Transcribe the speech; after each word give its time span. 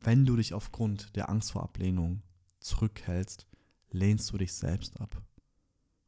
wenn 0.00 0.24
du 0.24 0.36
dich 0.36 0.54
aufgrund 0.54 1.14
der 1.16 1.28
Angst 1.28 1.52
vor 1.52 1.62
Ablehnung 1.62 2.22
zurückhältst, 2.60 3.46
lehnst 3.90 4.32
du 4.32 4.38
dich 4.38 4.52
selbst 4.52 5.00
ab. 5.00 5.22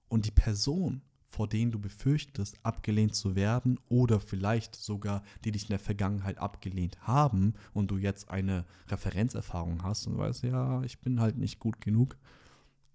Und 0.09 0.27
die 0.27 0.31
Person, 0.31 1.03
vor 1.27 1.49
denen 1.49 1.73
du 1.73 1.79
befürchtest, 1.79 2.59
abgelehnt 2.63 3.15
zu 3.15 3.35
werden 3.35 3.79
oder 3.89 4.21
vielleicht 4.21 4.77
sogar, 4.77 5.23
die 5.45 5.53
dich 5.53 5.65
in 5.65 5.71
der 5.71 5.79
Vergangenheit 5.79 6.39
abgelehnt 6.39 7.07
haben 7.07 7.55
und 7.73 7.91
du 7.91 7.97
jetzt 7.97 8.31
eine 8.31 8.67
Referenzerfahrung 8.89 9.83
hast 9.83 10.07
und 10.07 10.19
weißt, 10.19 10.43
ja, 10.45 10.83
ich 10.83 11.01
bin 11.01 11.21
halt 11.21 11.39
nicht 11.39 11.59
gut 11.59 11.81
genug, 11.81 12.17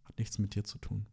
hat 0.06 0.20
nichts 0.20 0.38
mit 0.38 0.56
dir 0.56 0.64
zu 0.64 0.78
tun. 0.78 1.08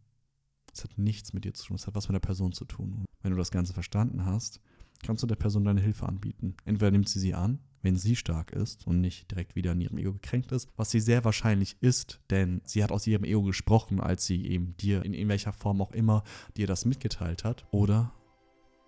Es 0.72 0.84
hat 0.84 0.98
nichts 0.98 1.32
mit 1.32 1.44
dir 1.44 1.54
zu 1.54 1.66
tun, 1.66 1.76
es 1.76 1.86
hat 1.86 1.94
was 1.94 2.08
mit 2.08 2.14
der 2.14 2.20
Person 2.20 2.52
zu 2.52 2.64
tun. 2.64 2.92
Und 2.92 3.06
wenn 3.22 3.30
du 3.30 3.38
das 3.38 3.50
Ganze 3.50 3.72
verstanden 3.72 4.26
hast, 4.26 4.60
kannst 5.02 5.22
du 5.22 5.26
der 5.26 5.36
Person 5.36 5.64
deine 5.64 5.80
Hilfe 5.80 6.06
anbieten. 6.06 6.56
Entweder 6.64 6.90
nimmt 6.90 7.08
sie 7.08 7.18
sie 7.18 7.34
an, 7.34 7.58
wenn 7.82 7.96
sie 7.96 8.16
stark 8.16 8.52
ist 8.52 8.86
und 8.86 9.00
nicht 9.00 9.30
direkt 9.30 9.54
wieder 9.54 9.72
in 9.72 9.80
ihrem 9.82 9.98
Ego 9.98 10.12
gekränkt 10.14 10.52
ist, 10.52 10.68
was 10.76 10.90
sie 10.90 11.00
sehr 11.00 11.24
wahrscheinlich 11.24 11.76
ist, 11.80 12.20
denn 12.30 12.62
sie 12.64 12.82
hat 12.82 12.90
aus 12.90 13.06
ihrem 13.06 13.24
Ego 13.24 13.42
gesprochen, 13.42 14.00
als 14.00 14.24
sie 14.24 14.46
eben 14.46 14.76
dir 14.78 15.04
in, 15.04 15.12
in 15.12 15.28
welcher 15.28 15.52
Form 15.52 15.82
auch 15.82 15.92
immer 15.92 16.24
dir 16.56 16.66
das 16.66 16.86
mitgeteilt 16.86 17.44
hat. 17.44 17.66
Oder 17.70 18.12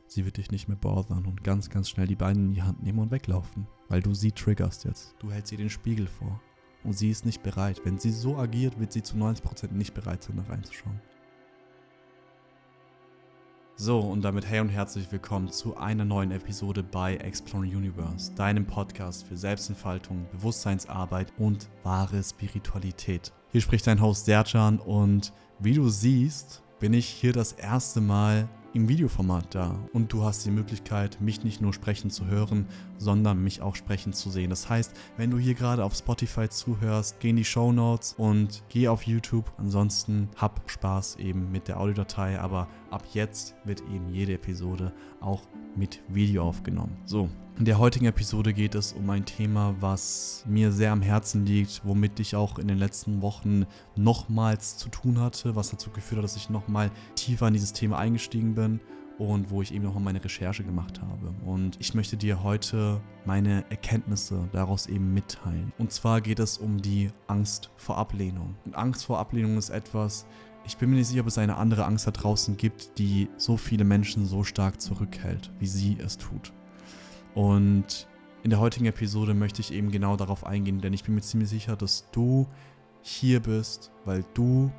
sie 0.08 0.24
wird 0.24 0.38
dich 0.38 0.50
nicht 0.50 0.68
mehr 0.68 0.78
bothern 0.78 1.26
und 1.26 1.44
ganz, 1.44 1.68
ganz 1.68 1.90
schnell 1.90 2.06
die 2.06 2.16
Beine 2.16 2.40
in 2.40 2.52
die 2.54 2.62
Hand 2.62 2.82
nehmen 2.82 3.00
und 3.00 3.10
weglaufen, 3.10 3.66
weil 3.88 4.00
du 4.00 4.14
sie 4.14 4.32
triggerst 4.32 4.84
jetzt. 4.84 5.14
Du 5.18 5.30
hältst 5.30 5.52
ihr 5.52 5.58
den 5.58 5.70
Spiegel 5.70 6.06
vor 6.06 6.40
und 6.82 6.94
sie 6.94 7.10
ist 7.10 7.26
nicht 7.26 7.42
bereit. 7.42 7.82
Wenn 7.84 7.98
sie 7.98 8.12
so 8.12 8.38
agiert, 8.38 8.80
wird 8.80 8.92
sie 8.92 9.02
zu 9.02 9.16
90% 9.16 9.72
nicht 9.72 9.92
bereit 9.92 10.22
sein, 10.22 10.36
da 10.36 10.44
reinzuschauen. 10.44 11.00
So, 13.78 14.00
und 14.00 14.22
damit 14.22 14.46
hey 14.48 14.60
und 14.60 14.70
herzlich 14.70 15.12
willkommen 15.12 15.50
zu 15.50 15.76
einer 15.76 16.06
neuen 16.06 16.30
Episode 16.30 16.82
bei 16.82 17.16
Exploring 17.16 17.76
Universe, 17.76 18.32
deinem 18.34 18.64
Podcast 18.64 19.26
für 19.26 19.36
Selbstentfaltung, 19.36 20.26
Bewusstseinsarbeit 20.32 21.30
und 21.36 21.68
wahre 21.82 22.22
Spiritualität. 22.22 23.34
Hier 23.52 23.60
spricht 23.60 23.86
dein 23.86 24.00
Host 24.00 24.24
Serjan 24.24 24.78
und 24.78 25.34
wie 25.58 25.74
du 25.74 25.90
siehst, 25.90 26.62
bin 26.80 26.94
ich 26.94 27.06
hier 27.06 27.34
das 27.34 27.52
erste 27.52 28.00
Mal 28.00 28.48
im 28.72 28.88
Videoformat 28.88 29.54
da 29.54 29.78
und 29.92 30.10
du 30.10 30.24
hast 30.24 30.46
die 30.46 30.50
Möglichkeit, 30.50 31.20
mich 31.20 31.44
nicht 31.44 31.60
nur 31.60 31.74
sprechen 31.74 32.08
zu 32.08 32.24
hören, 32.24 32.68
sondern 32.98 33.42
mich 33.42 33.62
auch 33.62 33.76
sprechen 33.76 34.12
zu 34.12 34.30
sehen. 34.30 34.50
Das 34.50 34.68
heißt, 34.68 34.92
wenn 35.16 35.30
du 35.30 35.38
hier 35.38 35.54
gerade 35.54 35.84
auf 35.84 35.94
Spotify 35.94 36.48
zuhörst, 36.48 37.20
geh 37.20 37.30
in 37.30 37.36
die 37.36 37.44
Show 37.44 37.72
Notes 37.72 38.14
und 38.16 38.62
geh 38.68 38.88
auf 38.88 39.02
YouTube. 39.02 39.50
Ansonsten 39.58 40.28
hab 40.36 40.70
Spaß 40.70 41.16
eben 41.16 41.50
mit 41.50 41.68
der 41.68 41.80
Audiodatei, 41.80 42.38
aber 42.38 42.68
ab 42.90 43.04
jetzt 43.12 43.54
wird 43.64 43.80
eben 43.92 44.08
jede 44.10 44.34
Episode 44.34 44.92
auch 45.20 45.42
mit 45.76 46.00
Video 46.08 46.44
aufgenommen. 46.44 46.96
So, 47.04 47.28
in 47.58 47.64
der 47.64 47.78
heutigen 47.78 48.06
Episode 48.06 48.52
geht 48.52 48.74
es 48.74 48.92
um 48.92 49.08
ein 49.10 49.24
Thema, 49.24 49.74
was 49.80 50.44
mir 50.46 50.72
sehr 50.72 50.92
am 50.92 51.02
Herzen 51.02 51.46
liegt, 51.46 51.82
womit 51.84 52.20
ich 52.20 52.36
auch 52.36 52.58
in 52.58 52.68
den 52.68 52.78
letzten 52.78 53.22
Wochen 53.22 53.66
nochmals 53.94 54.76
zu 54.76 54.88
tun 54.88 55.20
hatte, 55.20 55.56
was 55.56 55.70
dazu 55.70 55.90
geführt 55.90 56.18
hat, 56.18 56.24
dass 56.24 56.36
ich 56.36 56.50
nochmal 56.50 56.90
tiefer 57.14 57.48
in 57.48 57.54
dieses 57.54 57.72
Thema 57.72 57.98
eingestiegen 57.98 58.54
bin 58.54 58.80
und 59.18 59.50
wo 59.50 59.62
ich 59.62 59.72
eben 59.72 59.84
nochmal 59.84 60.02
meine 60.02 60.22
Recherche 60.22 60.62
gemacht 60.62 61.00
habe. 61.00 61.34
Und 61.44 61.76
ich 61.80 61.94
möchte 61.94 62.16
dir 62.16 62.42
heute 62.42 63.00
meine 63.24 63.64
Erkenntnisse 63.70 64.48
daraus 64.52 64.86
eben 64.86 65.14
mitteilen. 65.14 65.72
Und 65.78 65.92
zwar 65.92 66.20
geht 66.20 66.38
es 66.38 66.58
um 66.58 66.80
die 66.80 67.10
Angst 67.26 67.70
vor 67.76 67.96
Ablehnung. 67.96 68.56
Und 68.64 68.76
Angst 68.76 69.06
vor 69.06 69.18
Ablehnung 69.18 69.56
ist 69.56 69.70
etwas, 69.70 70.26
ich 70.66 70.76
bin 70.76 70.90
mir 70.90 70.96
nicht 70.96 71.08
sicher, 71.08 71.20
ob 71.20 71.28
es 71.28 71.38
eine 71.38 71.56
andere 71.56 71.84
Angst 71.84 72.06
da 72.06 72.10
draußen 72.10 72.56
gibt, 72.56 72.98
die 72.98 73.28
so 73.36 73.56
viele 73.56 73.84
Menschen 73.84 74.26
so 74.26 74.42
stark 74.42 74.80
zurückhält, 74.80 75.52
wie 75.60 75.66
sie 75.66 75.96
es 75.98 76.18
tut. 76.18 76.52
Und 77.34 78.08
in 78.42 78.50
der 78.50 78.60
heutigen 78.60 78.86
Episode 78.86 79.34
möchte 79.34 79.60
ich 79.60 79.72
eben 79.72 79.90
genau 79.90 80.16
darauf 80.16 80.44
eingehen, 80.44 80.80
denn 80.80 80.92
ich 80.92 81.04
bin 81.04 81.14
mir 81.14 81.20
ziemlich 81.20 81.48
sicher, 81.48 81.76
dass 81.76 82.10
du 82.10 82.46
hier 83.02 83.40
bist, 83.40 83.92
weil 84.04 84.24
du 84.34 84.72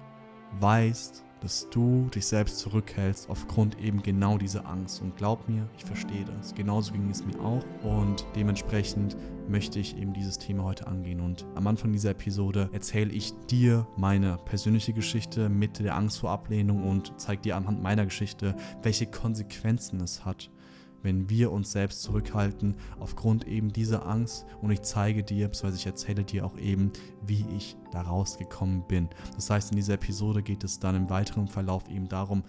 weißt, 0.59 1.23
dass 1.41 1.69
du 1.69 2.07
dich 2.13 2.25
selbst 2.25 2.59
zurückhältst 2.59 3.30
aufgrund 3.30 3.80
eben 3.80 4.02
genau 4.02 4.38
dieser 4.38 4.67
Angst. 4.67 5.01
Und 5.01 5.16
glaub 5.17 5.47
mir, 5.47 5.67
ich 5.78 5.85
verstehe 5.85 6.25
das. 6.25 6.53
Genauso 6.53 6.94
ging 6.94 7.09
es 7.09 7.25
mir 7.25 7.39
auch. 7.39 7.63
Und 7.84 8.25
dementsprechend 8.35 9.16
möchte 9.47 9.79
ich 9.79 9.97
eben 9.97 10.13
dieses 10.13 10.38
Thema 10.38 10.63
heute 10.63 10.88
angehen. 10.88 11.22
Und 11.22 11.45
am 11.56 11.67
Anfang 11.67 11.91
dieser 11.91 12.12
Episode 12.12 12.69
erzähle 12.73 13.12
ich 13.12 13.34
dir 13.50 13.88
meine 13.97 14.38
persönliche 14.45 14.94
Geschichte 14.94 15.50
mit 15.50 15.79
der 15.79 15.95
Angst 15.95 16.19
vor 16.19 16.31
Ablehnung 16.31 16.84
und 16.84 17.13
zeige 17.17 17.41
dir 17.41 17.56
anhand 17.56 17.81
meiner 17.81 18.06
Geschichte, 18.06 18.56
welche 18.81 19.06
Konsequenzen 19.06 20.01
es 20.01 20.25
hat, 20.25 20.50
wenn 21.07 21.29
wir 21.29 21.53
uns 21.53 21.72
selbst 21.72 22.01
zurückhalten 22.01 22.75
aufgrund 23.00 23.47
eben 23.47 23.72
dieser 23.72 24.06
Angst 24.06 24.45
und 24.62 24.72
ich 24.72 24.81
zeige 24.81 25.23
dir, 25.23 25.47
beziehungsweise 25.47 25.78
ich 25.78 25.85
erzähle 25.85 26.25
dir 26.25 26.45
auch 26.45 26.57
eben, 26.57 26.91
wie 27.25 27.45
ich 27.56 27.78
da 27.94 28.01
rausgekommen 28.01 28.85
bin. 28.90 29.07
Das 29.34 29.50
heißt, 29.50 29.72
in 29.72 29.78
dieser 29.78 29.94
Episode 29.94 30.44
geht 30.44 30.66
es 30.66 30.79
dann 30.79 30.97
im 30.97 31.09
weiteren 31.09 31.47
Verlauf 31.47 31.88
eben 31.90 32.09
darum, 32.09 32.44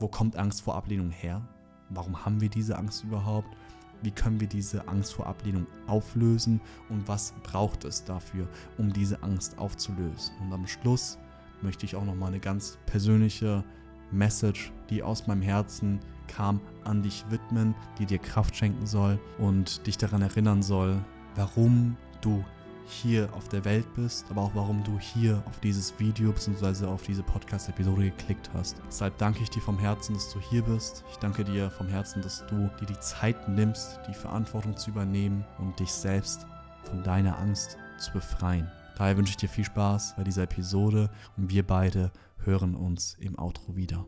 wo 0.00 0.08
kommt 0.08 0.34
Angst 0.34 0.62
vor 0.62 0.74
Ablehnung 0.74 1.12
her? 1.12 1.48
Warum 1.88 2.24
haben 2.24 2.40
wir 2.40 2.48
diese 2.48 2.76
Angst 2.76 3.04
überhaupt? 3.04 3.56
Wie 4.02 4.10
können 4.10 4.40
wir 4.40 4.48
diese 4.48 4.88
Angst 4.88 5.14
vor 5.14 5.28
Ablehnung 5.28 5.68
auflösen 5.86 6.60
und 6.88 7.06
was 7.06 7.32
braucht 7.44 7.84
es 7.84 8.02
dafür, 8.02 8.48
um 8.76 8.92
diese 8.92 9.22
Angst 9.22 9.56
aufzulösen? 9.56 10.34
Und 10.40 10.52
am 10.52 10.66
Schluss 10.66 11.16
möchte 11.62 11.86
ich 11.86 11.94
auch 11.94 12.04
noch 12.04 12.16
mal 12.16 12.26
eine 12.26 12.40
ganz 12.40 12.76
persönliche 12.86 13.62
Message, 14.10 14.72
die 14.90 15.04
aus 15.04 15.28
meinem 15.28 15.42
Herzen 15.42 16.00
kam, 16.26 16.60
an 16.84 17.02
dich 17.02 17.24
widmen, 17.30 17.74
die 17.98 18.06
dir 18.06 18.18
Kraft 18.18 18.56
schenken 18.56 18.86
soll 18.86 19.18
und 19.38 19.86
dich 19.86 19.98
daran 19.98 20.22
erinnern 20.22 20.62
soll, 20.62 20.96
warum 21.36 21.96
du 22.20 22.44
hier 22.86 23.32
auf 23.32 23.48
der 23.48 23.64
Welt 23.64 23.86
bist, 23.94 24.26
aber 24.30 24.42
auch 24.42 24.54
warum 24.54 24.84
du 24.84 24.98
hier 24.98 25.42
auf 25.46 25.58
dieses 25.60 25.98
Video 25.98 26.32
bzw. 26.32 26.86
auf 26.86 27.02
diese 27.02 27.22
Podcast-Episode 27.22 28.04
geklickt 28.04 28.50
hast. 28.52 28.76
Deshalb 28.86 29.16
danke 29.18 29.42
ich 29.42 29.50
dir 29.50 29.62
vom 29.62 29.78
Herzen, 29.78 30.14
dass 30.14 30.32
du 30.32 30.40
hier 30.40 30.62
bist. 30.62 31.04
Ich 31.10 31.16
danke 31.16 31.44
dir 31.44 31.70
vom 31.70 31.88
Herzen, 31.88 32.22
dass 32.22 32.44
du 32.46 32.70
dir 32.80 32.86
die 32.86 33.00
Zeit 33.00 33.48
nimmst, 33.48 34.00
die 34.08 34.14
Verantwortung 34.14 34.76
zu 34.76 34.90
übernehmen 34.90 35.44
und 35.58 35.78
dich 35.80 35.90
selbst 35.90 36.46
von 36.82 37.02
deiner 37.02 37.38
Angst 37.38 37.78
zu 37.98 38.12
befreien. 38.12 38.70
Daher 38.96 39.16
wünsche 39.16 39.30
ich 39.30 39.36
dir 39.38 39.48
viel 39.48 39.64
Spaß 39.64 40.14
bei 40.16 40.24
dieser 40.24 40.44
Episode 40.44 41.10
und 41.36 41.50
wir 41.50 41.66
beide 41.66 42.12
hören 42.44 42.74
uns 42.74 43.16
im 43.18 43.38
Outro 43.38 43.76
wieder. 43.76 44.04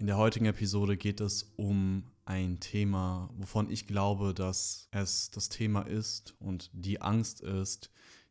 In 0.00 0.06
der 0.06 0.16
heutigen 0.16 0.46
Episode 0.46 0.96
geht 0.96 1.20
es 1.20 1.52
um 1.56 2.04
ein 2.24 2.58
Thema, 2.58 3.28
wovon 3.36 3.70
ich 3.70 3.86
glaube, 3.86 4.32
dass 4.32 4.88
es 4.92 5.30
das 5.30 5.50
Thema 5.50 5.82
ist 5.82 6.34
und 6.40 6.70
die 6.72 7.02
Angst 7.02 7.42
ist, 7.42 7.90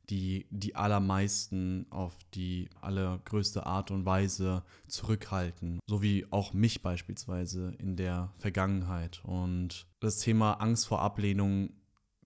die 0.10 0.48
die 0.50 0.76
allermeisten 0.76 1.86
auf 1.92 2.16
die 2.34 2.72
allergrößte 2.82 3.68
Art 3.68 3.92
und 3.92 4.04
Weise 4.04 4.64
zurückhalten, 4.88 5.80
so 5.86 6.02
wie 6.02 6.26
auch 6.32 6.54
mich 6.54 6.82
beispielsweise 6.82 7.76
in 7.78 7.96
der 7.96 8.34
Vergangenheit. 8.40 9.22
Und 9.24 9.86
das 10.00 10.18
Thema 10.18 10.54
Angst 10.54 10.88
vor 10.88 11.02
Ablehnung 11.02 11.70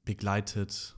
begleitet 0.06 0.96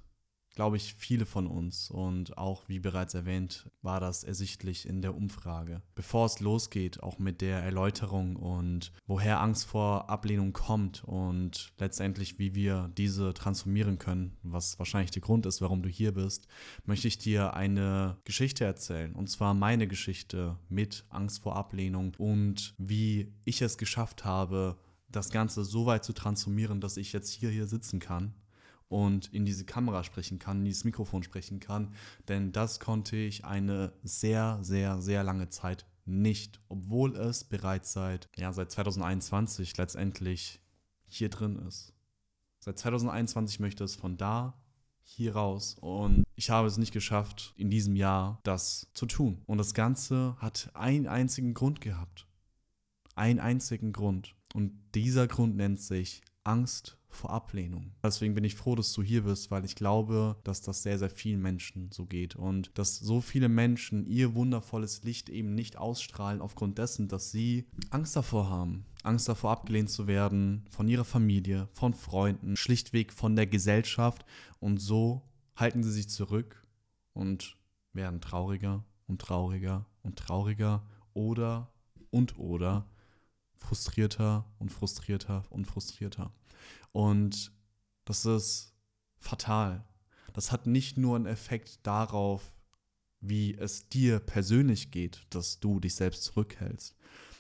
glaube 0.56 0.78
ich, 0.78 0.96
viele 0.96 1.26
von 1.26 1.48
uns. 1.48 1.92
Und 1.92 2.38
auch, 2.38 2.68
wie 2.68 2.80
bereits 2.80 3.14
erwähnt, 3.14 3.70
war 3.82 4.00
das 4.00 4.24
ersichtlich 4.24 4.88
in 4.88 5.02
der 5.02 5.16
Umfrage. 5.16 5.82
Bevor 5.94 6.26
es 6.26 6.40
losgeht, 6.40 7.04
auch 7.04 7.20
mit 7.20 7.42
der 7.42 7.62
Erläuterung 7.62 8.36
und 8.36 8.92
woher 9.06 9.42
Angst 9.42 9.66
vor 9.66 10.10
Ablehnung 10.10 10.54
kommt 10.54 11.04
und 11.04 11.74
letztendlich, 11.78 12.40
wie 12.40 12.56
wir 12.56 12.92
diese 12.98 13.34
transformieren 13.34 14.00
können, 14.00 14.38
was 14.44 14.80
wahrscheinlich 14.80 15.12
der 15.12 15.22
Grund 15.22 15.46
ist, 15.46 15.62
warum 15.62 15.84
du 15.84 15.90
hier 15.90 16.14
bist, 16.14 16.48
möchte 16.86 17.08
ich 17.08 17.18
dir 17.18 17.54
eine 17.54 18.18
Geschichte 18.24 18.64
erzählen. 18.64 19.14
Und 19.14 19.30
zwar 19.30 19.54
meine 19.54 19.88
Geschichte 19.88 20.58
mit 20.70 21.06
Angst 21.10 21.42
vor 21.42 21.56
Ablehnung 21.56 22.14
und 22.18 22.74
wie 22.78 23.34
ich 23.44 23.62
es 23.62 23.78
geschafft 23.78 24.26
habe, 24.26 24.78
das 25.10 25.30
Ganze 25.30 25.64
so 25.64 25.86
weit 25.86 26.04
zu 26.04 26.14
transformieren, 26.14 26.82
dass 26.82 26.98
ich 26.98 27.14
jetzt 27.14 27.32
hier, 27.32 27.50
hier 27.50 27.68
sitzen 27.68 28.00
kann 28.00 28.34
und 28.96 29.28
in 29.34 29.44
diese 29.44 29.66
Kamera 29.66 30.06
sprechen 30.06 30.40
kann, 30.40 30.60
in 30.60 30.66
dieses 30.66 30.86
Mikrofon 30.86 31.22
sprechen 31.22 31.60
kann. 31.60 31.94
Denn 32.30 32.54
das 32.54 32.80
konnte 32.80 33.18
ich 33.18 33.44
eine 33.44 33.92
sehr, 34.04 34.60
sehr, 34.62 35.02
sehr 35.02 35.22
lange 35.22 35.50
Zeit 35.50 35.86
nicht, 36.06 36.62
obwohl 36.70 37.14
es 37.18 37.44
bereits 37.44 37.92
seit, 37.92 38.30
ja, 38.38 38.54
seit 38.54 38.72
2021 38.72 39.76
letztendlich 39.76 40.62
hier 41.08 41.28
drin 41.30 41.58
ist. 41.68 41.92
Seit 42.60 42.80
2021 42.80 43.60
möchte 43.60 43.84
es 43.84 43.96
von 43.96 44.16
da 44.16 44.54
hier 45.04 45.36
raus 45.36 45.76
und 45.82 46.24
ich 46.36 46.50
habe 46.50 46.70
es 46.70 46.78
nicht 46.78 46.94
geschafft, 46.94 47.54
in 47.58 47.70
diesem 47.70 47.98
Jahr 47.98 48.40
das 48.44 48.88
zu 48.94 49.08
tun. 49.08 49.42
Und 49.46 49.58
das 49.58 49.74
Ganze 49.74 50.38
hat 50.40 50.72
einen 50.74 51.08
einzigen 51.08 51.54
Grund 51.54 51.82
gehabt. 51.82 52.28
Einen 53.14 53.42
einzigen 53.42 53.92
Grund. 53.92 54.36
Und 54.54 54.72
dieser 54.96 55.28
Grund 55.28 55.58
nennt 55.58 55.82
sich 55.82 56.22
Angst 56.46 56.98
vor 57.10 57.32
Ablehnung. 57.32 57.92
Deswegen 58.04 58.36
bin 58.36 58.44
ich 58.44 58.56
froh, 58.56 58.76
dass 58.76 58.94
du 58.94 59.02
hier 59.02 59.24
bist, 59.24 59.50
weil 59.50 59.66
ich 59.66 59.76
glaube, 59.76 60.36
dass 60.44 60.62
das 60.62 60.84
sehr, 60.84 61.00
sehr 61.00 61.10
vielen 61.10 61.42
Menschen 61.42 61.90
so 61.92 62.06
geht 62.06 62.36
und 62.36 62.78
dass 62.78 62.98
so 62.98 63.22
viele 63.22 63.50
Menschen 63.50 64.06
ihr 64.06 64.36
wundervolles 64.36 65.04
Licht 65.04 65.30
eben 65.30 65.56
nicht 65.56 65.78
ausstrahlen 65.78 66.42
aufgrund 66.42 66.78
dessen, 66.78 67.08
dass 67.08 67.32
sie 67.32 67.68
Angst 67.90 68.16
davor 68.16 68.50
haben. 68.50 68.86
Angst 69.04 69.30
davor 69.30 69.52
abgelehnt 69.52 69.90
zu 69.90 70.08
werden 70.08 70.66
von 70.70 70.88
ihrer 70.88 71.06
Familie, 71.06 71.70
von 71.74 71.94
Freunden, 71.94 72.58
schlichtweg 72.58 73.14
von 73.14 73.36
der 73.36 73.48
Gesellschaft 73.48 74.26
und 74.60 74.80
so 74.80 75.22
halten 75.56 75.84
sie 75.84 75.92
sich 75.92 76.10
zurück 76.10 76.66
und 77.14 77.56
werden 77.94 78.20
trauriger 78.20 78.84
und 79.08 79.22
trauriger 79.22 79.86
und 80.04 80.18
trauriger 80.18 80.84
oder 81.14 81.72
und 82.12 82.38
oder 82.38 82.88
frustrierter 83.56 84.46
und 84.60 84.72
frustrierter 84.72 85.44
und 85.50 85.66
frustrierter. 85.66 86.32
Und 86.92 87.52
das 88.06 88.26
ist 88.26 88.74
fatal. 89.18 89.84
Das 90.34 90.52
hat 90.52 90.68
nicht 90.68 90.98
nur 90.98 91.16
einen 91.16 91.26
Effekt 91.26 91.80
darauf, 91.84 92.52
wie 93.22 93.56
es 93.56 93.90
dir 93.90 94.20
persönlich 94.20 94.92
geht, 94.92 95.26
dass 95.30 95.60
du 95.60 95.80
dich 95.80 95.96
selbst 95.96 96.24
zurückhältst. 96.24 96.96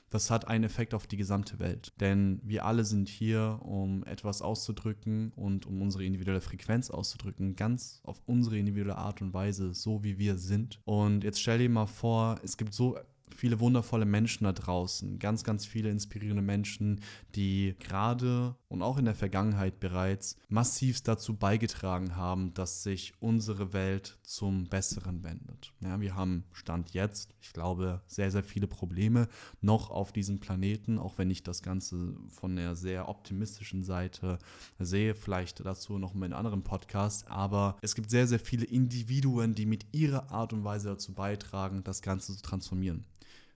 Das 0.10 0.32
hat 0.32 0.48
einen 0.48 0.64
Effekt 0.64 0.94
auf 0.94 1.08
die 1.08 1.18
gesamte 1.18 1.60
Welt. 1.60 1.92
Denn 2.00 2.40
wir 2.44 2.64
alle 2.66 2.86
sind 2.86 3.10
hier, 3.10 3.60
um 3.64 4.04
etwas 4.06 4.42
auszudrücken 4.42 5.32
und 5.36 5.66
um 5.66 5.82
unsere 5.82 6.06
individuelle 6.06 6.42
Frequenz 6.42 6.90
auszudrücken, 6.90 7.56
ganz 7.56 8.00
auf 8.04 8.22
unsere 8.26 8.58
individuelle 8.58 8.98
Art 8.98 9.22
und 9.22 9.34
Weise, 9.34 9.74
so 9.74 10.04
wie 10.04 10.18
wir 10.18 10.38
sind. 10.38 10.80
Und 10.86 11.24
jetzt 11.24 11.42
stell 11.42 11.58
dir 11.58 11.70
mal 11.70 11.88
vor, 11.88 12.40
es 12.44 12.56
gibt 12.56 12.74
so 12.74 12.98
viele 13.36 13.60
wundervolle 13.60 14.06
Menschen 14.06 14.46
da 14.46 14.54
draußen, 14.54 15.20
ganz, 15.20 15.44
ganz 15.44 15.66
viele 15.66 15.90
inspirierende 15.90 16.42
Menschen, 16.42 17.02
die 17.36 17.76
gerade 17.80 18.56
und 18.68 18.82
auch 18.82 18.98
in 18.98 19.06
der 19.06 19.16
Vergangenheit 19.16 19.80
bereits 19.80 20.38
massiv 20.50 21.02
dazu 21.02 21.36
beigetragen 21.36 22.16
haben, 22.16 22.54
dass 22.54 22.84
sich 22.84 23.14
unsere 23.20 23.74
Welt 23.74 24.18
zum 24.24 24.66
Besseren 24.66 25.24
wendet. 25.24 25.74
Ja, 25.82 26.00
wir 26.02 26.16
haben 26.16 26.46
Stand 26.52 26.94
jetzt, 26.94 27.36
ich 27.42 27.54
glaube, 27.54 28.02
sehr, 28.08 28.32
sehr 28.32 28.44
viele 28.44 28.68
Probleme 28.68 29.28
noch 29.62 29.90
auf 29.90 30.12
diesem 30.12 30.40
Planeten, 30.40 30.98
auch 30.98 31.18
wenn 31.18 31.30
ich 31.30 31.44
das 31.44 31.62
Ganze 31.62 32.16
von 32.30 32.56
der 32.56 32.76
sehr 32.76 33.10
optimistischen 33.10 33.84
Seite 33.84 34.40
sehe, 34.80 35.16
vielleicht 35.16 35.66
dazu 35.66 35.98
noch 35.98 36.14
mal 36.14 36.26
in 36.26 36.34
anderen 36.34 36.64
Podcast, 36.64 37.28
aber 37.30 37.78
es 37.82 37.96
gibt 37.96 38.10
sehr, 38.10 38.28
sehr 38.28 38.40
viele 38.40 38.66
Individuen, 38.66 39.56
die 39.56 39.66
mit 39.66 39.86
ihrer 39.92 40.32
Art 40.32 40.54
und 40.54 40.64
Weise 40.64 40.90
dazu 40.90 41.14
beitragen, 41.14 41.84
das 41.84 42.02
Ganze 42.02 42.36
zu 42.36 42.42
transformieren. 42.42 43.06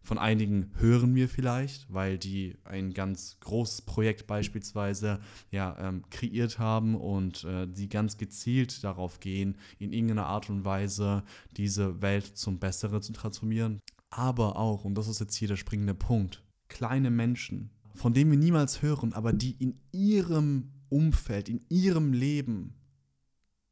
Von 0.09 0.17
einigen 0.17 0.71
hören 0.79 1.13
wir 1.13 1.29
vielleicht, 1.29 1.85
weil 1.93 2.17
die 2.17 2.57
ein 2.63 2.95
ganz 2.95 3.37
großes 3.41 3.83
Projekt 3.83 4.25
beispielsweise 4.25 5.19
ja, 5.51 5.77
ähm, 5.79 6.01
kreiert 6.09 6.57
haben 6.57 6.95
und 6.95 7.43
äh, 7.43 7.67
die 7.67 7.89
ganz 7.89 8.17
gezielt 8.17 8.83
darauf 8.83 9.19
gehen, 9.19 9.55
in 9.77 9.93
irgendeiner 9.93 10.25
Art 10.25 10.49
und 10.49 10.65
Weise 10.65 11.21
diese 11.57 12.01
Welt 12.01 12.25
zum 12.25 12.57
Besseren 12.57 13.03
zu 13.03 13.13
transformieren. 13.13 13.81
Aber 14.09 14.55
auch, 14.55 14.83
und 14.83 14.95
das 14.95 15.07
ist 15.07 15.19
jetzt 15.19 15.35
hier 15.35 15.47
der 15.47 15.57
springende 15.57 15.93
Punkt, 15.93 16.43
kleine 16.69 17.11
Menschen, 17.11 17.69
von 17.93 18.15
denen 18.15 18.31
wir 18.31 18.39
niemals 18.39 18.81
hören, 18.81 19.13
aber 19.13 19.31
die 19.31 19.57
in 19.59 19.79
ihrem 19.91 20.71
Umfeld, 20.89 21.49
in 21.49 21.61
ihrem 21.69 22.13
Leben 22.13 22.78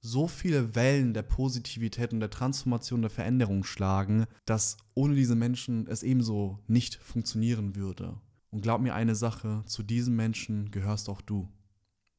so 0.07 0.27
viele 0.27 0.73
Wellen 0.73 1.13
der 1.13 1.21
Positivität 1.21 2.13
und 2.13 2.21
der 2.21 2.29
Transformation, 2.29 3.01
der 3.01 3.11
Veränderung 3.11 3.63
schlagen, 3.63 4.25
dass 4.45 4.77
ohne 4.93 5.15
diese 5.15 5.35
Menschen 5.35 5.85
es 5.87 6.01
ebenso 6.01 6.59
nicht 6.67 6.95
funktionieren 6.95 7.75
würde. 7.75 8.17
Und 8.49 8.61
glaub 8.61 8.81
mir 8.81 8.95
eine 8.95 9.15
Sache, 9.15 9.63
zu 9.65 9.83
diesen 9.83 10.15
Menschen 10.15 10.71
gehörst 10.71 11.09
auch 11.09 11.21
du. 11.21 11.49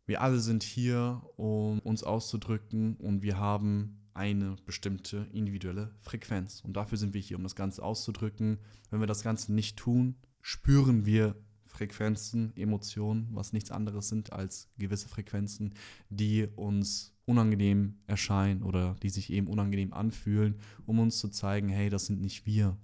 Wir 0.05 0.21
alle 0.21 0.39
sind 0.39 0.63
hier, 0.63 1.23
um 1.37 1.79
uns 1.81 2.03
auszudrücken 2.03 2.97
und 2.97 3.23
wir 3.23 3.39
haben 3.39 3.99
eine 4.13 4.57
bestimmte 4.67 5.27
individuelle 5.33 5.95
Frequenz. 6.01 6.61
Und 6.61 6.77
dafür 6.77 6.99
sind 6.99 7.15
wir 7.15 7.21
hier, 7.21 7.39
um 7.39 7.43
das 7.43 7.57
Ganze 7.57 7.83
auszudrücken. 7.83 8.59
Wenn 8.91 9.01
wir 9.01 9.07
das 9.07 9.23
Ganze 9.23 9.55
nicht 9.55 9.79
tun, 9.79 10.17
spüren 10.43 11.07
wir 11.07 11.37
Frequenzen, 11.69 12.53
Emotionen, 12.57 13.29
was 13.33 13.53
nichts 13.53 13.71
anderes 13.71 14.09
sind 14.09 14.33
als 14.33 14.69
gewisse 14.79 15.09
Frequenzen, 15.09 15.75
die 16.11 16.49
uns 16.57 17.15
unangenehm 17.25 17.99
erscheinen 18.07 18.63
oder 18.63 18.97
die 19.03 19.11
sich 19.11 19.31
eben 19.31 19.47
unangenehm 19.47 19.93
anfühlen, 19.93 20.57
um 20.87 20.99
uns 20.99 21.19
zu 21.19 21.29
zeigen, 21.29 21.69
hey, 21.69 21.91
das 21.91 22.07
sind 22.07 22.21
nicht 22.21 22.47
wir. 22.47 22.77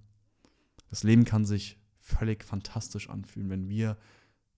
Das 0.91 1.03
Leben 1.03 1.25
kann 1.25 1.45
sich 1.45 1.79
völlig 1.99 2.45
fantastisch 2.45 3.09
anfühlen, 3.09 3.49
wenn 3.49 3.69
wir 3.69 3.97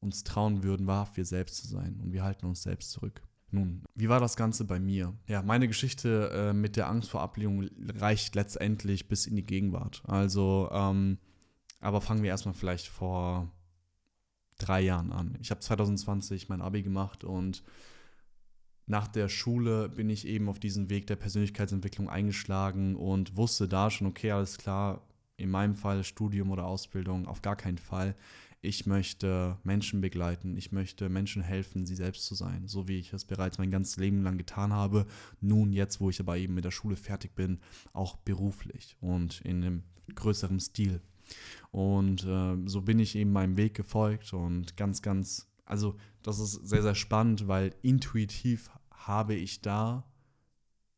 uns 0.01 0.25
trauen 0.25 0.63
würden, 0.63 0.87
wahrhaft 0.87 1.17
wir 1.17 1.25
selbst 1.25 1.57
zu 1.57 1.69
sein 1.69 2.01
und 2.03 2.13
wir 2.13 2.25
halten 2.25 2.47
uns 2.47 2.63
selbst 2.63 2.91
zurück. 2.91 3.23
Nun, 3.51 3.85
wie 3.95 4.09
war 4.09 4.21
das 4.21 4.37
Ganze 4.37 4.65
bei 4.65 4.81
mir? 4.81 5.15
Ja, 5.29 5.43
meine 5.43 5.69
Geschichte 5.69 6.31
äh, 6.33 6.53
mit 6.53 6.77
der 6.77 6.89
Angst 6.89 7.11
vor 7.11 7.23
Ablehnung 7.23 7.69
reicht 7.95 8.35
letztendlich 8.35 9.09
bis 9.09 9.27
in 9.27 9.37
die 9.37 9.47
Gegenwart. 9.47 10.03
Also, 10.07 10.69
ähm, 10.73 11.19
aber 11.81 12.01
fangen 12.01 12.23
wir 12.23 12.31
erstmal 12.31 12.55
vielleicht 12.55 12.89
vor 12.89 13.51
drei 14.59 14.81
Jahren 14.81 15.13
an. 15.13 15.37
Ich 15.41 15.51
habe 15.51 15.61
2020 15.61 16.49
mein 16.49 16.63
Abi 16.63 16.83
gemacht 16.83 17.25
und 17.25 17.63
nach 18.87 19.09
der 19.09 19.29
Schule 19.29 19.89
bin 19.89 20.09
ich 20.11 20.27
eben 20.27 20.49
auf 20.49 20.61
diesen 20.61 20.91
Weg 20.91 21.07
der 21.09 21.17
Persönlichkeitsentwicklung 21.17 22.09
eingeschlagen 22.09 22.95
und 22.95 23.37
wusste 23.37 23.67
da 23.69 23.91
schon, 23.91 24.07
okay, 24.07 24.31
alles 24.31 24.59
klar, 24.59 25.03
in 25.37 25.51
meinem 25.51 25.75
Fall 25.75 26.05
Studium 26.05 26.51
oder 26.51 26.67
Ausbildung, 26.67 27.27
auf 27.27 27.43
gar 27.43 27.57
keinen 27.57 27.79
Fall. 27.79 28.15
Ich 28.63 28.87
möchte 28.87 29.59
Menschen 29.65 30.01
begleiten, 30.01 30.57
ich 30.57 30.73
möchte 30.73 31.09
Menschen 31.09 31.43
helfen, 31.43 31.85
sie 31.85 31.95
selbst 31.95 32.27
zu 32.27 32.35
sein, 32.35 32.67
so 32.67 32.89
wie 32.89 32.99
ich 32.99 33.13
es 33.13 33.25
bereits 33.25 33.59
mein 33.59 33.71
ganzes 33.71 33.97
Leben 33.97 34.23
lang 34.23 34.39
getan 34.39 34.73
habe. 34.73 35.07
Nun, 35.41 35.73
jetzt, 35.73 36.01
wo 36.01 36.09
ich 36.09 36.21
aber 36.21 36.39
eben 36.39 36.55
mit 36.55 36.65
der 36.65 36.71
Schule 36.71 36.97
fertig 36.97 37.35
bin, 37.35 37.61
auch 37.93 38.17
beruflich 38.17 38.97
und 39.01 39.41
in 39.43 39.63
einem 39.63 39.83
größeren 40.15 40.61
Stil. 40.61 41.01
Und 41.71 42.25
äh, 42.25 42.57
so 42.67 42.83
bin 42.83 42.99
ich 42.99 43.17
eben 43.17 43.33
meinem 43.33 43.57
Weg 43.57 43.75
gefolgt 43.75 44.33
und 44.33 44.77
ganz, 44.77 45.03
ganz, 45.03 45.49
also 45.65 45.97
das 46.23 46.39
ist 46.39 46.67
sehr, 46.67 46.83
sehr 46.83 46.95
spannend, 46.95 47.49
weil 47.49 47.75
intuitiv 47.83 48.71
habe 48.91 49.35
ich 49.35 49.61
da 49.61 50.05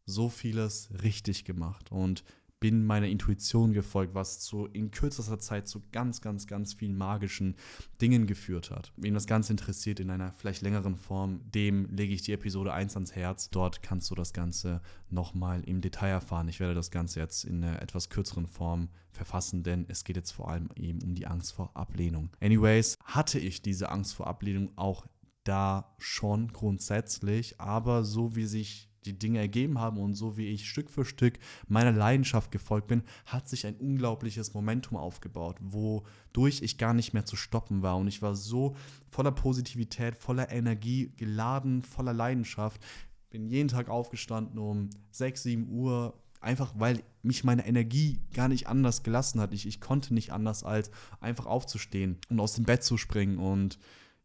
so 0.07 0.29
vieles 0.29 0.91
richtig 1.03 1.45
gemacht. 1.45 1.93
Und 1.93 2.25
bin 2.61 2.85
meiner 2.85 3.07
Intuition 3.07 3.73
gefolgt, 3.73 4.15
was 4.15 4.41
zu 4.41 4.67
in 4.67 4.91
kürzester 4.91 5.39
Zeit 5.39 5.69
zu 5.69 5.83
ganz, 5.93 6.21
ganz, 6.21 6.47
ganz 6.47 6.75
vielen 6.75 6.97
magischen 6.97 7.55
Dingen 8.01 8.27
geführt 8.27 8.71
hat. 8.71 8.93
Wen 8.97 9.15
das 9.15 9.27
Ganze 9.27 9.53
interessiert 9.53 10.01
in 10.01 10.11
einer 10.11 10.33
vielleicht 10.33 10.63
längeren 10.63 10.97
Form, 10.97 11.41
dem 11.51 11.87
lege 11.95 12.15
ich 12.15 12.23
die 12.23 12.33
Episode 12.33 12.73
1 12.73 12.95
ans 12.95 13.15
Herz. 13.15 13.51
Dort 13.51 13.83
kannst 13.83 14.11
du 14.11 14.15
das 14.15 14.33
Ganze 14.33 14.81
nochmal 15.11 15.63
im 15.65 15.81
Detail 15.81 16.11
erfahren. 16.11 16.49
Ich 16.49 16.61
werde 16.61 16.75
das 16.75 16.91
Ganze 16.91 17.21
jetzt 17.21 17.45
in 17.45 17.63
einer 17.63 17.81
etwas 17.81 18.09
kürzeren 18.09 18.47
Form 18.47 18.89
verfassen, 19.11 19.63
denn 19.63 19.87
es 19.89 20.05
geht 20.05 20.17
jetzt 20.17 20.33
vor 20.33 20.51
allem 20.51 20.69
eben 20.77 21.03
um 21.03 21.15
die 21.15 21.27
Angst 21.27 21.53
vor 21.53 21.77
Ablehnung. 21.77 22.31
Anyways, 22.41 22.97
hatte 23.05 23.39
ich 23.39 23.63
diese 23.63 23.91
Angst 23.91 24.15
vor 24.15 24.27
Ablehnung 24.27 24.71
auch 24.77 25.07
da 25.45 25.95
schon 25.99 26.49
grundsätzlich, 26.49 27.61
aber 27.61 28.05
so 28.05 28.37
wie 28.37 28.45
sich 28.45 28.88
die 29.05 29.19
Dinge 29.19 29.39
ergeben 29.39 29.79
haben 29.79 29.99
und 29.99 30.15
so 30.15 30.37
wie 30.37 30.49
ich 30.49 30.69
Stück 30.69 30.91
für 30.91 31.05
Stück 31.05 31.39
meiner 31.67 31.93
Leidenschaft 31.93 32.51
gefolgt 32.51 32.89
bin, 32.89 33.03
hat 33.27 33.49
sich 33.49 33.67
ein 33.67 33.77
unglaubliches 33.77 34.55
Momentum 34.55 34.97
aufgebaut, 34.97 35.57
wodurch 35.61 36.63
ich 36.63 36.79
gar 36.79 36.95
nicht 36.95 37.15
mehr 37.15 37.25
zu 37.25 37.37
stoppen 37.37 37.83
war. 37.83 37.97
Und 37.97 38.09
ich 38.09 38.23
war 38.23 38.35
so 38.35 38.77
voller 39.11 39.33
Positivität, 39.33 40.17
voller 40.17 40.51
Energie, 40.51 41.13
geladen, 41.17 41.83
voller 41.83 42.13
Leidenschaft. 42.13 42.85
Bin 43.31 43.47
jeden 43.49 43.69
Tag 43.69 43.89
aufgestanden 43.89 44.59
um 44.59 44.91
6, 45.11 45.43
7 45.43 45.69
Uhr, 45.71 46.19
einfach 46.41 46.73
weil 46.77 47.03
mich 47.23 47.45
meine 47.45 47.67
Energie 47.67 48.21
gar 48.33 48.49
nicht 48.49 48.69
anders 48.69 49.03
gelassen 49.03 49.41
hat. 49.41 49.53
Ich, 49.53 49.67
ich 49.67 49.81
konnte 49.81 50.15
nicht 50.15 50.33
anders 50.33 50.65
als 50.65 50.91
einfach 51.21 51.47
aufzustehen 51.47 52.19
und 52.31 52.41
aus 52.41 52.55
dem 52.55 52.65
Bett 52.65 52.83
zu 52.83 52.97
springen 52.97 53.39
und 53.39 53.79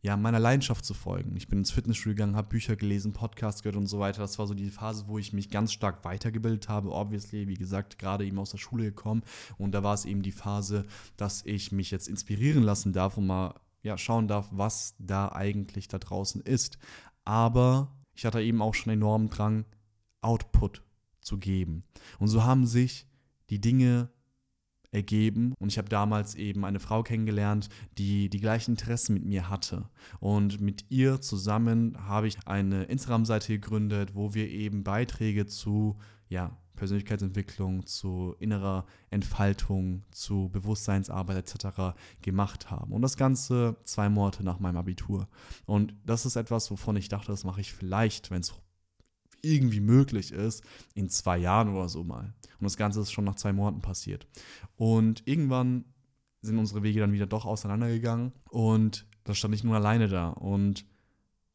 ja, 0.04 0.18
meiner 0.18 0.40
Leidenschaft 0.40 0.84
zu 0.84 0.94
folgen. 0.94 1.38
Ich 1.38 1.48
bin 1.48 1.60
ins 1.60 1.72
Fitnessstudio 1.72 2.16
gegangen, 2.16 2.36
habe 2.36 2.50
Bücher 2.50 2.76
gelesen, 2.76 3.14
Podcasts 3.14 3.64
gehört 3.64 3.78
und 3.78 3.88
so 3.88 4.00
weiter. 4.00 4.22
Das 4.22 4.38
war 4.38 4.48
so 4.48 4.54
die 4.54 4.70
Phase, 4.70 5.06
wo 5.08 5.18
ich 5.18 5.32
mich 5.32 5.50
ganz 5.50 5.72
stark 5.72 6.04
weitergebildet 6.04 6.68
habe. 6.68 6.92
Obviously, 6.92 7.48
wie 7.48 7.54
gesagt, 7.54 7.98
gerade 7.98 8.26
eben 8.26 8.38
aus 8.38 8.52
der 8.52 8.58
Schule 8.58 8.84
gekommen. 8.84 9.24
Und 9.58 9.72
da 9.72 9.82
war 9.82 9.94
es 9.94 10.04
eben 10.04 10.22
die 10.22 10.34
Phase, 10.34 10.86
dass 11.16 11.46
ich 11.46 11.72
mich 11.72 11.90
jetzt 11.90 12.10
inspirieren 12.10 12.64
lassen 12.64 12.92
darf 12.92 13.18
und 13.18 13.28
mal 13.28 13.56
ja, 13.82 13.98
schauen 13.98 14.28
darf, 14.28 14.50
was 14.52 14.96
da 15.00 15.32
eigentlich 15.32 15.88
da 15.88 16.00
draußen 16.00 16.42
ist. 16.42 16.78
Aber 17.24 17.96
ich 18.14 18.26
hatte 18.26 18.42
eben 18.42 18.62
auch 18.62 18.74
schon 18.74 18.92
enormen 18.92 19.30
Drang, 19.30 19.64
Output 20.22 20.84
zu 21.22 21.38
geben. 21.38 21.86
Und 22.20 22.28
so 22.28 22.44
haben 22.44 22.66
sich 22.66 23.08
die 23.50 23.62
Dinge 23.62 24.10
ergeben. 24.94 25.54
Und 25.60 25.70
ich 25.70 25.78
habe 25.78 25.90
damals 25.90 26.36
eben 26.36 26.64
eine 26.66 26.80
Frau 26.80 27.04
kennengelernt, 27.04 27.70
die 27.98 28.30
die 28.30 28.40
gleichen 28.40 28.72
Interessen 28.72 29.14
mit 29.14 29.26
mir 29.26 29.50
hatte. 29.50 29.90
Und 30.20 30.62
mit 30.62 30.86
ihr 30.90 31.20
zusammen 31.20 31.98
habe 32.08 32.28
ich 32.28 32.38
eine 32.48 32.84
Instagram-Seite 32.84 33.60
gegründet, 33.60 34.16
wo 34.16 34.34
wir 34.34 34.50
eben 34.50 34.84
Beiträge 34.84 35.46
zu 35.46 35.98
ja, 36.30 36.58
Persönlichkeitsentwicklung, 36.76 37.86
zu 37.86 38.36
innerer 38.40 38.86
Entfaltung, 39.10 40.04
zu 40.12 40.50
Bewusstseinsarbeit 40.50 41.38
etc. 41.38 41.96
gemacht 42.22 42.72
haben. 42.72 42.92
Und 42.92 43.02
das 43.02 43.18
Ganze 43.18 43.78
zwei 43.84 44.10
Monate 44.10 44.44
nach 44.44 44.60
meinem 44.60 44.78
Abitur. 44.78 45.28
Und 45.66 45.96
das 46.06 46.26
ist 46.26 46.36
etwas, 46.36 46.70
wovon 46.72 46.96
ich 46.96 47.10
dachte, 47.10 47.28
das 47.28 47.44
mache 47.44 47.62
ich 47.62 47.74
vielleicht, 47.74 48.32
wenn 48.32 48.42
es 48.42 48.54
irgendwie 49.44 49.82
möglich 49.82 50.32
ist, 50.32 50.64
in 50.96 51.10
zwei 51.10 51.38
Jahren 51.38 51.70
oder 51.70 51.90
so 51.90 52.04
mal. 52.04 52.34
Und 52.60 52.64
das 52.64 52.78
Ganze 52.78 53.02
ist 53.02 53.12
schon 53.12 53.26
nach 53.26 53.36
zwei 53.36 53.54
Monaten 53.54 53.82
passiert. 53.82 54.26
Und 54.76 55.22
irgendwann 55.26 55.86
sind 56.42 56.58
unsere 56.58 56.84
Wege 56.84 57.00
dann 57.00 57.14
wieder 57.14 57.28
doch 57.28 57.46
auseinandergegangen 57.46 58.32
und 58.50 59.06
da 59.24 59.34
stand 59.34 59.56
ich 59.56 59.64
nun 59.64 59.76
alleine 59.76 60.08
da. 60.10 60.30
Und 60.30 60.86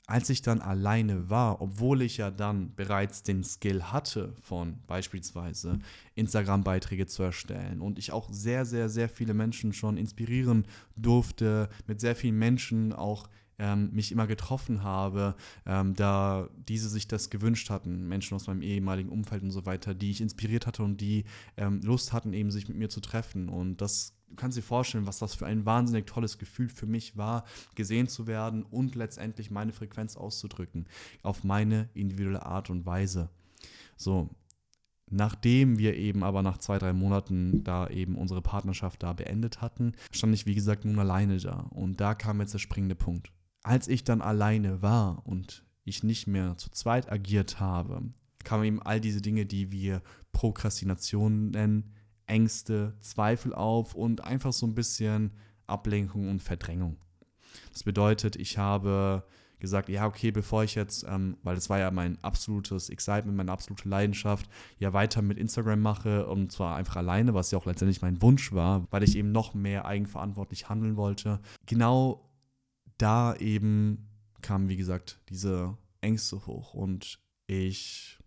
als 0.06 0.30
ich 0.30 0.40
dann 0.40 0.62
alleine 0.62 1.28
war, 1.28 1.60
obwohl 1.60 2.00
ich 2.00 2.16
ja 2.16 2.30
dann 2.30 2.74
bereits 2.74 3.22
den 3.22 3.44
Skill 3.44 3.84
hatte 3.84 4.32
von 4.40 4.78
beispielsweise 4.86 5.78
Instagram-Beiträge 6.14 7.06
zu 7.06 7.22
erstellen 7.22 7.82
und 7.82 7.98
ich 7.98 8.12
auch 8.12 8.32
sehr, 8.32 8.64
sehr, 8.64 8.88
sehr 8.88 9.10
viele 9.10 9.34
Menschen 9.34 9.74
schon 9.74 9.98
inspirieren 9.98 10.64
durfte, 10.96 11.68
mit 11.86 12.00
sehr 12.00 12.16
vielen 12.16 12.38
Menschen 12.38 12.94
auch 12.94 13.28
ähm, 13.58 13.90
mich 13.92 14.12
immer 14.12 14.26
getroffen 14.26 14.82
habe, 14.82 15.34
ähm, 15.66 15.94
da 15.94 16.48
diese 16.56 16.88
sich 16.88 17.08
das 17.08 17.30
gewünscht 17.30 17.70
hatten, 17.70 18.08
Menschen 18.08 18.34
aus 18.34 18.46
meinem 18.46 18.62
ehemaligen 18.62 19.10
Umfeld 19.10 19.42
und 19.42 19.50
so 19.50 19.66
weiter, 19.66 19.94
die 19.94 20.10
ich 20.10 20.20
inspiriert 20.20 20.66
hatte 20.66 20.82
und 20.82 21.00
die 21.00 21.24
ähm, 21.56 21.80
Lust 21.82 22.12
hatten, 22.12 22.32
eben 22.32 22.50
sich 22.50 22.68
mit 22.68 22.76
mir 22.76 22.88
zu 22.88 23.00
treffen. 23.00 23.48
Und 23.48 23.80
das 23.80 24.14
du 24.28 24.36
kannst 24.36 24.58
dir 24.58 24.62
vorstellen, 24.62 25.06
was 25.06 25.18
das 25.18 25.34
für 25.34 25.46
ein 25.46 25.64
wahnsinnig 25.64 26.06
tolles 26.06 26.38
Gefühl 26.38 26.68
für 26.68 26.86
mich 26.86 27.16
war, 27.16 27.44
gesehen 27.74 28.08
zu 28.08 28.26
werden 28.26 28.62
und 28.62 28.94
letztendlich 28.94 29.50
meine 29.50 29.72
Frequenz 29.72 30.16
auszudrücken, 30.16 30.86
auf 31.22 31.44
meine 31.44 31.88
individuelle 31.94 32.44
Art 32.44 32.68
und 32.70 32.84
Weise. 32.84 33.30
So, 33.96 34.30
Nachdem 35.10 35.78
wir 35.78 35.96
eben 35.96 36.22
aber 36.22 36.42
nach 36.42 36.58
zwei, 36.58 36.78
drei 36.78 36.92
Monaten 36.92 37.64
da 37.64 37.88
eben 37.88 38.14
unsere 38.14 38.42
Partnerschaft 38.42 39.02
da 39.02 39.14
beendet 39.14 39.62
hatten, 39.62 39.94
stand 40.10 40.34
ich 40.34 40.44
wie 40.44 40.54
gesagt 40.54 40.84
nun 40.84 40.98
alleine 40.98 41.38
da. 41.38 41.60
Und 41.70 41.98
da 41.98 42.14
kam 42.14 42.40
jetzt 42.40 42.52
der 42.52 42.58
springende 42.58 42.94
Punkt 42.94 43.32
als 43.62 43.88
ich 43.88 44.04
dann 44.04 44.20
alleine 44.20 44.82
war 44.82 45.26
und 45.26 45.64
ich 45.84 46.02
nicht 46.02 46.26
mehr 46.26 46.56
zu 46.56 46.70
zweit 46.70 47.10
agiert 47.10 47.60
habe, 47.60 48.02
kamen 48.44 48.64
eben 48.64 48.82
all 48.82 49.00
diese 49.00 49.20
Dinge, 49.20 49.46
die 49.46 49.72
wir 49.72 50.02
Prokrastination 50.32 51.50
nennen, 51.50 51.92
Ängste, 52.26 52.94
Zweifel 53.00 53.54
auf 53.54 53.94
und 53.94 54.22
einfach 54.22 54.52
so 54.52 54.66
ein 54.66 54.74
bisschen 54.74 55.32
Ablenkung 55.66 56.28
und 56.28 56.42
Verdrängung. 56.42 56.98
Das 57.72 57.82
bedeutet, 57.82 58.36
ich 58.36 58.58
habe 58.58 59.24
gesagt, 59.60 59.88
ja, 59.88 60.06
okay, 60.06 60.30
bevor 60.30 60.62
ich 60.64 60.74
jetzt, 60.74 61.04
ähm, 61.08 61.36
weil 61.42 61.56
das 61.56 61.68
war 61.68 61.78
ja 61.78 61.90
mein 61.90 62.22
absolutes 62.22 62.90
Excitement, 62.90 63.36
meine 63.36 63.50
absolute 63.50 63.88
Leidenschaft, 63.88 64.48
ja 64.78 64.92
weiter 64.92 65.20
mit 65.20 65.36
Instagram 65.36 65.80
mache 65.80 66.26
und 66.26 66.52
zwar 66.52 66.76
einfach 66.76 66.96
alleine, 66.96 67.34
was 67.34 67.50
ja 67.50 67.58
auch 67.58 67.66
letztendlich 67.66 68.00
mein 68.00 68.22
Wunsch 68.22 68.52
war, 68.52 68.86
weil 68.90 69.02
ich 69.02 69.16
eben 69.16 69.32
noch 69.32 69.54
mehr 69.54 69.84
eigenverantwortlich 69.84 70.68
handeln 70.68 70.96
wollte. 70.96 71.40
Genau 71.66 72.27
da 72.98 73.34
eben 73.36 74.08
kamen, 74.42 74.68
wie 74.68 74.76
gesagt, 74.76 75.20
diese 75.28 75.76
Ängste 76.00 76.46
hoch 76.46 76.74
und 76.74 77.20
ich 77.46 78.18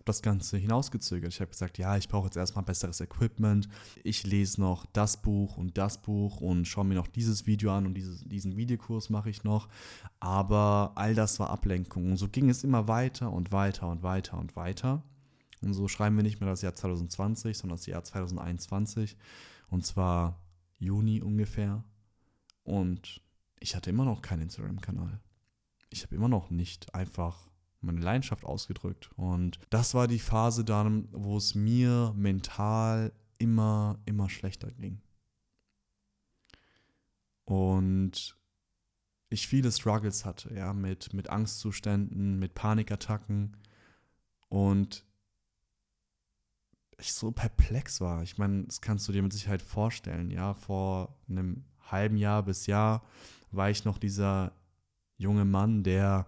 habe 0.00 0.04
das 0.04 0.22
Ganze 0.22 0.56
hinausgezögert. 0.56 1.32
Ich 1.32 1.40
habe 1.40 1.50
gesagt, 1.50 1.76
ja, 1.78 1.96
ich 1.96 2.08
brauche 2.08 2.26
jetzt 2.26 2.36
erstmal 2.36 2.64
besseres 2.64 3.00
Equipment. 3.00 3.68
Ich 4.02 4.24
lese 4.24 4.60
noch 4.60 4.86
das 4.86 5.20
Buch 5.20 5.56
und 5.56 5.76
das 5.76 6.00
Buch 6.00 6.40
und 6.40 6.66
schaue 6.66 6.84
mir 6.84 6.94
noch 6.94 7.08
dieses 7.08 7.46
Video 7.46 7.72
an 7.72 7.86
und 7.86 7.94
dieses, 7.94 8.24
diesen 8.24 8.56
Videokurs 8.56 9.10
mache 9.10 9.30
ich 9.30 9.44
noch. 9.44 9.68
Aber 10.20 10.92
all 10.94 11.14
das 11.14 11.38
war 11.40 11.50
Ablenkung. 11.50 12.10
Und 12.10 12.16
so 12.16 12.28
ging 12.28 12.48
es 12.48 12.64
immer 12.64 12.88
weiter 12.88 13.32
und 13.32 13.52
weiter 13.52 13.88
und 13.88 14.02
weiter 14.02 14.38
und 14.38 14.56
weiter. 14.56 15.02
Und 15.60 15.74
so 15.74 15.88
schreiben 15.88 16.16
wir 16.16 16.22
nicht 16.22 16.40
mehr 16.40 16.48
das 16.48 16.62
Jahr 16.62 16.74
2020, 16.74 17.58
sondern 17.58 17.76
das 17.76 17.86
Jahr 17.86 18.02
2021. 18.02 19.16
Und 19.68 19.84
zwar 19.84 20.40
Juni 20.78 21.20
ungefähr. 21.20 21.84
Und 22.62 23.20
ich 23.60 23.76
hatte 23.76 23.90
immer 23.90 24.04
noch 24.04 24.22
keinen 24.22 24.42
Instagram-Kanal. 24.42 25.20
Ich 25.90 26.02
habe 26.02 26.14
immer 26.14 26.28
noch 26.28 26.50
nicht 26.50 26.94
einfach 26.94 27.50
meine 27.80 28.00
Leidenschaft 28.00 28.44
ausgedrückt. 28.44 29.10
Und 29.16 29.58
das 29.70 29.94
war 29.94 30.08
die 30.08 30.18
Phase 30.18 30.64
dann, 30.64 31.08
wo 31.12 31.36
es 31.36 31.54
mir 31.54 32.12
mental 32.16 33.12
immer, 33.38 33.98
immer 34.06 34.28
schlechter 34.28 34.70
ging. 34.72 35.00
Und 37.44 38.36
ich 39.28 39.46
viele 39.46 39.70
Struggles 39.72 40.24
hatte, 40.24 40.54
ja, 40.54 40.72
mit, 40.72 41.12
mit 41.14 41.30
Angstzuständen, 41.30 42.38
mit 42.38 42.54
Panikattacken 42.54 43.56
und 44.48 45.04
ich 46.98 47.12
so 47.12 47.32
perplex 47.32 48.00
war. 48.00 48.22
Ich 48.22 48.38
meine, 48.38 48.64
das 48.64 48.80
kannst 48.80 49.08
du 49.08 49.12
dir 49.12 49.22
mit 49.22 49.32
Sicherheit 49.32 49.62
vorstellen, 49.62 50.30
ja, 50.30 50.54
vor 50.54 51.16
einem 51.28 51.64
halben 51.90 52.16
Jahr 52.16 52.42
bis 52.42 52.66
Jahr 52.66 53.02
war 53.50 53.70
ich 53.70 53.84
noch 53.84 53.98
dieser 53.98 54.52
junge 55.16 55.44
Mann, 55.44 55.82
der 55.82 56.26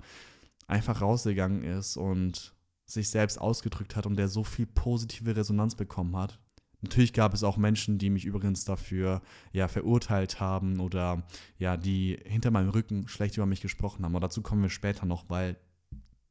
einfach 0.67 1.00
rausgegangen 1.00 1.62
ist 1.62 1.97
und 1.97 2.55
sich 2.87 3.09
selbst 3.09 3.38
ausgedrückt 3.41 3.97
hat 3.97 4.07
und 4.07 4.17
der 4.17 4.29
so 4.29 4.45
viel 4.45 4.67
positive 4.67 5.35
Resonanz 5.35 5.75
bekommen 5.75 6.17
hat. 6.17 6.38
Natürlich 6.83 7.12
gab 7.12 7.33
es 7.33 7.45
auch 7.45 7.57
Menschen, 7.57 7.99
die 7.99 8.11
mich 8.11 8.25
übrigens 8.25 8.64
dafür 8.64 9.23
ja 9.52 9.69
verurteilt 9.69 10.41
haben 10.41 10.81
oder 10.81 11.23
ja, 11.59 11.76
die 11.76 12.19
hinter 12.26 12.50
meinem 12.50 12.71
Rücken 12.71 13.07
schlecht 13.07 13.37
über 13.37 13.47
mich 13.47 13.61
gesprochen 13.61 14.05
haben. 14.05 14.17
Aber 14.17 14.26
dazu 14.26 14.43
kommen 14.43 14.62
wir 14.62 14.69
später 14.69 15.07
noch, 15.07 15.31
weil 15.31 15.57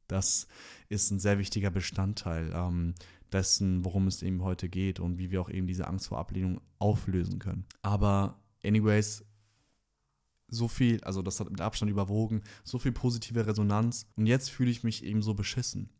das 0.08 0.46
ist 0.90 1.10
ein 1.10 1.18
sehr 1.18 1.38
wichtiger 1.38 1.70
Bestandteil 1.70 2.52
ähm, 2.54 2.94
dessen, 3.32 3.82
worum 3.84 4.06
es 4.06 4.22
eben 4.22 4.42
heute 4.42 4.68
geht 4.68 5.00
und 5.00 5.16
wie 5.16 5.30
wir 5.30 5.40
auch 5.40 5.48
eben 5.48 5.66
diese 5.66 5.86
Angst 5.86 6.08
vor 6.08 6.18
Ablehnung 6.18 6.60
auflösen 6.78 7.38
können. 7.38 7.64
Aber 7.80 8.38
anyways, 8.62 9.24
so 10.52 10.68
viel, 10.68 11.02
also 11.02 11.22
das 11.22 11.40
hat 11.40 11.50
mit 11.50 11.60
Abstand 11.60 11.90
überwogen, 11.90 12.42
so 12.62 12.78
viel 12.78 12.92
positive 12.92 13.46
Resonanz 13.46 14.06
und 14.16 14.26
jetzt 14.26 14.50
fühle 14.50 14.70
ich 14.70 14.84
mich 14.84 15.04
eben 15.04 15.22
so 15.22 15.34
beschissen. 15.34 15.90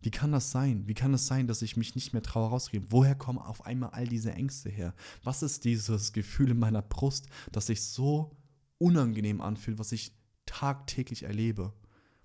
Wie 0.00 0.10
kann 0.10 0.32
das 0.32 0.50
sein? 0.50 0.88
Wie 0.88 0.94
kann 0.94 1.14
es 1.14 1.28
sein, 1.28 1.46
dass 1.46 1.62
ich 1.62 1.76
mich 1.76 1.94
nicht 1.94 2.12
mehr 2.12 2.22
traue 2.22 2.48
rauszugeben? 2.48 2.88
Woher 2.90 3.14
kommen 3.14 3.38
auf 3.38 3.64
einmal 3.66 3.90
all 3.90 4.08
diese 4.08 4.32
Ängste 4.32 4.68
her? 4.68 4.94
Was 5.22 5.42
ist 5.42 5.64
dieses 5.64 6.12
Gefühl 6.12 6.50
in 6.50 6.58
meiner 6.58 6.82
Brust, 6.82 7.28
das 7.52 7.66
sich 7.66 7.82
so 7.82 8.36
unangenehm 8.78 9.40
anfühlt, 9.40 9.78
was 9.78 9.92
ich 9.92 10.12
tagtäglich 10.44 11.22
erlebe? 11.22 11.72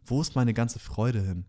Wo 0.04 0.22
ist 0.22 0.36
meine 0.36 0.56
ganze 0.56 0.80
Freude 0.80 1.22
hin? 1.22 1.46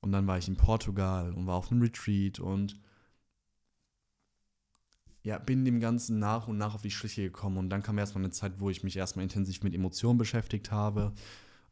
Und 0.00 0.12
dann 0.12 0.26
war 0.26 0.38
ich 0.38 0.48
in 0.48 0.56
Portugal 0.56 1.32
und 1.32 1.46
war 1.46 1.56
auf 1.56 1.70
einem 1.70 1.82
Retreat 1.82 2.40
und 2.40 2.80
ja, 5.22 5.38
bin 5.38 5.64
dem 5.64 5.80
Ganzen 5.80 6.18
nach 6.18 6.48
und 6.48 6.58
nach 6.58 6.74
auf 6.74 6.82
die 6.82 6.90
Schliche 6.90 7.22
gekommen. 7.22 7.58
Und 7.58 7.70
dann 7.70 7.82
kam 7.82 7.98
erstmal 7.98 8.24
eine 8.24 8.32
Zeit, 8.32 8.54
wo 8.58 8.70
ich 8.70 8.82
mich 8.82 8.96
erstmal 8.96 9.22
intensiv 9.22 9.62
mit 9.62 9.74
Emotionen 9.74 10.18
beschäftigt 10.18 10.70
habe. 10.70 11.12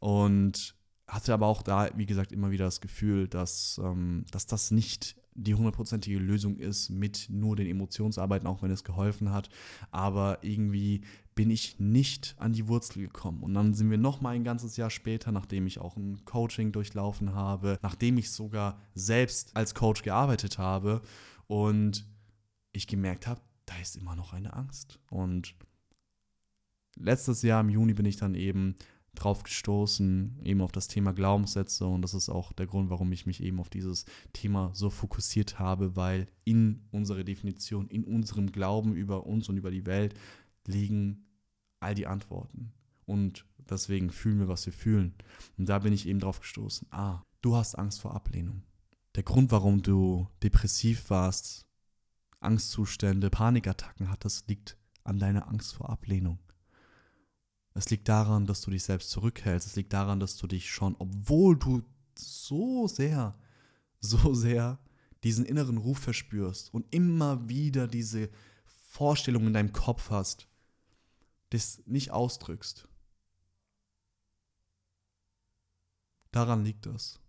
Und 0.01 0.75
hatte 1.09 1.33
aber 1.33 1.47
auch 1.47 1.63
da, 1.63 1.89
wie 1.97 2.07
gesagt, 2.07 2.33
immer 2.33 2.51
wieder 2.51 2.67
das 2.67 2.81
Gefühl, 2.81 3.29
dass, 3.29 3.81
ähm, 3.83 4.25
dass 4.31 4.47
das 4.47 4.71
nicht 4.71 5.17
die 5.35 5.55
hundertprozentige 5.55 6.19
Lösung 6.19 6.57
ist 6.57 6.91
mit 6.91 7.29
nur 7.31 7.57
den 7.57 7.67
Emotionsarbeiten, 7.67 8.47
auch 8.47 8.63
wenn 8.63 8.71
es 8.71 8.85
geholfen 8.85 9.33
hat. 9.33 9.49
Aber 9.91 10.39
irgendwie 10.43 11.03
bin 11.35 11.51
ich 11.51 11.79
nicht 11.79 12.35
an 12.39 12.53
die 12.53 12.67
Wurzel 12.67 13.01
gekommen. 13.03 13.43
Und 13.43 13.55
dann 13.55 13.73
sind 13.73 13.91
wir 13.91 13.99
noch 13.99 14.21
mal 14.21 14.35
ein 14.35 14.45
ganzes 14.45 14.77
Jahr 14.77 14.91
später, 14.91 15.31
nachdem 15.33 15.67
ich 15.67 15.79
auch 15.79 15.97
ein 15.97 16.25
Coaching 16.25 16.73
durchlaufen 16.73 17.33
habe, 17.35 17.79
nachdem 17.83 18.19
ich 18.19 18.31
sogar 18.33 18.79
selbst 18.95 19.57
als 19.57 19.75
Coach 19.75 20.03
gearbeitet 20.03 20.59
habe 20.59 21.01
und 21.47 22.05
ich 22.73 22.87
gemerkt 22.87 23.27
habe, 23.27 23.41
da 23.67 23.77
ist 23.79 23.97
immer 23.97 24.17
noch 24.17 24.33
eine 24.33 24.55
Angst. 24.55 24.99
Und 25.11 25.55
letztes 26.97 27.43
Jahr 27.43 27.61
im 27.61 27.69
Juni 27.69 27.95
bin 27.95 28.07
ich 28.07 28.17
dann 28.17 28.35
eben 28.35 28.75
drauf 29.15 29.43
gestoßen, 29.43 30.41
eben 30.45 30.61
auf 30.61 30.73
das 30.73 30.89
Thema 30.89 31.13
Glaubenssätze. 31.13 31.87
Und 31.87 32.03
das 32.03 32.15
ist 32.15 32.29
auch 32.29 32.53
der 32.53 32.67
Grund, 32.67 32.91
warum 32.91 33.11
ich 33.13 33.27
mich 33.27 33.43
eben 33.43 33.61
auf 33.61 33.69
dieses 33.69 34.05
Thema 34.33 34.71
so 34.75 34.91
fokussiert 34.91 35.59
habe, 35.59 35.97
weil 35.97 36.29
in 36.45 36.87
unserer 36.91 37.25
Definition, 37.25 37.89
in 37.89 38.05
unserem 38.05 38.53
Glauben 38.53 38.95
über 38.95 39.27
uns 39.27 39.49
und 39.49 39.57
über 39.57 39.71
die 39.71 39.87
Welt 39.87 40.15
liegen 40.67 41.27
all 41.81 41.95
die 41.95 42.07
Antworten. 42.07 42.73
Und 43.07 43.45
deswegen 43.59 44.11
fühlen 44.11 44.39
wir, 44.39 44.49
was 44.49 44.67
wir 44.67 44.73
fühlen. 44.73 45.15
Und 45.57 45.69
da 45.69 45.79
bin 45.79 45.93
ich 45.93 46.07
eben 46.07 46.21
drauf 46.21 46.41
gestoßen. 46.41 46.89
Ah, 46.91 47.23
du 47.41 47.57
hast 47.57 47.75
Angst 47.75 48.01
vor 48.01 48.15
Ablehnung. 48.15 48.63
Der 49.15 49.23
Grund, 49.23 49.51
warum 49.51 49.83
du 49.83 50.29
depressiv 50.43 51.11
warst, 51.11 51.67
Angstzustände, 52.41 53.31
Panikattacken 53.31 54.11
hattest, 54.11 54.49
liegt 54.49 54.77
an 55.05 55.19
deiner 55.19 55.49
Angst 55.49 55.75
vor 55.75 55.91
Ablehnung. 55.91 56.39
Es 57.75 57.91
liegt 57.91 58.09
daran, 58.09 58.47
dass 58.47 58.61
du 58.61 58.71
dich 58.71 58.83
selbst 58.83 59.11
zurückhältst. 59.11 59.67
Es 59.67 59.77
liegt 59.77 59.93
daran, 59.93 60.21
dass 60.21 60.37
du 60.37 60.47
dich 60.47 60.71
schon, 60.71 60.97
obwohl 60.99 61.57
du 61.57 61.83
so 62.15 62.89
sehr, 62.89 63.35
so 64.01 64.35
sehr 64.35 64.79
diesen 65.25 65.45
inneren 65.45 65.79
Ruf 65.79 65.99
verspürst 65.99 66.73
und 66.73 66.93
immer 66.95 67.49
wieder 67.49 67.87
diese 67.89 68.31
Vorstellung 68.65 69.47
in 69.47 69.53
deinem 69.53 69.73
Kopf 69.73 70.11
hast, 70.11 70.49
das 71.51 71.83
nicht 71.87 72.11
ausdrückst. 72.11 72.89
Daran 76.31 76.65
liegt 76.65 76.87
es. 76.87 77.21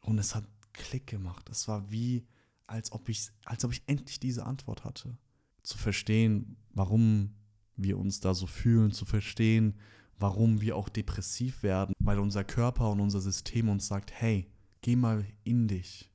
Und 0.00 0.18
es 0.18 0.34
hat 0.34 0.44
Klick 0.72 1.06
gemacht. 1.06 1.48
Es 1.48 1.68
war 1.68 1.90
wie, 1.90 2.26
als 2.66 2.92
ob 2.92 3.08
ich, 3.08 3.30
als 3.44 3.64
ob 3.64 3.72
ich 3.72 3.82
endlich 3.86 4.20
diese 4.20 4.46
Antwort 4.46 4.84
hatte. 4.84 5.16
Zu 5.62 5.78
verstehen, 5.78 6.56
warum 6.72 7.34
wir 7.76 7.98
uns 7.98 8.20
da 8.20 8.34
so 8.34 8.46
fühlen, 8.46 8.92
zu 8.92 9.04
verstehen, 9.04 9.74
warum 10.18 10.60
wir 10.60 10.76
auch 10.76 10.88
depressiv 10.88 11.62
werden, 11.62 11.94
weil 11.98 12.18
unser 12.18 12.44
Körper 12.44 12.90
und 12.90 13.00
unser 13.00 13.20
System 13.20 13.68
uns 13.68 13.86
sagt, 13.86 14.12
hey, 14.12 14.48
geh 14.80 14.96
mal 14.96 15.26
in 15.42 15.68
dich. 15.68 16.10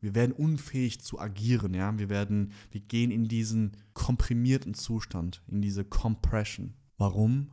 Wir 0.00 0.14
werden 0.14 0.32
unfähig 0.32 1.00
zu 1.00 1.18
agieren, 1.18 1.74
ja. 1.74 1.98
Wir 1.98 2.08
werden, 2.08 2.52
wir 2.70 2.80
gehen 2.80 3.10
in 3.10 3.26
diesen 3.26 3.76
komprimierten 3.94 4.74
Zustand, 4.74 5.42
in 5.48 5.60
diese 5.60 5.84
Compression. 5.84 6.74
Warum? 6.98 7.50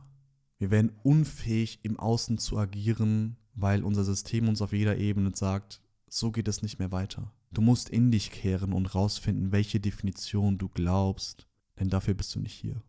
Wir 0.58 0.70
werden 0.70 0.92
unfähig 1.02 1.80
im 1.82 1.98
Außen 1.98 2.38
zu 2.38 2.56
agieren, 2.56 3.36
weil 3.54 3.82
unser 3.82 4.04
System 4.04 4.48
uns 4.48 4.62
auf 4.62 4.72
jeder 4.72 4.96
Ebene 4.96 5.32
sagt, 5.34 5.82
so 6.08 6.30
geht 6.30 6.46
es 6.46 6.62
nicht 6.62 6.78
mehr 6.78 6.92
weiter. 6.92 7.32
Du 7.56 7.62
musst 7.62 7.88
in 7.88 8.10
dich 8.10 8.30
kehren 8.30 8.74
und 8.74 8.94
rausfinden, 8.94 9.50
welche 9.50 9.80
Definition 9.80 10.58
du 10.58 10.68
glaubst, 10.68 11.48
denn 11.78 11.88
dafür 11.88 12.12
bist 12.12 12.34
du 12.34 12.40
nicht 12.40 12.52
hier. 12.52 12.82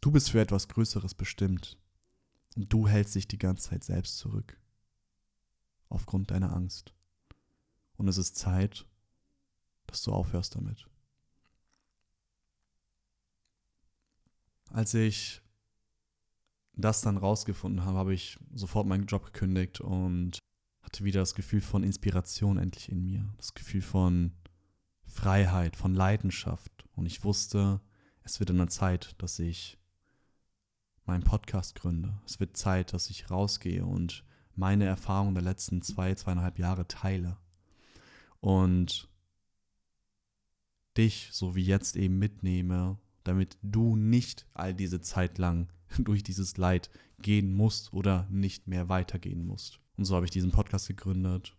Du 0.00 0.12
bist 0.12 0.30
für 0.30 0.40
etwas 0.40 0.68
Größeres 0.68 1.16
bestimmt 1.16 1.76
und 2.54 2.72
du 2.72 2.86
hältst 2.86 3.16
dich 3.16 3.26
die 3.26 3.36
ganze 3.36 3.70
Zeit 3.70 3.82
selbst 3.82 4.18
zurück. 4.18 4.56
Aufgrund 5.88 6.30
deiner 6.30 6.52
Angst. 6.52 6.94
Und 7.96 8.06
es 8.06 8.16
ist 8.16 8.36
Zeit, 8.36 8.86
dass 9.88 10.02
du 10.02 10.12
aufhörst 10.12 10.54
damit. 10.54 10.86
Als 14.70 14.94
ich 14.94 15.42
das 16.74 17.00
dann 17.00 17.16
rausgefunden 17.16 17.84
habe, 17.84 17.98
habe 17.98 18.14
ich 18.14 18.38
sofort 18.54 18.86
meinen 18.86 19.06
Job 19.06 19.24
gekündigt 19.24 19.80
und 19.80 20.38
hatte 20.88 21.04
wieder 21.04 21.20
das 21.20 21.34
Gefühl 21.34 21.60
von 21.60 21.84
Inspiration 21.84 22.56
endlich 22.56 22.90
in 22.90 23.04
mir. 23.04 23.22
Das 23.36 23.52
Gefühl 23.52 23.82
von 23.82 24.32
Freiheit, 25.04 25.76
von 25.76 25.94
Leidenschaft. 25.94 26.72
Und 26.96 27.04
ich 27.04 27.24
wusste, 27.24 27.82
es 28.22 28.40
wird 28.40 28.48
in 28.48 28.56
der 28.56 28.68
Zeit, 28.68 29.14
dass 29.18 29.38
ich 29.38 29.76
meinen 31.04 31.24
Podcast 31.24 31.74
gründe. 31.74 32.18
Es 32.24 32.40
wird 32.40 32.56
Zeit, 32.56 32.94
dass 32.94 33.10
ich 33.10 33.30
rausgehe 33.30 33.84
und 33.84 34.24
meine 34.54 34.86
Erfahrungen 34.86 35.34
der 35.34 35.44
letzten 35.44 35.82
zwei, 35.82 36.14
zweieinhalb 36.14 36.58
Jahre 36.58 36.88
teile. 36.88 37.36
Und 38.40 39.10
dich, 40.96 41.28
so 41.32 41.54
wie 41.54 41.64
jetzt 41.64 41.96
eben 41.96 42.18
mitnehme, 42.18 42.98
damit 43.24 43.58
du 43.60 43.94
nicht 43.94 44.46
all 44.54 44.72
diese 44.72 45.02
Zeit 45.02 45.36
lang 45.36 45.68
durch 45.98 46.22
dieses 46.22 46.56
Leid 46.56 46.88
gehen 47.20 47.54
musst 47.54 47.92
oder 47.92 48.26
nicht 48.30 48.68
mehr 48.68 48.88
weitergehen 48.88 49.46
musst. 49.46 49.80
Und 49.98 50.04
so 50.04 50.14
habe 50.14 50.24
ich 50.24 50.30
diesen 50.30 50.52
Podcast 50.52 50.86
gegründet. 50.86 51.54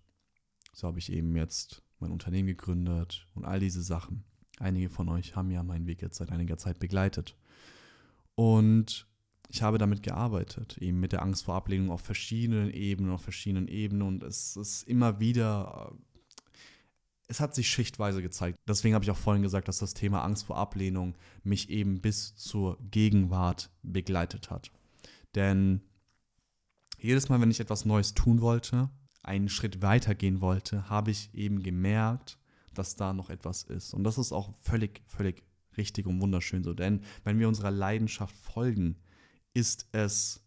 So 0.74 0.88
habe 0.88 0.98
ich 0.98 1.12
eben 1.12 1.36
jetzt 1.36 1.84
mein 2.00 2.12
Unternehmen 2.12 2.48
gegründet 2.48 3.28
und 3.36 3.44
all 3.46 3.60
diese 3.60 3.84
Sachen. 3.84 4.24
Einige 4.60 4.90
von 4.90 5.10
euch 5.10 5.36
haben 5.36 5.52
ja 5.52 5.62
meinen 5.62 5.88
Weg 5.88 6.02
jetzt 6.02 6.18
seit 6.18 6.32
einiger 6.32 6.58
Zeit 6.58 6.80
begleitet. 6.80 7.36
Und 8.36 9.08
ich 9.50 9.62
habe 9.62 9.78
damit 9.78 10.04
gearbeitet, 10.04 10.78
eben 10.78 11.00
mit 11.00 11.12
der 11.12 11.22
Angst 11.22 11.44
vor 11.44 11.56
Ablehnung 11.56 11.92
auf 11.92 12.02
verschiedenen 12.02 12.72
Ebenen, 12.72 13.12
auf 13.12 13.22
verschiedenen 13.22 13.68
Ebenen. 13.68 14.04
Und 14.04 14.24
es 14.24 14.56
ist 14.56 14.84
immer 14.84 15.20
wieder, 15.20 15.92
es 17.28 17.42
hat 17.42 17.56
sich 17.56 17.68
schichtweise 17.68 18.22
gezeigt. 18.22 18.58
Deswegen 18.68 18.96
habe 18.96 19.04
ich 19.04 19.12
auch 19.12 19.18
vorhin 19.18 19.44
gesagt, 19.44 19.68
dass 19.68 19.80
das 19.80 19.94
Thema 19.94 20.24
Angst 20.24 20.46
vor 20.46 20.56
Ablehnung 20.56 21.16
mich 21.44 21.70
eben 21.70 22.00
bis 22.00 22.36
zur 22.38 22.78
Gegenwart 22.90 23.70
begleitet 23.84 24.50
hat. 24.50 24.72
Denn 25.36 25.82
jedes 27.02 27.30
Mal, 27.30 27.42
wenn 27.42 27.52
ich 27.52 27.60
etwas 27.60 27.86
Neues 27.86 28.14
tun 28.14 28.42
wollte, 28.42 28.90
einen 29.24 29.50
Schritt 29.50 29.82
weiter 29.82 30.16
gehen 30.16 30.42
wollte, 30.42 30.90
habe 30.90 31.12
ich 31.12 31.34
eben 31.34 31.64
gemerkt, 31.64 32.38
dass 32.74 32.96
da 32.96 33.14
noch 33.14 33.30
etwas 33.30 33.64
ist. 33.64 33.94
Und 33.94 34.04
das 34.04 34.18
ist 34.18 34.32
auch 34.32 34.54
völlig, 34.60 35.02
völlig 35.06 35.44
richtig 35.78 36.08
und 36.08 36.22
wunderschön 36.22 36.64
so. 36.64 36.74
Denn 36.74 37.02
wenn 37.24 37.40
wir 37.40 37.48
unserer 37.48 37.72
Leidenschaft 37.72 38.36
folgen, 38.38 38.98
ist 39.54 39.88
es 39.92 40.44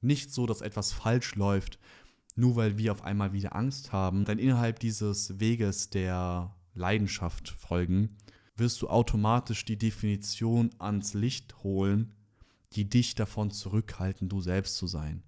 nicht 0.00 0.32
so, 0.32 0.46
dass 0.46 0.60
etwas 0.60 0.92
falsch 0.92 1.34
läuft, 1.34 1.78
nur 2.34 2.56
weil 2.56 2.78
wir 2.78 2.92
auf 2.92 3.02
einmal 3.02 3.32
wieder 3.32 3.56
Angst 3.56 3.92
haben. 3.92 4.24
Denn 4.24 4.38
innerhalb 4.38 4.78
dieses 4.78 5.40
Weges 5.40 5.90
der 5.90 6.54
Leidenschaft 6.74 7.48
folgen, 7.48 8.16
wirst 8.56 8.80
du 8.82 8.88
automatisch 8.88 9.64
die 9.64 9.78
Definition 9.78 10.70
ans 10.78 11.14
Licht 11.14 11.62
holen, 11.62 12.14
die 12.72 12.88
dich 12.88 13.14
davon 13.14 13.50
zurückhalten, 13.50 14.28
du 14.28 14.40
selbst 14.40 14.76
zu 14.76 14.86
sein. 14.86 15.22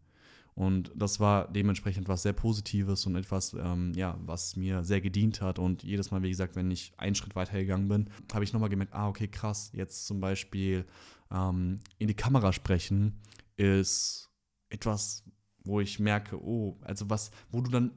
Und 0.58 0.90
das 0.96 1.20
war 1.20 1.46
dementsprechend 1.46 2.08
was 2.08 2.24
sehr 2.24 2.32
Positives 2.32 3.06
und 3.06 3.14
etwas, 3.14 3.54
ähm, 3.54 3.92
ja, 3.94 4.18
was 4.26 4.56
mir 4.56 4.82
sehr 4.82 5.00
gedient 5.00 5.40
hat. 5.40 5.60
Und 5.60 5.84
jedes 5.84 6.10
Mal, 6.10 6.20
wie 6.24 6.30
gesagt, 6.30 6.56
wenn 6.56 6.68
ich 6.72 6.92
einen 6.96 7.14
Schritt 7.14 7.36
weitergegangen 7.36 7.86
bin, 7.86 8.10
habe 8.32 8.42
ich 8.42 8.52
nochmal 8.52 8.68
gemerkt, 8.68 8.92
ah, 8.92 9.06
okay, 9.06 9.28
krass, 9.28 9.70
jetzt 9.72 10.08
zum 10.08 10.18
Beispiel 10.18 10.84
ähm, 11.30 11.78
in 11.98 12.08
die 12.08 12.14
Kamera 12.14 12.52
sprechen 12.52 13.20
ist 13.56 14.32
etwas, 14.68 15.22
wo 15.62 15.78
ich 15.78 16.00
merke, 16.00 16.42
oh, 16.42 16.76
also 16.80 17.08
was, 17.08 17.30
wo 17.52 17.60
du 17.60 17.70
dann, 17.70 17.92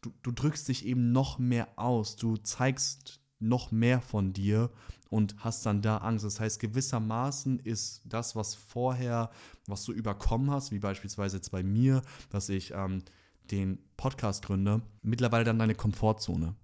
du, 0.00 0.12
du 0.22 0.30
drückst 0.30 0.68
dich 0.68 0.86
eben 0.86 1.10
noch 1.10 1.40
mehr 1.40 1.66
aus, 1.74 2.14
du 2.14 2.36
zeigst 2.36 3.20
noch 3.40 3.72
mehr 3.72 4.00
von 4.00 4.32
dir 4.32 4.70
und 5.10 5.36
hast 5.38 5.64
dann 5.66 5.82
da 5.82 5.98
Angst. 5.98 6.24
Das 6.24 6.40
heißt, 6.40 6.60
gewissermaßen 6.60 7.60
ist 7.60 8.02
das, 8.04 8.36
was 8.36 8.54
vorher, 8.54 9.30
was 9.66 9.84
du 9.84 9.92
überkommen 9.92 10.50
hast, 10.50 10.72
wie 10.72 10.78
beispielsweise 10.78 11.36
jetzt 11.36 11.50
bei 11.50 11.62
mir, 11.62 12.02
dass 12.30 12.48
ich 12.48 12.72
ähm, 12.74 13.02
den 13.50 13.78
Podcast 13.96 14.44
gründe, 14.44 14.82
mittlerweile 15.02 15.44
dann 15.44 15.58
deine 15.58 15.74
Komfortzone. 15.74 16.54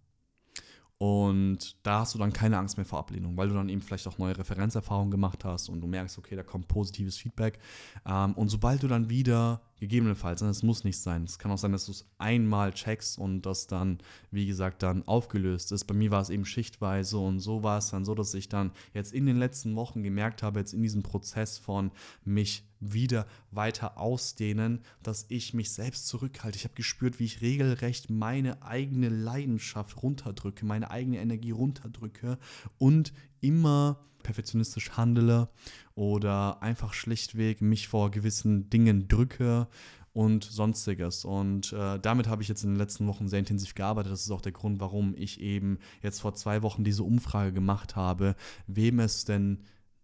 Und 0.98 1.76
da 1.82 2.00
hast 2.00 2.14
du 2.14 2.18
dann 2.18 2.32
keine 2.32 2.56
Angst 2.56 2.76
mehr 2.76 2.86
vor 2.86 3.00
Ablehnung, 3.00 3.36
weil 3.36 3.48
du 3.48 3.54
dann 3.54 3.68
eben 3.68 3.82
vielleicht 3.82 4.06
auch 4.06 4.18
neue 4.18 4.38
Referenzerfahrungen 4.38 5.10
gemacht 5.10 5.44
hast 5.44 5.68
und 5.68 5.80
du 5.80 5.86
merkst, 5.86 6.16
okay, 6.18 6.36
da 6.36 6.42
kommt 6.42 6.68
positives 6.68 7.16
Feedback. 7.16 7.58
Ähm, 8.06 8.32
und 8.34 8.48
sobald 8.48 8.82
du 8.82 8.88
dann 8.88 9.10
wieder 9.10 9.60
Gegebenenfalls, 9.80 10.40
es 10.40 10.62
muss 10.62 10.84
nicht 10.84 10.98
sein. 10.98 11.24
Es 11.24 11.38
kann 11.38 11.50
auch 11.50 11.58
sein, 11.58 11.72
dass 11.72 11.86
du 11.86 11.92
es 11.92 12.06
einmal 12.18 12.72
checkst 12.72 13.18
und 13.18 13.42
das 13.42 13.66
dann, 13.66 13.98
wie 14.30 14.46
gesagt, 14.46 14.82
dann 14.82 15.06
aufgelöst 15.06 15.72
ist. 15.72 15.84
Bei 15.84 15.94
mir 15.94 16.10
war 16.10 16.22
es 16.22 16.30
eben 16.30 16.44
schichtweise 16.44 17.18
und 17.18 17.40
so 17.40 17.62
war 17.62 17.78
es 17.78 17.90
dann 17.90 18.04
so, 18.04 18.14
dass 18.14 18.34
ich 18.34 18.48
dann 18.48 18.70
jetzt 18.92 19.12
in 19.12 19.26
den 19.26 19.36
letzten 19.36 19.74
Wochen 19.76 20.02
gemerkt 20.02 20.42
habe, 20.42 20.60
jetzt 20.60 20.74
in 20.74 20.82
diesem 20.82 21.02
Prozess 21.02 21.58
von 21.58 21.90
mich 22.24 22.64
wieder 22.80 23.26
weiter 23.50 23.98
ausdehnen, 23.98 24.80
dass 25.02 25.26
ich 25.28 25.54
mich 25.54 25.72
selbst 25.72 26.06
zurückhalte. 26.06 26.56
Ich 26.56 26.64
habe 26.64 26.74
gespürt, 26.74 27.18
wie 27.18 27.24
ich 27.24 27.40
regelrecht 27.40 28.10
meine 28.10 28.62
eigene 28.62 29.08
Leidenschaft 29.08 30.02
runterdrücke, 30.02 30.66
meine 30.66 30.90
eigene 30.90 31.18
Energie 31.18 31.52
runterdrücke 31.52 32.38
und 32.78 33.12
immer 33.44 33.98
perfektionistisch 34.22 34.92
handele 34.92 35.48
oder 35.94 36.62
einfach 36.62 36.94
schlichtweg 36.94 37.60
mich 37.60 37.88
vor 37.88 38.10
gewissen 38.10 38.70
Dingen 38.70 39.06
drücke 39.06 39.68
und 40.12 40.44
sonstiges. 40.44 41.24
Und 41.24 41.72
äh, 41.72 41.98
damit 42.00 42.28
habe 42.28 42.42
ich 42.42 42.48
jetzt 42.48 42.64
in 42.64 42.70
den 42.70 42.78
letzten 42.78 43.06
Wochen 43.06 43.28
sehr 43.28 43.40
intensiv 43.40 43.74
gearbeitet. 43.74 44.12
Das 44.12 44.22
ist 44.22 44.30
auch 44.30 44.40
der 44.40 44.52
Grund, 44.52 44.80
warum 44.80 45.14
ich 45.16 45.40
eben 45.40 45.78
jetzt 46.02 46.20
vor 46.20 46.34
zwei 46.34 46.62
Wochen 46.62 46.84
diese 46.84 47.02
Umfrage 47.02 47.52
gemacht 47.52 47.96
habe, 47.96 48.34
wem 48.66 49.00
es 49.00 49.24
denn 49.24 49.62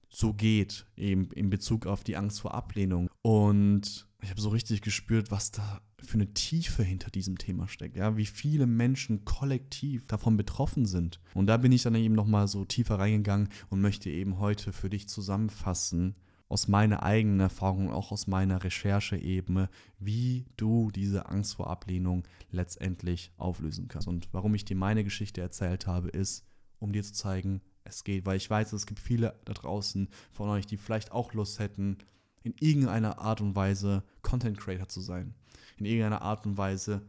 so 0.09 0.35
geht, 0.35 0.87
eben 0.97 1.31
in 1.31 1.49
Bezug 1.49 1.87
auf 1.87 2.03
die 2.03 2.17
Angst 2.17 2.41
vor 2.41 2.55
Ablehnung. 2.55 3.09
Und 3.23 4.09
ich 4.23 4.31
habe 4.31 4.41
so 4.41 4.51
richtig 4.51 4.83
gespürt, 4.83 5.31
was 5.31 5.53
da 5.53 5.81
für 6.03 6.15
eine 6.15 6.33
Tiefe 6.33 6.83
hinter 6.83 7.11
diesem 7.11 7.39
Thema 7.39 7.69
steckt, 7.69 7.97
ja, 7.97 8.17
wie 8.17 8.27
viele 8.27 8.67
Menschen 8.67 9.25
kollektiv 9.25 10.07
davon 10.07 10.37
betroffen 10.37 10.87
sind. 10.87 11.21
Und 11.35 11.47
da 11.47 11.57
bin 11.57 11.73
ich 11.73 11.83
dann 11.83 11.95
eben 11.95 12.15
nochmal 12.15 12.49
so 12.49 12.65
tiefer 12.65 12.99
reingegangen 12.99 13.49
und 13.69 13.81
möchte 13.81 14.11
eben 14.11 14.39
heute 14.39 14.73
für 14.73 14.91
dich 14.91 15.09
zusammenfassen, 15.09 16.15
aus 16.51 16.67
meiner 16.67 17.05
eigenen 17.05 17.39
Erfahrung 17.39 17.87
und 17.87 17.95
auch 17.95 18.11
aus 18.11 18.27
meiner 18.27 18.65
Rechercheebene, 18.65 19.71
wie 20.01 20.47
du 20.57 20.91
diese 20.91 21.29
Angst 21.29 21.55
vor 21.55 21.71
Ablehnung 21.71 22.25
letztendlich 22.51 23.31
auflösen 23.37 23.87
kannst. 23.87 24.09
Und 24.09 24.29
warum 24.33 24.55
ich 24.57 24.65
dir 24.65 24.75
meine 24.77 25.05
Geschichte 25.05 25.41
erzählt 25.41 25.87
habe, 25.87 26.09
ist, 26.09 26.45
um 26.81 26.93
dir 26.93 27.05
zu 27.05 27.13
zeigen, 27.13 27.63
es 27.85 28.03
geht, 28.03 28.27
weil 28.27 28.37
ich 28.37 28.51
weiß, 28.51 28.73
es 28.73 28.87
gibt 28.87 28.99
viele 28.99 29.39
da 29.45 29.53
draußen 29.53 30.09
von 30.33 30.49
euch, 30.49 30.67
die 30.67 30.77
vielleicht 30.77 31.13
auch 31.13 31.33
Lust 31.35 31.61
hätten, 31.61 31.99
in 32.43 32.55
irgendeiner 32.59 33.19
Art 33.19 33.41
und 33.41 33.55
Weise 33.55 34.03
Content 34.23 34.59
Creator 34.59 34.89
zu 34.89 35.01
sein. 35.01 35.35
In 35.81 35.87
irgendeiner 35.87 36.23
Art 36.23 36.47
und 36.47 36.57
Weise 36.57 37.03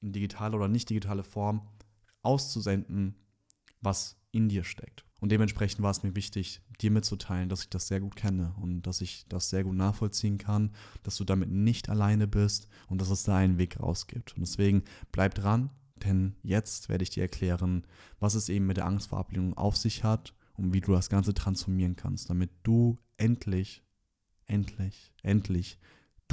in 0.00 0.12
digitaler 0.12 0.56
oder 0.56 0.68
nicht 0.68 0.88
digitale 0.88 1.24
Form 1.24 1.68
auszusenden, 2.22 3.16
was 3.80 4.16
in 4.30 4.48
dir 4.48 4.64
steckt. 4.64 5.04
Und 5.20 5.32
dementsprechend 5.32 5.82
war 5.82 5.90
es 5.90 6.02
mir 6.02 6.16
wichtig, 6.16 6.62
dir 6.80 6.90
mitzuteilen, 6.90 7.48
dass 7.48 7.62
ich 7.62 7.70
das 7.70 7.88
sehr 7.88 8.00
gut 8.00 8.16
kenne 8.16 8.54
und 8.60 8.82
dass 8.82 9.00
ich 9.00 9.26
das 9.28 9.50
sehr 9.50 9.64
gut 9.64 9.76
nachvollziehen 9.76 10.38
kann, 10.38 10.72
dass 11.02 11.16
du 11.16 11.24
damit 11.24 11.50
nicht 11.50 11.88
alleine 11.88 12.26
bist 12.26 12.68
und 12.88 13.00
dass 13.00 13.10
es 13.10 13.24
da 13.24 13.36
einen 13.36 13.58
Weg 13.58 13.80
raus 13.80 14.06
gibt. 14.06 14.36
Und 14.36 14.42
deswegen 14.42 14.84
bleib 15.12 15.34
dran, 15.34 15.70
denn 15.96 16.36
jetzt 16.42 16.88
werde 16.88 17.04
ich 17.04 17.10
dir 17.10 17.22
erklären, 17.22 17.86
was 18.20 18.34
es 18.34 18.48
eben 18.48 18.66
mit 18.66 18.76
der 18.76 18.86
Angst 18.86 19.08
vor 19.08 19.18
Ablehnung 19.18 19.56
auf 19.56 19.76
sich 19.76 20.04
hat 20.04 20.34
und 20.54 20.72
wie 20.72 20.80
du 20.80 20.92
das 20.92 21.08
Ganze 21.08 21.34
transformieren 21.34 21.96
kannst, 21.96 22.28
damit 22.30 22.50
du 22.62 22.98
endlich 23.16 23.84
endlich, 24.46 25.12
endlich 25.22 25.78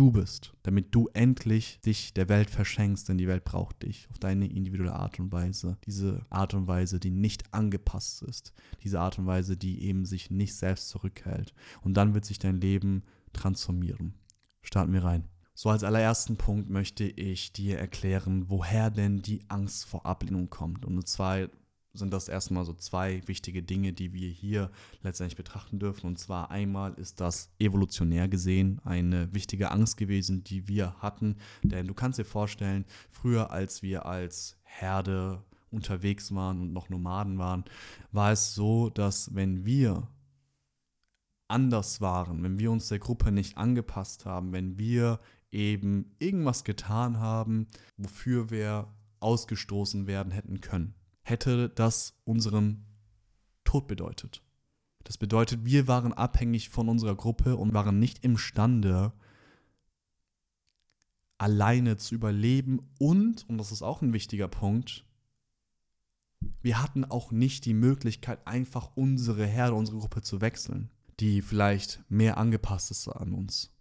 du 0.01 0.11
bist, 0.11 0.51
damit 0.63 0.95
du 0.95 1.09
endlich 1.13 1.79
dich 1.81 2.11
der 2.15 2.27
Welt 2.27 2.49
verschenkst, 2.49 3.07
denn 3.07 3.19
die 3.19 3.27
Welt 3.27 3.43
braucht 3.43 3.83
dich 3.83 4.07
auf 4.09 4.17
deine 4.17 4.47
individuelle 4.47 4.95
Art 4.95 5.19
und 5.19 5.31
Weise. 5.31 5.77
Diese 5.85 6.25
Art 6.31 6.55
und 6.55 6.65
Weise, 6.65 6.99
die 6.99 7.11
nicht 7.11 7.53
angepasst 7.53 8.23
ist. 8.23 8.51
Diese 8.81 8.99
Art 8.99 9.19
und 9.19 9.27
Weise, 9.27 9.57
die 9.57 9.83
eben 9.83 10.05
sich 10.05 10.31
nicht 10.31 10.55
selbst 10.55 10.89
zurückhält. 10.89 11.53
Und 11.83 11.97
dann 11.97 12.15
wird 12.15 12.25
sich 12.25 12.39
dein 12.39 12.59
Leben 12.59 13.03
transformieren. 13.31 14.15
Starten 14.63 14.91
wir 14.91 15.03
rein. 15.03 15.27
So 15.53 15.69
als 15.69 15.83
allerersten 15.83 16.35
Punkt 16.35 16.71
möchte 16.71 17.03
ich 17.03 17.53
dir 17.53 17.77
erklären, 17.77 18.49
woher 18.49 18.89
denn 18.89 19.21
die 19.21 19.43
Angst 19.49 19.85
vor 19.85 20.07
Ablehnung 20.07 20.49
kommt. 20.49 20.83
Und 20.83 21.07
zwar 21.07 21.47
sind 21.93 22.13
das 22.13 22.27
erstmal 22.29 22.65
so 22.65 22.73
zwei 22.73 23.21
wichtige 23.27 23.63
Dinge, 23.63 23.93
die 23.93 24.13
wir 24.13 24.29
hier 24.29 24.71
letztendlich 25.01 25.35
betrachten 25.35 25.79
dürfen. 25.79 26.07
Und 26.07 26.19
zwar 26.19 26.51
einmal 26.51 26.93
ist 26.93 27.19
das 27.19 27.51
evolutionär 27.59 28.27
gesehen 28.27 28.79
eine 28.83 29.33
wichtige 29.33 29.71
Angst 29.71 29.97
gewesen, 29.97 30.43
die 30.43 30.67
wir 30.67 30.95
hatten. 30.99 31.37
Denn 31.63 31.87
du 31.87 31.93
kannst 31.93 32.19
dir 32.19 32.25
vorstellen, 32.25 32.85
früher 33.09 33.51
als 33.51 33.81
wir 33.81 34.05
als 34.05 34.57
Herde 34.63 35.43
unterwegs 35.69 36.33
waren 36.33 36.61
und 36.61 36.73
noch 36.73 36.89
Nomaden 36.89 37.37
waren, 37.37 37.65
war 38.11 38.31
es 38.31 38.55
so, 38.55 38.89
dass 38.89 39.33
wenn 39.35 39.65
wir 39.65 40.07
anders 41.47 41.99
waren, 41.99 42.43
wenn 42.43 42.59
wir 42.59 42.71
uns 42.71 42.87
der 42.87 42.99
Gruppe 42.99 43.31
nicht 43.31 43.57
angepasst 43.57 44.25
haben, 44.25 44.53
wenn 44.53 44.77
wir 44.79 45.19
eben 45.51 46.15
irgendwas 46.19 46.63
getan 46.63 47.19
haben, 47.19 47.67
wofür 47.97 48.49
wir 48.49 48.87
ausgestoßen 49.19 50.07
werden 50.07 50.31
hätten 50.31 50.61
können, 50.61 50.95
hätte 51.21 51.69
das 51.69 52.15
unseren 52.23 52.85
Tod 53.63 53.87
bedeutet. 53.87 54.43
Das 55.03 55.17
bedeutet, 55.17 55.65
wir 55.65 55.87
waren 55.87 56.13
abhängig 56.13 56.69
von 56.69 56.89
unserer 56.89 57.15
Gruppe 57.15 57.57
und 57.57 57.73
waren 57.73 57.99
nicht 57.99 58.23
imstande, 58.23 59.13
alleine 61.37 61.97
zu 61.97 62.13
überleben 62.13 62.91
und, 62.99 63.49
und 63.49 63.57
das 63.57 63.71
ist 63.71 63.81
auch 63.81 64.01
ein 64.01 64.13
wichtiger 64.13 64.47
Punkt, 64.47 65.05
wir 66.61 66.81
hatten 66.81 67.05
auch 67.05 67.31
nicht 67.31 67.65
die 67.65 67.73
Möglichkeit, 67.73 68.45
einfach 68.45 68.91
unsere 68.95 69.45
Herde, 69.45 69.75
unsere 69.75 69.99
Gruppe 69.99 70.21
zu 70.21 70.41
wechseln, 70.41 70.89
die 71.19 71.41
vielleicht 71.41 72.03
mehr 72.09 72.37
angepasst 72.37 72.91
ist 72.91 73.07
an 73.07 73.33
uns. 73.33 73.71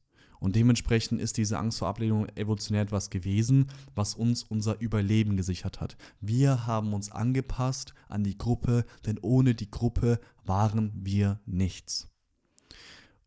Und 0.40 0.56
dementsprechend 0.56 1.20
ist 1.20 1.36
diese 1.36 1.58
Angst 1.58 1.78
vor 1.78 1.88
Ablehnung 1.88 2.26
evolutionär 2.34 2.82
etwas 2.82 3.10
gewesen, 3.10 3.66
was 3.94 4.14
uns 4.14 4.42
unser 4.42 4.80
Überleben 4.80 5.36
gesichert 5.36 5.80
hat. 5.80 5.96
Wir 6.20 6.66
haben 6.66 6.94
uns 6.94 7.10
angepasst 7.10 7.94
an 8.08 8.24
die 8.24 8.38
Gruppe, 8.38 8.84
denn 9.06 9.18
ohne 9.20 9.54
die 9.54 9.70
Gruppe 9.70 10.18
waren 10.44 10.92
wir 10.94 11.40
nichts. 11.44 12.08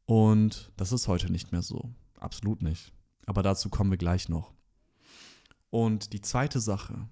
Und 0.06 0.71
das 0.76 0.91
ist 0.91 1.08
heute 1.08 1.32
nicht 1.32 1.52
mehr 1.52 1.62
so. 1.62 1.89
Absolut 2.19 2.62
nicht. 2.62 2.91
Aber 3.26 3.43
dazu 3.43 3.69
kommen 3.69 3.91
wir 3.91 3.97
gleich 3.97 4.28
noch. 4.28 4.52
Und 5.69 6.13
die 6.13 6.21
zweite 6.21 6.60
Sache, 6.60 7.08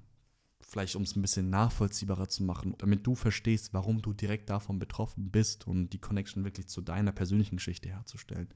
vielleicht 0.71 0.95
um 0.95 1.03
es 1.03 1.17
ein 1.17 1.21
bisschen 1.21 1.49
nachvollziehbarer 1.49 2.29
zu 2.29 2.43
machen, 2.43 2.75
damit 2.77 3.05
du 3.05 3.13
verstehst, 3.13 3.73
warum 3.73 4.01
du 4.01 4.13
direkt 4.13 4.49
davon 4.49 4.79
betroffen 4.79 5.29
bist 5.29 5.67
und 5.67 5.89
die 5.89 5.99
Connection 5.99 6.45
wirklich 6.45 6.67
zu 6.67 6.79
deiner 6.79 7.11
persönlichen 7.11 7.57
Geschichte 7.57 7.89
herzustellen. 7.89 8.47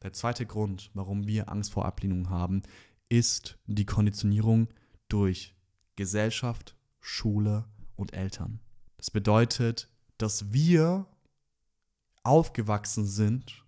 Der 0.00 0.12
zweite 0.12 0.46
Grund, 0.46 0.92
warum 0.94 1.26
wir 1.26 1.50
Angst 1.50 1.72
vor 1.72 1.84
Ablehnung 1.84 2.30
haben, 2.30 2.62
ist 3.08 3.58
die 3.66 3.84
Konditionierung 3.84 4.68
durch 5.08 5.56
Gesellschaft, 5.96 6.76
Schule 7.00 7.64
und 7.96 8.12
Eltern. 8.12 8.60
Das 8.96 9.10
bedeutet, 9.10 9.88
dass 10.18 10.52
wir 10.52 11.06
aufgewachsen 12.22 13.06
sind, 13.06 13.64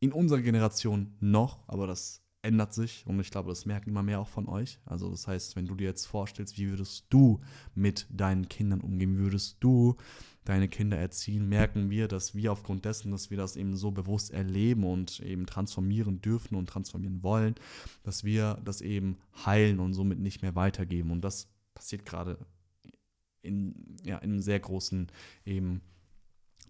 in 0.00 0.12
unserer 0.12 0.40
Generation 0.40 1.14
noch, 1.20 1.68
aber 1.68 1.86
das 1.86 2.24
ändert 2.42 2.72
sich 2.72 3.04
und 3.06 3.20
ich 3.20 3.30
glaube, 3.30 3.50
das 3.50 3.66
merken 3.66 3.90
immer 3.90 4.02
mehr 4.02 4.20
auch 4.20 4.28
von 4.28 4.48
euch. 4.48 4.78
Also 4.86 5.10
das 5.10 5.26
heißt, 5.26 5.56
wenn 5.56 5.66
du 5.66 5.74
dir 5.74 5.88
jetzt 5.88 6.06
vorstellst, 6.06 6.56
wie 6.58 6.70
würdest 6.70 7.06
du 7.10 7.40
mit 7.74 8.06
deinen 8.10 8.48
Kindern 8.48 8.80
umgehen, 8.80 9.18
wie 9.18 9.22
würdest 9.22 9.58
du 9.60 9.96
deine 10.44 10.68
Kinder 10.68 10.96
erziehen, 10.96 11.48
merken 11.48 11.90
wir, 11.90 12.08
dass 12.08 12.34
wir 12.34 12.50
aufgrund 12.50 12.84
dessen, 12.84 13.10
dass 13.12 13.30
wir 13.30 13.36
das 13.36 13.56
eben 13.56 13.76
so 13.76 13.90
bewusst 13.90 14.30
erleben 14.30 14.84
und 14.84 15.20
eben 15.20 15.46
transformieren 15.46 16.22
dürfen 16.22 16.54
und 16.54 16.68
transformieren 16.68 17.22
wollen, 17.22 17.54
dass 18.02 18.24
wir 18.24 18.58
das 18.64 18.80
eben 18.80 19.18
heilen 19.44 19.78
und 19.78 19.92
somit 19.92 20.18
nicht 20.18 20.40
mehr 20.40 20.54
weitergeben. 20.54 21.10
Und 21.10 21.22
das 21.22 21.48
passiert 21.74 22.06
gerade 22.06 22.38
in, 23.42 23.96
ja, 24.02 24.18
in 24.18 24.30
einem 24.30 24.40
sehr 24.40 24.60
großen 24.60 25.08
eben 25.44 25.82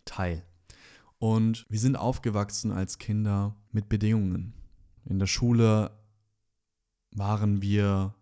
Teil. 0.05 0.43
Und 1.19 1.67
wir 1.69 1.79
sind 1.79 1.97
aufgewachsen 1.97 2.73
als 2.73 2.99
Kinder 2.99 3.55
mit 3.71 3.89
Bedingungen. 3.89 4.55
In 5.05 5.19
der 5.19 5.27
Schule 5.27 5.91
waren 7.13 7.63
wir 7.63 8.15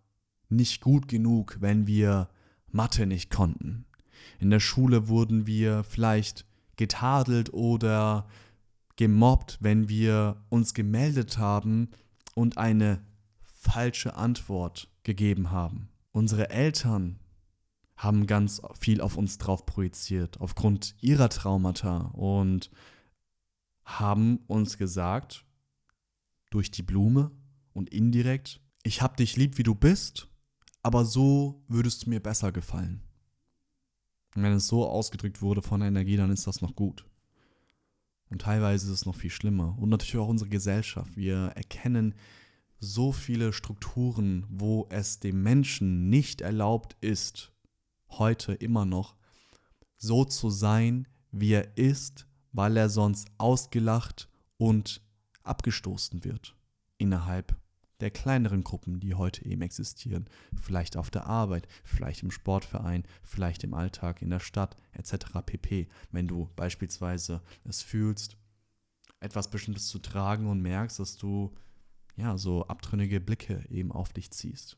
nicht 0.48 0.80
gut 0.80 1.08
genug, 1.08 1.58
wenn 1.60 1.86
wir 1.86 2.28
Mathe 2.70 3.06
nicht 3.06 3.30
konnten. 3.30 3.84
In 4.38 4.50
der 4.50 4.60
Schule 4.60 5.08
wurden 5.08 5.46
wir 5.46 5.84
vielleicht 5.84 6.46
getadelt 6.76 7.52
oder 7.52 8.28
gemobbt, 8.96 9.58
wenn 9.60 9.88
wir 9.88 10.44
uns 10.48 10.74
gemeldet 10.74 11.38
haben 11.38 11.90
und 12.34 12.58
eine 12.58 13.00
falsche 13.44 14.16
Antwort 14.16 14.88
gegeben 15.02 15.50
haben. 15.50 15.88
Unsere 16.12 16.50
Eltern 16.50 17.18
haben 17.96 18.26
ganz 18.26 18.62
viel 18.78 19.00
auf 19.00 19.16
uns 19.16 19.38
drauf 19.38 19.66
projiziert, 19.66 20.40
aufgrund 20.40 20.94
ihrer 21.00 21.28
Traumata 21.28 22.12
und 22.12 22.70
haben 23.84 24.38
uns 24.46 24.78
gesagt, 24.78 25.44
durch 26.50 26.70
die 26.70 26.82
Blume 26.82 27.30
und 27.72 27.90
indirekt, 27.90 28.60
ich 28.82 29.02
hab 29.02 29.16
dich 29.16 29.36
lieb, 29.36 29.58
wie 29.58 29.62
du 29.62 29.74
bist, 29.74 30.28
aber 30.82 31.04
so 31.04 31.62
würdest 31.68 32.06
du 32.06 32.10
mir 32.10 32.20
besser 32.20 32.52
gefallen. 32.52 33.02
Und 34.34 34.42
wenn 34.42 34.52
es 34.52 34.68
so 34.68 34.86
ausgedrückt 34.86 35.42
wurde 35.42 35.62
von 35.62 35.80
der 35.80 35.88
Energie, 35.88 36.16
dann 36.16 36.30
ist 36.30 36.46
das 36.46 36.60
noch 36.60 36.74
gut. 36.76 37.04
Und 38.30 38.42
teilweise 38.42 38.86
ist 38.86 38.92
es 38.92 39.06
noch 39.06 39.16
viel 39.16 39.30
schlimmer. 39.30 39.76
Und 39.78 39.88
natürlich 39.88 40.22
auch 40.22 40.28
unsere 40.28 40.50
Gesellschaft. 40.50 41.16
Wir 41.16 41.52
erkennen 41.54 42.14
so 42.78 43.10
viele 43.10 43.52
Strukturen, 43.52 44.46
wo 44.48 44.86
es 44.90 45.18
dem 45.18 45.42
Menschen 45.42 46.08
nicht 46.08 46.40
erlaubt 46.40 46.96
ist, 47.00 47.52
heute 48.10 48.52
immer 48.54 48.84
noch, 48.84 49.16
so 49.96 50.24
zu 50.24 50.50
sein, 50.50 51.08
wie 51.32 51.52
er 51.52 51.76
ist, 51.76 52.26
weil 52.52 52.76
er 52.76 52.88
sonst 52.88 53.28
ausgelacht 53.38 54.28
und 54.56 55.02
abgestoßen 55.48 56.24
wird 56.24 56.54
innerhalb 56.98 57.56
der 58.00 58.10
kleineren 58.10 58.62
Gruppen, 58.62 59.00
die 59.00 59.14
heute 59.14 59.44
eben 59.44 59.62
existieren. 59.62 60.28
Vielleicht 60.60 60.96
auf 60.96 61.10
der 61.10 61.26
Arbeit, 61.26 61.66
vielleicht 61.82 62.22
im 62.22 62.30
Sportverein, 62.30 63.04
vielleicht 63.22 63.64
im 63.64 63.74
Alltag, 63.74 64.22
in 64.22 64.30
der 64.30 64.40
Stadt 64.40 64.76
etc. 64.92 65.26
pp. 65.44 65.88
Wenn 66.12 66.28
du 66.28 66.48
beispielsweise 66.54 67.42
es 67.64 67.82
fühlst, 67.82 68.36
etwas 69.20 69.50
Bestimmtes 69.50 69.88
zu 69.88 69.98
tragen 69.98 70.46
und 70.46 70.62
merkst, 70.62 71.00
dass 71.00 71.16
du 71.16 71.54
ja 72.16 72.36
so 72.36 72.66
abtrünnige 72.66 73.20
Blicke 73.20 73.64
eben 73.68 73.90
auf 73.90 74.12
dich 74.12 74.30
ziehst. 74.30 74.76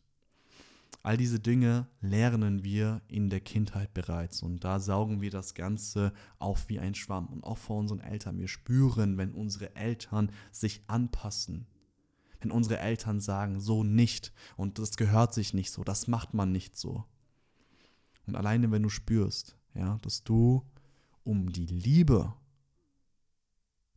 All 1.02 1.16
diese 1.16 1.40
Dinge 1.40 1.88
lernen 2.02 2.62
wir 2.62 3.00
in 3.08 3.30
der 3.30 3.40
Kindheit 3.40 3.94
bereits 3.94 4.42
und 4.42 4.64
da 4.64 4.80
saugen 4.80 5.22
wir 5.22 5.30
das 5.30 5.54
Ganze 5.54 6.12
auf 6.38 6.68
wie 6.68 6.78
ein 6.78 6.94
Schwamm 6.94 7.26
und 7.28 7.42
auch 7.42 7.56
vor 7.56 7.78
unseren 7.78 8.00
Eltern. 8.00 8.38
Wir 8.38 8.48
spüren, 8.48 9.16
wenn 9.16 9.32
unsere 9.32 9.74
Eltern 9.76 10.30
sich 10.52 10.82
anpassen, 10.88 11.66
wenn 12.40 12.50
unsere 12.50 12.78
Eltern 12.78 13.20
sagen, 13.20 13.60
so 13.60 13.82
nicht 13.82 14.32
und 14.56 14.78
das 14.78 14.96
gehört 14.96 15.32
sich 15.32 15.54
nicht 15.54 15.70
so, 15.70 15.84
das 15.84 16.06
macht 16.06 16.34
man 16.34 16.52
nicht 16.52 16.76
so. 16.76 17.04
Und 18.26 18.36
alleine 18.36 18.70
wenn 18.70 18.82
du 18.82 18.90
spürst, 18.90 19.56
ja, 19.74 19.98
dass 20.02 20.22
du 20.22 20.62
um 21.24 21.50
die 21.50 21.66
Liebe 21.66 22.34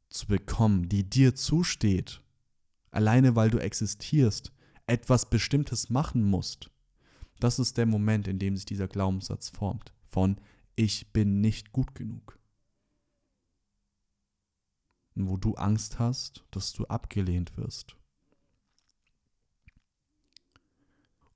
zu 0.09 0.27
bekommen, 0.27 0.87
die 0.87 1.09
dir 1.09 1.35
zusteht, 1.35 2.21
alleine 2.91 3.35
weil 3.35 3.49
du 3.49 3.57
existierst, 3.57 4.53
etwas 4.87 5.29
Bestimmtes 5.29 5.89
machen 5.89 6.23
musst, 6.23 6.69
das 7.39 7.59
ist 7.59 7.77
der 7.77 7.85
Moment, 7.85 8.27
in 8.27 8.39
dem 8.39 8.55
sich 8.55 8.65
dieser 8.65 8.87
Glaubenssatz 8.87 9.49
formt 9.49 9.93
von 10.09 10.37
ich 10.75 11.11
bin 11.11 11.41
nicht 11.41 11.71
gut 11.71 11.93
genug. 11.95 12.39
Und 15.15 15.29
wo 15.29 15.37
du 15.37 15.53
Angst 15.55 15.99
hast, 15.99 16.43
dass 16.51 16.73
du 16.73 16.85
abgelehnt 16.85 17.55
wirst. 17.57 17.95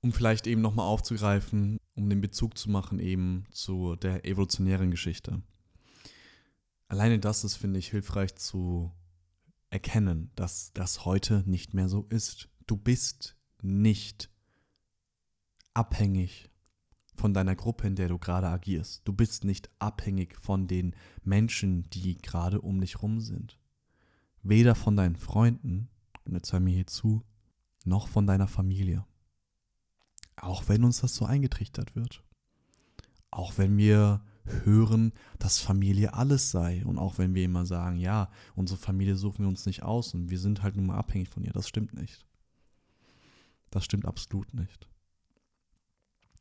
um 0.00 0.12
vielleicht 0.12 0.46
eben 0.46 0.60
nochmal 0.60 0.86
aufzugreifen, 0.86 1.78
um 1.94 2.08
den 2.08 2.20
Bezug 2.20 2.56
zu 2.56 2.70
machen 2.70 3.00
eben 3.00 3.44
zu 3.50 3.96
der 3.96 4.24
evolutionären 4.24 4.90
Geschichte. 4.90 5.42
Alleine 6.86 7.18
das 7.18 7.44
ist, 7.44 7.56
finde 7.56 7.78
ich, 7.78 7.90
hilfreich 7.90 8.34
zu 8.36 8.92
erkennen, 9.70 10.30
dass 10.34 10.72
das 10.72 11.04
heute 11.04 11.42
nicht 11.46 11.74
mehr 11.74 11.88
so 11.88 12.06
ist. 12.08 12.48
Du 12.66 12.76
bist 12.76 13.36
nicht 13.60 14.30
abhängig 15.78 16.50
von 17.14 17.32
deiner 17.32 17.54
Gruppe, 17.54 17.86
in 17.86 17.94
der 17.94 18.08
du 18.08 18.18
gerade 18.18 18.48
agierst. 18.48 19.02
Du 19.04 19.12
bist 19.12 19.44
nicht 19.44 19.70
abhängig 19.78 20.36
von 20.40 20.66
den 20.66 20.96
Menschen, 21.22 21.88
die 21.90 22.18
gerade 22.18 22.60
um 22.60 22.80
dich 22.80 23.00
rum 23.00 23.20
sind. 23.20 23.60
Weder 24.42 24.74
von 24.74 24.96
deinen 24.96 25.14
Freunden 25.14 25.88
und 26.24 26.34
jetzt 26.34 26.52
hör 26.52 26.58
mir 26.58 26.74
hier 26.74 26.88
zu, 26.88 27.22
noch 27.84 28.08
von 28.08 28.26
deiner 28.26 28.48
Familie. 28.48 29.06
Auch 30.34 30.68
wenn 30.68 30.82
uns 30.82 31.00
das 31.00 31.14
so 31.14 31.24
eingetrichtert 31.24 31.94
wird. 31.94 32.24
Auch 33.30 33.56
wenn 33.56 33.76
wir 33.76 34.24
hören, 34.64 35.12
dass 35.38 35.60
Familie 35.60 36.14
alles 36.14 36.50
sei. 36.50 36.84
Und 36.84 36.98
auch 36.98 37.18
wenn 37.18 37.34
wir 37.34 37.44
immer 37.44 37.66
sagen, 37.66 37.98
ja, 37.98 38.30
unsere 38.56 38.80
Familie 38.80 39.14
suchen 39.14 39.44
wir 39.44 39.48
uns 39.48 39.64
nicht 39.64 39.84
aus 39.84 40.12
und 40.12 40.30
wir 40.30 40.40
sind 40.40 40.62
halt 40.62 40.74
nun 40.74 40.86
mal 40.86 40.96
abhängig 40.96 41.28
von 41.28 41.44
ihr. 41.44 41.52
Das 41.52 41.68
stimmt 41.68 41.94
nicht. 41.94 42.26
Das 43.70 43.84
stimmt 43.84 44.06
absolut 44.06 44.54
nicht. 44.54 44.88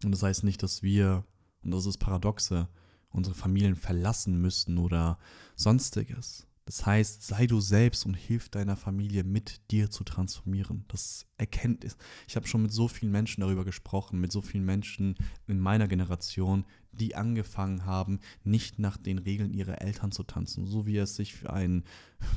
Und 0.03 0.11
das 0.11 0.23
heißt 0.23 0.43
nicht, 0.43 0.61
dass 0.63 0.83
wir, 0.83 1.23
und 1.63 1.71
das 1.71 1.85
ist 1.85 1.97
Paradoxe, 1.97 2.67
unsere 3.09 3.35
Familien 3.35 3.75
verlassen 3.75 4.39
müssten 4.39 4.77
oder 4.77 5.17
sonstiges. 5.55 6.47
Das 6.67 6.85
heißt, 6.85 7.23
sei 7.23 7.47
du 7.47 7.61
selbst 7.61 8.05
und 8.05 8.13
hilf 8.13 8.49
deiner 8.49 8.75
Familie 8.75 9.23
mit 9.23 9.71
dir 9.71 9.89
zu 9.89 10.03
transformieren. 10.03 10.83
Das 10.89 11.25
erkennt 11.37 11.85
es. 11.85 11.95
Ich 12.27 12.35
habe 12.35 12.45
schon 12.45 12.61
mit 12.61 12.73
so 12.73 12.89
vielen 12.89 13.13
Menschen 13.13 13.39
darüber 13.39 13.63
gesprochen, 13.63 14.19
mit 14.19 14.33
so 14.33 14.41
vielen 14.41 14.65
Menschen 14.65 15.15
in 15.47 15.61
meiner 15.61 15.87
Generation, 15.87 16.65
die 16.91 17.15
angefangen 17.15 17.85
haben, 17.85 18.19
nicht 18.43 18.79
nach 18.79 18.97
den 18.97 19.17
Regeln 19.17 19.53
ihrer 19.53 19.81
Eltern 19.81 20.11
zu 20.11 20.23
tanzen, 20.23 20.65
so 20.65 20.85
wie 20.85 20.97
es 20.97 21.15
sich 21.15 21.35
für 21.35 21.53
einen 21.53 21.85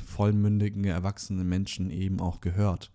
vollmündigen, 0.05 0.85
erwachsenen 0.85 1.49
Menschen 1.49 1.89
eben 1.89 2.21
auch 2.21 2.39
gehört. 2.39 2.89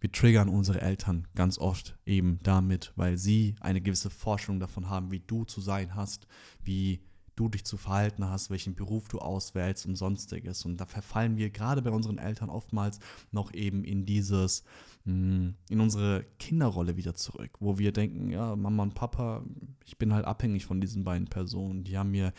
Wir 0.00 0.10
triggern 0.10 0.48
unsere 0.48 0.80
Eltern 0.80 1.28
ganz 1.34 1.58
oft 1.58 1.98
eben 2.06 2.40
damit, 2.42 2.92
weil 2.96 3.18
sie 3.18 3.54
eine 3.60 3.80
gewisse 3.80 4.10
Vorstellung 4.10 4.58
davon 4.58 4.88
haben, 4.88 5.10
wie 5.10 5.20
du 5.20 5.44
zu 5.44 5.60
sein 5.60 5.94
hast, 5.94 6.26
wie 6.64 7.00
du 7.40 7.48
dich 7.48 7.64
zu 7.64 7.78
verhalten 7.78 8.28
hast, 8.28 8.50
welchen 8.50 8.74
Beruf 8.74 9.08
du 9.08 9.18
auswählst 9.18 9.86
und 9.86 9.96
sonstiges. 9.96 10.64
Und 10.66 10.78
da 10.78 10.84
verfallen 10.84 11.38
wir 11.38 11.50
gerade 11.50 11.80
bei 11.80 11.90
unseren 11.90 12.18
Eltern 12.18 12.50
oftmals 12.50 12.98
noch 13.30 13.54
eben 13.54 13.82
in 13.82 14.04
dieses, 14.04 14.62
mm, 15.04 15.48
in 15.70 15.80
unsere 15.80 16.24
Kinderrolle 16.38 16.96
wieder 16.96 17.14
zurück, 17.14 17.56
wo 17.58 17.78
wir 17.78 17.92
denken, 17.92 18.30
ja, 18.30 18.56
Mama 18.56 18.82
und 18.82 18.94
Papa, 18.94 19.42
ich 19.86 19.96
bin 19.96 20.12
halt 20.12 20.26
abhängig 20.26 20.66
von 20.66 20.80
diesen 20.82 21.04
beiden 21.04 21.28
Personen. 21.28 21.84
Die 21.84 21.96
haben 21.96 22.10
mir, 22.10 22.34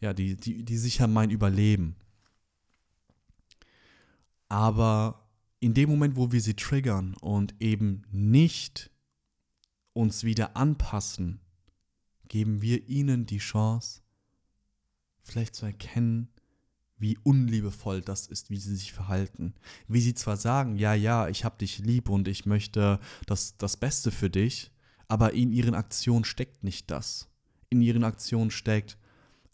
ja, 0.00 0.14
die, 0.14 0.36
die, 0.36 0.64
die 0.64 0.78
sichern 0.78 1.12
mein 1.12 1.30
Überleben. 1.30 1.96
Aber 4.48 5.25
in 5.66 5.74
dem 5.74 5.90
Moment, 5.90 6.14
wo 6.14 6.30
wir 6.30 6.40
sie 6.40 6.54
triggern 6.54 7.14
und 7.14 7.56
eben 7.58 8.04
nicht 8.12 8.92
uns 9.94 10.22
wieder 10.22 10.56
anpassen, 10.56 11.40
geben 12.28 12.62
wir 12.62 12.88
ihnen 12.88 13.26
die 13.26 13.38
Chance, 13.38 14.02
vielleicht 15.24 15.56
zu 15.56 15.66
erkennen, 15.66 16.28
wie 16.98 17.18
unliebevoll 17.18 18.00
das 18.00 18.28
ist, 18.28 18.48
wie 18.48 18.58
sie 18.58 18.76
sich 18.76 18.92
verhalten. 18.92 19.54
Wie 19.88 20.00
sie 20.00 20.14
zwar 20.14 20.36
sagen, 20.36 20.76
ja, 20.76 20.94
ja, 20.94 21.26
ich 21.26 21.44
hab 21.44 21.58
dich 21.58 21.80
lieb 21.80 22.08
und 22.10 22.28
ich 22.28 22.46
möchte 22.46 23.00
das, 23.26 23.56
das 23.56 23.76
Beste 23.76 24.12
für 24.12 24.30
dich, 24.30 24.70
aber 25.08 25.32
in 25.32 25.50
ihren 25.50 25.74
Aktionen 25.74 26.24
steckt 26.24 26.62
nicht 26.62 26.92
das. 26.92 27.28
In 27.70 27.82
ihren 27.82 28.04
Aktionen 28.04 28.52
steckt, 28.52 28.98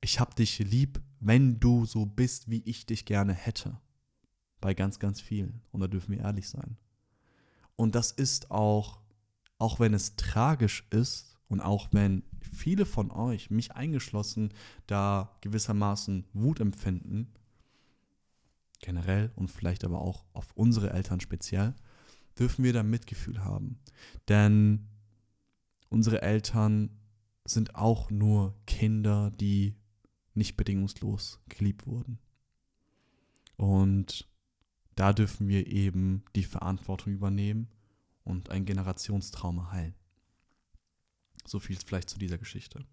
ich 0.02 0.20
hab 0.20 0.36
dich 0.36 0.58
lieb, 0.58 1.00
wenn 1.20 1.58
du 1.58 1.86
so 1.86 2.04
bist, 2.04 2.50
wie 2.50 2.62
ich 2.66 2.84
dich 2.84 3.06
gerne 3.06 3.32
hätte. 3.32 3.80
Bei 4.62 4.74
ganz, 4.74 5.00
ganz 5.00 5.20
vielen. 5.20 5.60
Und 5.72 5.80
da 5.80 5.88
dürfen 5.88 6.12
wir 6.12 6.20
ehrlich 6.20 6.48
sein. 6.48 6.78
Und 7.76 7.96
das 7.96 8.12
ist 8.12 8.52
auch, 8.52 9.00
auch 9.58 9.80
wenn 9.80 9.92
es 9.92 10.14
tragisch 10.14 10.86
ist 10.90 11.36
und 11.48 11.60
auch 11.60 11.88
wenn 11.90 12.22
viele 12.40 12.86
von 12.86 13.10
euch, 13.10 13.50
mich 13.50 13.72
eingeschlossen, 13.72 14.54
da 14.86 15.36
gewissermaßen 15.40 16.26
Wut 16.32 16.60
empfinden, 16.60 17.32
generell 18.80 19.32
und 19.34 19.50
vielleicht 19.50 19.84
aber 19.84 20.00
auch 20.00 20.24
auf 20.32 20.52
unsere 20.54 20.90
Eltern 20.90 21.20
speziell, 21.20 21.74
dürfen 22.38 22.64
wir 22.64 22.72
da 22.72 22.84
Mitgefühl 22.84 23.44
haben. 23.44 23.80
Denn 24.28 24.86
unsere 25.88 26.22
Eltern 26.22 27.00
sind 27.44 27.74
auch 27.74 28.10
nur 28.10 28.54
Kinder, 28.66 29.32
die 29.32 29.74
nicht 30.34 30.56
bedingungslos 30.56 31.40
geliebt 31.48 31.88
wurden. 31.88 32.20
Und 33.56 34.28
da 34.94 35.12
dürfen 35.12 35.48
wir 35.48 35.66
eben 35.66 36.24
die 36.34 36.44
Verantwortung 36.44 37.12
übernehmen 37.12 37.68
und 38.24 38.50
ein 38.50 38.64
Generationstrauma 38.64 39.70
heilen. 39.72 39.94
So 41.44 41.58
viel 41.58 41.76
vielleicht 41.76 42.10
zu 42.10 42.18
dieser 42.18 42.38
Geschichte. 42.38 42.84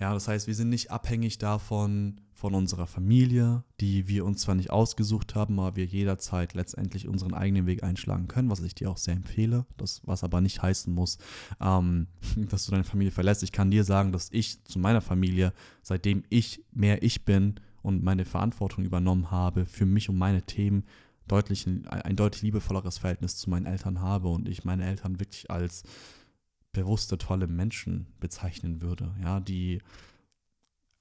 Ja, 0.00 0.12
das 0.12 0.28
heißt, 0.28 0.46
wir 0.46 0.54
sind 0.54 0.70
nicht 0.70 0.90
abhängig 0.90 1.38
davon, 1.38 2.20
von 2.34 2.54
unserer 2.54 2.86
Familie, 2.86 3.62
die 3.80 4.08
wir 4.08 4.24
uns 4.24 4.42
zwar 4.42 4.56
nicht 4.56 4.70
ausgesucht 4.70 5.34
haben, 5.34 5.58
aber 5.58 5.76
wir 5.76 5.86
jederzeit 5.86 6.52
letztendlich 6.52 7.08
unseren 7.08 7.32
eigenen 7.32 7.66
Weg 7.66 7.84
einschlagen 7.84 8.28
können, 8.28 8.50
was 8.50 8.60
ich 8.60 8.74
dir 8.74 8.90
auch 8.90 8.98
sehr 8.98 9.14
empfehle. 9.14 9.64
Das, 9.76 10.02
was 10.04 10.24
aber 10.24 10.40
nicht 10.40 10.60
heißen 10.60 10.92
muss, 10.92 11.18
ähm, 11.60 12.08
dass 12.50 12.66
du 12.66 12.72
deine 12.72 12.84
Familie 12.84 13.12
verlässt. 13.12 13.42
Ich 13.44 13.52
kann 13.52 13.70
dir 13.70 13.84
sagen, 13.84 14.12
dass 14.12 14.28
ich 14.32 14.62
zu 14.64 14.78
meiner 14.78 15.00
Familie, 15.00 15.52
seitdem 15.82 16.24
ich 16.28 16.62
mehr 16.72 17.02
ich 17.02 17.24
bin 17.24 17.60
und 17.84 18.02
meine 18.02 18.24
Verantwortung 18.24 18.82
übernommen 18.82 19.30
habe 19.30 19.66
für 19.66 19.84
mich 19.84 20.08
und 20.08 20.16
meine 20.16 20.42
Themen, 20.42 20.84
deutlich, 21.28 21.66
ein 21.66 22.16
deutlich 22.16 22.42
liebevolleres 22.42 22.98
Verhältnis 22.98 23.36
zu 23.36 23.50
meinen 23.50 23.66
Eltern 23.66 24.00
habe 24.00 24.28
und 24.28 24.48
ich 24.48 24.64
meine 24.64 24.86
Eltern 24.86 25.20
wirklich 25.20 25.50
als 25.50 25.82
bewusste, 26.72 27.18
tolle 27.18 27.46
Menschen 27.46 28.06
bezeichnen 28.20 28.80
würde, 28.80 29.14
ja, 29.22 29.38
die, 29.38 29.80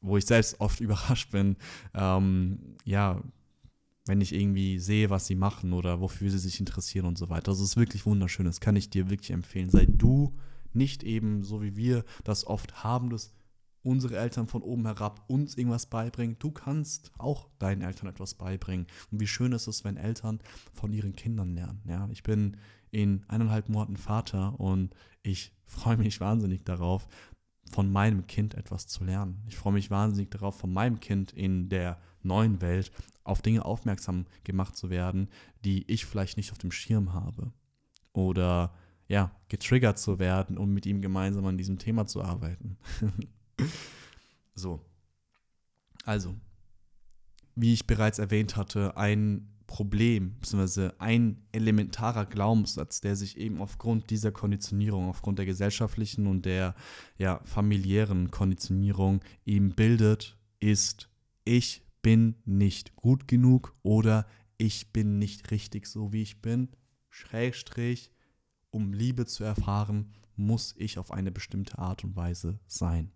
wo 0.01 0.17
ich 0.17 0.25
selbst 0.25 0.59
oft 0.59 0.79
überrascht 0.81 1.31
bin, 1.31 1.55
ähm, 1.93 2.75
ja, 2.83 3.21
wenn 4.05 4.19
ich 4.19 4.33
irgendwie 4.33 4.77
sehe, 4.79 5.09
was 5.09 5.25
sie 5.25 5.35
machen 5.35 5.71
oder 5.71 6.01
wofür 6.01 6.29
sie 6.29 6.37
sich 6.37 6.59
interessieren 6.59 7.05
und 7.05 7.17
so 7.17 7.29
weiter. 7.29 7.51
Das 7.51 7.61
ist 7.61 7.77
wirklich 7.77 8.05
wunderschön, 8.05 8.45
das 8.45 8.59
kann 8.59 8.75
ich 8.75 8.89
dir 8.89 9.09
wirklich 9.09 9.31
empfehlen. 9.31 9.69
Sei 9.69 9.85
du 9.85 10.37
nicht 10.73 11.03
eben 11.03 11.43
so 11.43 11.61
wie 11.61 11.77
wir 11.77 12.03
das 12.25 12.45
oft 12.45 12.83
haben, 12.83 13.09
dass 13.09 13.31
unsere 13.83 14.17
Eltern 14.17 14.47
von 14.47 14.61
oben 14.61 14.85
herab 14.85 15.23
uns 15.27 15.55
irgendwas 15.55 15.85
beibringen. 15.85 16.37
Du 16.39 16.51
kannst 16.51 17.11
auch 17.17 17.49
deinen 17.59 17.81
Eltern 17.81 18.07
etwas 18.07 18.33
beibringen. 18.33 18.87
Und 19.11 19.19
wie 19.19 19.27
schön 19.27 19.51
ist 19.51 19.67
es, 19.67 19.83
wenn 19.83 19.97
Eltern 19.97 20.39
von 20.73 20.91
ihren 20.93 21.15
Kindern 21.15 21.53
lernen. 21.53 21.81
Ja, 21.87 22.07
ich 22.11 22.23
bin 22.23 22.57
in 22.91 23.23
eineinhalb 23.27 23.69
Monaten 23.69 23.97
Vater 23.97 24.59
und 24.59 24.95
ich 25.21 25.51
freue 25.65 25.97
mich 25.97 26.19
wahnsinnig 26.21 26.63
darauf, 26.63 27.07
von 27.71 27.91
meinem 27.91 28.27
Kind 28.27 28.53
etwas 28.53 28.87
zu 28.87 29.03
lernen. 29.03 29.41
Ich 29.47 29.57
freue 29.57 29.73
mich 29.73 29.89
wahnsinnig 29.89 30.29
darauf, 30.29 30.57
von 30.57 30.71
meinem 30.71 30.99
Kind 30.99 31.33
in 31.33 31.69
der 31.69 31.97
neuen 32.21 32.61
Welt 32.61 32.91
auf 33.23 33.41
Dinge 33.41 33.65
aufmerksam 33.65 34.25
gemacht 34.43 34.75
zu 34.75 34.89
werden, 34.89 35.29
die 35.65 35.89
ich 35.91 36.05
vielleicht 36.05 36.37
nicht 36.37 36.51
auf 36.51 36.57
dem 36.57 36.71
Schirm 36.71 37.13
habe. 37.13 37.51
Oder 38.13 38.73
ja, 39.07 39.31
getriggert 39.47 39.97
zu 39.97 40.19
werden, 40.19 40.57
um 40.57 40.73
mit 40.73 40.85
ihm 40.85 41.01
gemeinsam 41.01 41.45
an 41.45 41.57
diesem 41.57 41.77
Thema 41.79 42.05
zu 42.05 42.21
arbeiten. 42.21 42.77
so. 44.55 44.79
Also, 46.05 46.35
wie 47.55 47.73
ich 47.73 47.87
bereits 47.87 48.19
erwähnt 48.19 48.55
hatte, 48.55 48.97
ein 48.97 49.53
Problem, 49.67 50.35
beziehungsweise 50.39 50.93
ein 50.99 51.41
elementarer 51.51 52.25
Glaubenssatz, 52.25 53.01
der 53.01 53.15
sich 53.15 53.37
eben 53.37 53.59
aufgrund 53.59 54.09
dieser 54.09 54.31
Konditionierung, 54.31 55.09
aufgrund 55.09 55.39
der 55.39 55.45
gesellschaftlichen 55.45 56.27
und 56.27 56.45
der 56.45 56.75
ja, 57.17 57.41
familiären 57.45 58.29
Konditionierung 58.29 59.21
eben 59.45 59.73
bildet, 59.73 60.37
ist, 60.59 61.09
ich 61.45 61.81
bin 62.01 62.35
nicht 62.45 62.95
gut 62.95 63.27
genug 63.27 63.75
oder 63.81 64.27
ich 64.57 64.93
bin 64.93 65.17
nicht 65.17 65.49
richtig 65.49 65.87
so, 65.87 66.13
wie 66.13 66.21
ich 66.21 66.41
bin. 66.41 66.69
Schrägstrich, 67.09 68.11
um 68.69 68.93
Liebe 68.93 69.25
zu 69.25 69.43
erfahren, 69.43 70.13
muss 70.35 70.75
ich 70.77 70.99
auf 70.99 71.11
eine 71.11 71.31
bestimmte 71.31 71.79
Art 71.79 72.03
und 72.03 72.15
Weise 72.15 72.59
sein. 72.67 73.11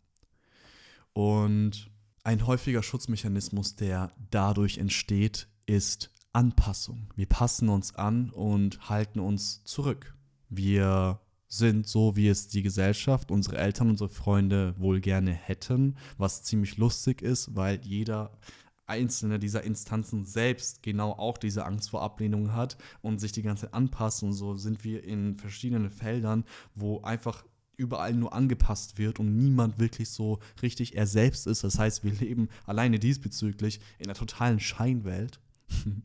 Und 1.17 1.89
ein 2.23 2.45
häufiger 2.45 2.83
Schutzmechanismus, 2.83 3.75
der 3.75 4.11
dadurch 4.29 4.77
entsteht, 4.77 5.47
ist 5.65 6.11
Anpassung. 6.31 7.11
Wir 7.15 7.25
passen 7.25 7.69
uns 7.69 7.95
an 7.95 8.29
und 8.29 8.87
halten 8.87 9.19
uns 9.19 9.63
zurück. 9.63 10.15
Wir 10.47 11.19
sind 11.47 11.87
so, 11.87 12.15
wie 12.15 12.27
es 12.27 12.49
die 12.49 12.61
Gesellschaft, 12.61 13.31
unsere 13.31 13.57
Eltern, 13.57 13.89
unsere 13.89 14.11
Freunde 14.11 14.75
wohl 14.77 15.01
gerne 15.01 15.31
hätten, 15.31 15.97
was 16.19 16.43
ziemlich 16.43 16.77
lustig 16.77 17.23
ist, 17.23 17.55
weil 17.55 17.79
jeder 17.81 18.37
einzelne 18.85 19.39
dieser 19.39 19.63
Instanzen 19.63 20.23
selbst 20.23 20.83
genau 20.83 21.13
auch 21.13 21.39
diese 21.39 21.65
Angst 21.65 21.89
vor 21.89 22.03
Ablehnung 22.03 22.53
hat 22.53 22.77
und 23.01 23.19
sich 23.19 23.31
die 23.31 23.41
ganze 23.41 23.65
Zeit 23.65 23.73
anpasst. 23.73 24.21
Und 24.21 24.33
so 24.33 24.55
sind 24.55 24.83
wir 24.83 25.03
in 25.03 25.35
verschiedenen 25.35 25.89
Feldern, 25.89 26.45
wo 26.75 27.01
einfach 27.01 27.43
überall 27.77 28.13
nur 28.13 28.33
angepasst 28.33 28.97
wird 28.97 29.19
und 29.19 29.37
niemand 29.37 29.79
wirklich 29.79 30.09
so 30.09 30.39
richtig 30.61 30.95
er 30.95 31.07
selbst 31.07 31.47
ist. 31.47 31.63
Das 31.63 31.79
heißt, 31.79 32.03
wir 32.03 32.13
leben 32.13 32.49
alleine 32.65 32.99
diesbezüglich 32.99 33.79
in 33.99 34.07
einer 34.07 34.15
totalen 34.15 34.59
Scheinwelt. 34.59 35.39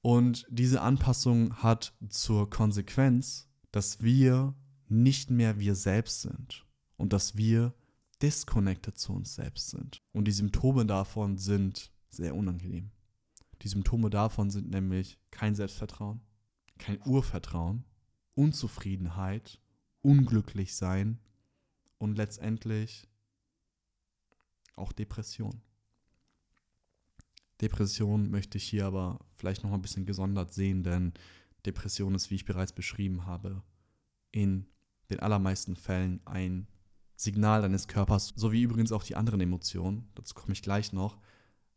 Und 0.00 0.46
diese 0.50 0.82
Anpassung 0.82 1.62
hat 1.62 1.94
zur 2.10 2.50
Konsequenz, 2.50 3.48
dass 3.72 4.02
wir 4.02 4.54
nicht 4.86 5.30
mehr 5.30 5.58
wir 5.58 5.74
selbst 5.74 6.20
sind 6.20 6.66
und 6.98 7.14
dass 7.14 7.38
wir 7.38 7.72
disconnected 8.20 8.98
zu 8.98 9.14
uns 9.14 9.34
selbst 9.34 9.70
sind. 9.70 10.02
Und 10.12 10.26
die 10.26 10.32
Symptome 10.32 10.84
davon 10.84 11.38
sind 11.38 11.90
sehr 12.10 12.34
unangenehm. 12.34 12.90
Die 13.62 13.68
Symptome 13.68 14.10
davon 14.10 14.50
sind 14.50 14.68
nämlich 14.70 15.18
kein 15.30 15.54
Selbstvertrauen, 15.54 16.20
kein 16.78 17.00
Urvertrauen, 17.06 17.84
Unzufriedenheit, 18.34 19.58
unglücklich 20.04 20.76
sein 20.76 21.18
und 21.98 22.16
letztendlich 22.16 23.08
auch 24.76 24.92
Depression. 24.92 25.62
Depression 27.60 28.30
möchte 28.30 28.58
ich 28.58 28.64
hier 28.64 28.86
aber 28.86 29.24
vielleicht 29.36 29.64
noch 29.64 29.72
ein 29.72 29.82
bisschen 29.82 30.04
gesondert 30.04 30.52
sehen, 30.52 30.82
denn 30.82 31.14
Depression 31.64 32.14
ist, 32.14 32.30
wie 32.30 32.34
ich 32.34 32.44
bereits 32.44 32.72
beschrieben 32.72 33.26
habe, 33.26 33.62
in 34.32 34.66
den 35.08 35.20
allermeisten 35.20 35.76
Fällen 35.76 36.20
ein 36.26 36.66
Signal 37.16 37.62
deines 37.62 37.88
Körpers, 37.88 38.34
so 38.36 38.52
wie 38.52 38.62
übrigens 38.62 38.92
auch 38.92 39.04
die 39.04 39.16
anderen 39.16 39.40
Emotionen, 39.40 40.08
dazu 40.14 40.34
komme 40.34 40.52
ich 40.52 40.62
gleich 40.62 40.92
noch, 40.92 41.18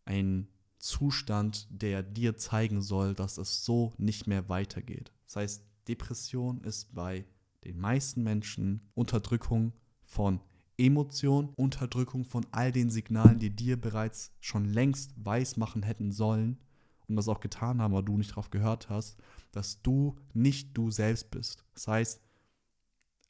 ein 0.06 0.48
Zustand, 0.80 1.68
der 1.70 2.04
dir 2.04 2.36
zeigen 2.36 2.82
soll, 2.82 3.14
dass 3.14 3.38
es 3.38 3.64
so 3.64 3.94
nicht 3.98 4.28
mehr 4.28 4.50
weitergeht. 4.50 5.14
Das 5.26 5.38
heißt, 5.38 5.64
Depression 5.88 6.62
ist 6.62 6.94
bei 6.94 7.26
den 7.64 7.80
meisten 7.80 8.24
Menschen 8.24 8.82
Unterdrückung 8.94 9.74
von 10.04 10.40
Emotionen, 10.78 11.50
Unterdrückung 11.56 12.24
von 12.24 12.46
all 12.52 12.72
den 12.72 12.90
Signalen, 12.90 13.40
die 13.40 13.50
dir 13.50 13.82
bereits 13.82 14.32
schon 14.40 14.66
längst 14.66 15.14
weismachen 15.18 15.84
hätten 15.84 16.12
sollen 16.12 16.58
und 17.08 17.16
das 17.16 17.28
auch 17.28 17.40
getan 17.40 17.82
haben, 17.82 17.94
aber 17.94 18.04
du 18.04 18.18
nicht 18.18 18.32
darauf 18.32 18.52
gehört 18.52 18.90
hast, 18.90 19.18
dass 19.52 19.82
du 19.82 20.16
nicht 20.34 20.78
du 20.78 20.92
selbst 20.92 21.32
bist. 21.32 21.66
Das 21.74 21.88
heißt, 21.88 22.22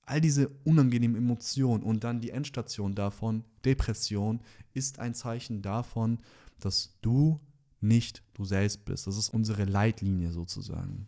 all 0.01 0.21
diese 0.21 0.49
unangenehmen 0.63 1.17
Emotionen 1.17 1.83
und 1.83 2.03
dann 2.03 2.21
die 2.21 2.31
Endstation 2.31 2.95
davon, 2.95 3.43
Depression, 3.65 4.41
ist 4.73 4.99
ein 4.99 5.13
Zeichen 5.13 5.61
davon, 5.61 6.19
dass 6.59 6.97
du 7.01 7.39
nicht 7.81 8.23
du 8.33 8.45
selbst 8.45 8.85
bist. 8.85 9.07
Das 9.07 9.17
ist 9.17 9.29
unsere 9.29 9.65
Leitlinie 9.65 10.31
sozusagen. 10.31 11.07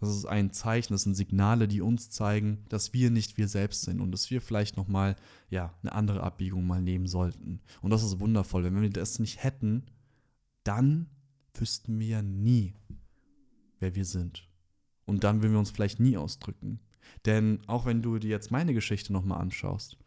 Das 0.00 0.08
ist 0.08 0.24
ein 0.24 0.50
Zeichen, 0.50 0.94
das 0.94 1.02
sind 1.02 1.14
Signale, 1.14 1.68
die 1.68 1.82
uns 1.82 2.08
zeigen, 2.08 2.64
dass 2.70 2.94
wir 2.94 3.10
nicht 3.10 3.36
wir 3.36 3.48
selbst 3.48 3.82
sind 3.82 4.00
und 4.00 4.12
dass 4.12 4.30
wir 4.30 4.40
vielleicht 4.40 4.78
nochmal 4.78 5.14
ja, 5.50 5.74
eine 5.82 5.92
andere 5.92 6.22
Abbiegung 6.22 6.66
mal 6.66 6.80
nehmen 6.80 7.06
sollten. 7.06 7.60
Und 7.82 7.90
das 7.90 8.02
ist 8.02 8.18
wundervoll. 8.18 8.64
Wenn 8.64 8.80
wir 8.80 8.88
das 8.88 9.18
nicht 9.18 9.44
hätten, 9.44 9.84
dann 10.64 11.10
wüssten 11.54 11.98
wir 12.00 12.22
nie, 12.22 12.74
wer 13.78 13.94
wir 13.94 14.06
sind. 14.06 14.48
Und 15.04 15.22
dann 15.22 15.42
würden 15.42 15.52
wir 15.52 15.58
uns 15.58 15.70
vielleicht 15.70 16.00
nie 16.00 16.16
ausdrücken. 16.16 16.80
Denn 17.26 17.60
auch 17.66 17.84
wenn 17.84 18.00
du 18.00 18.18
dir 18.18 18.30
jetzt 18.30 18.50
meine 18.50 18.72
Geschichte 18.72 19.12
nochmal 19.12 19.40
anschaust, 19.40 19.98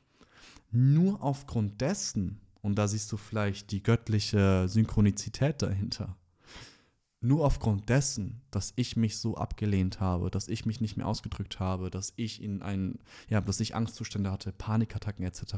nur 0.71 1.21
aufgrund 1.21 1.81
dessen, 1.81 2.41
und 2.61 2.79
da 2.79 2.87
siehst 2.87 3.11
du 3.11 3.17
vielleicht 3.17 3.71
die 3.71 3.83
göttliche 3.83 4.67
Synchronizität 4.67 5.61
dahinter, 5.61 6.17
nur 7.23 7.45
aufgrund 7.45 7.87
dessen, 7.89 8.41
dass 8.51 8.73
ich 8.75 8.97
mich 8.97 9.17
so 9.17 9.37
abgelehnt 9.37 10.01
habe, 10.01 10.29
dass 10.29 10.49
ich 10.49 10.65
mich 10.65 10.81
nicht 10.81 10.97
mehr 10.97 11.07
ausgedrückt 11.07 11.59
habe, 11.59 11.89
dass 11.89 12.13
ich 12.17 12.41
in 12.41 12.61
einen, 12.61 12.99
ja, 13.29 13.39
dass 13.39 13.61
ich 13.61 13.75
Angstzustände 13.75 14.29
hatte, 14.29 14.51
Panikattacken 14.51 15.25
etc. 15.25 15.55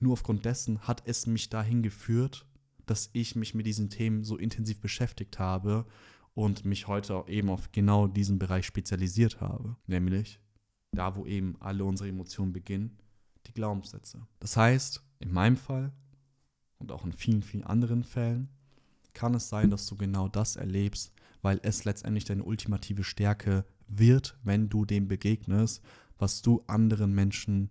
Nur 0.00 0.12
aufgrund 0.12 0.44
dessen 0.44 0.80
hat 0.80 1.02
es 1.06 1.26
mich 1.26 1.48
dahin 1.48 1.82
geführt, 1.82 2.46
dass 2.86 3.10
ich 3.12 3.36
mich 3.36 3.54
mit 3.54 3.64
diesen 3.66 3.90
Themen 3.90 4.24
so 4.24 4.36
intensiv 4.36 4.80
beschäftigt 4.80 5.38
habe 5.38 5.86
und 6.34 6.64
mich 6.64 6.88
heute 6.88 7.24
eben 7.28 7.48
auf 7.48 7.70
genau 7.70 8.08
diesen 8.08 8.40
Bereich 8.40 8.66
spezialisiert 8.66 9.40
habe, 9.40 9.76
nämlich 9.86 10.40
da, 10.90 11.14
wo 11.14 11.26
eben 11.26 11.56
alle 11.60 11.84
unsere 11.84 12.08
Emotionen 12.08 12.52
beginnen, 12.52 12.98
die 13.46 13.54
Glaubenssätze. 13.54 14.26
Das 14.40 14.56
heißt, 14.56 15.02
in 15.20 15.32
meinem 15.32 15.56
Fall 15.56 15.92
und 16.78 16.90
auch 16.90 17.04
in 17.04 17.12
vielen, 17.12 17.42
vielen 17.42 17.64
anderen 17.64 18.02
Fällen 18.02 18.48
kann 19.14 19.34
es 19.34 19.48
sein, 19.48 19.70
dass 19.70 19.86
du 19.86 19.96
genau 19.96 20.28
das 20.28 20.56
erlebst, 20.56 21.12
weil 21.42 21.60
es 21.62 21.84
letztendlich 21.84 22.24
deine 22.24 22.44
ultimative 22.44 23.04
Stärke 23.04 23.64
wird, 23.88 24.38
wenn 24.44 24.68
du 24.68 24.84
dem 24.84 25.08
begegnest, 25.08 25.82
was 26.18 26.42
du 26.42 26.62
anderen 26.66 27.12
Menschen 27.14 27.70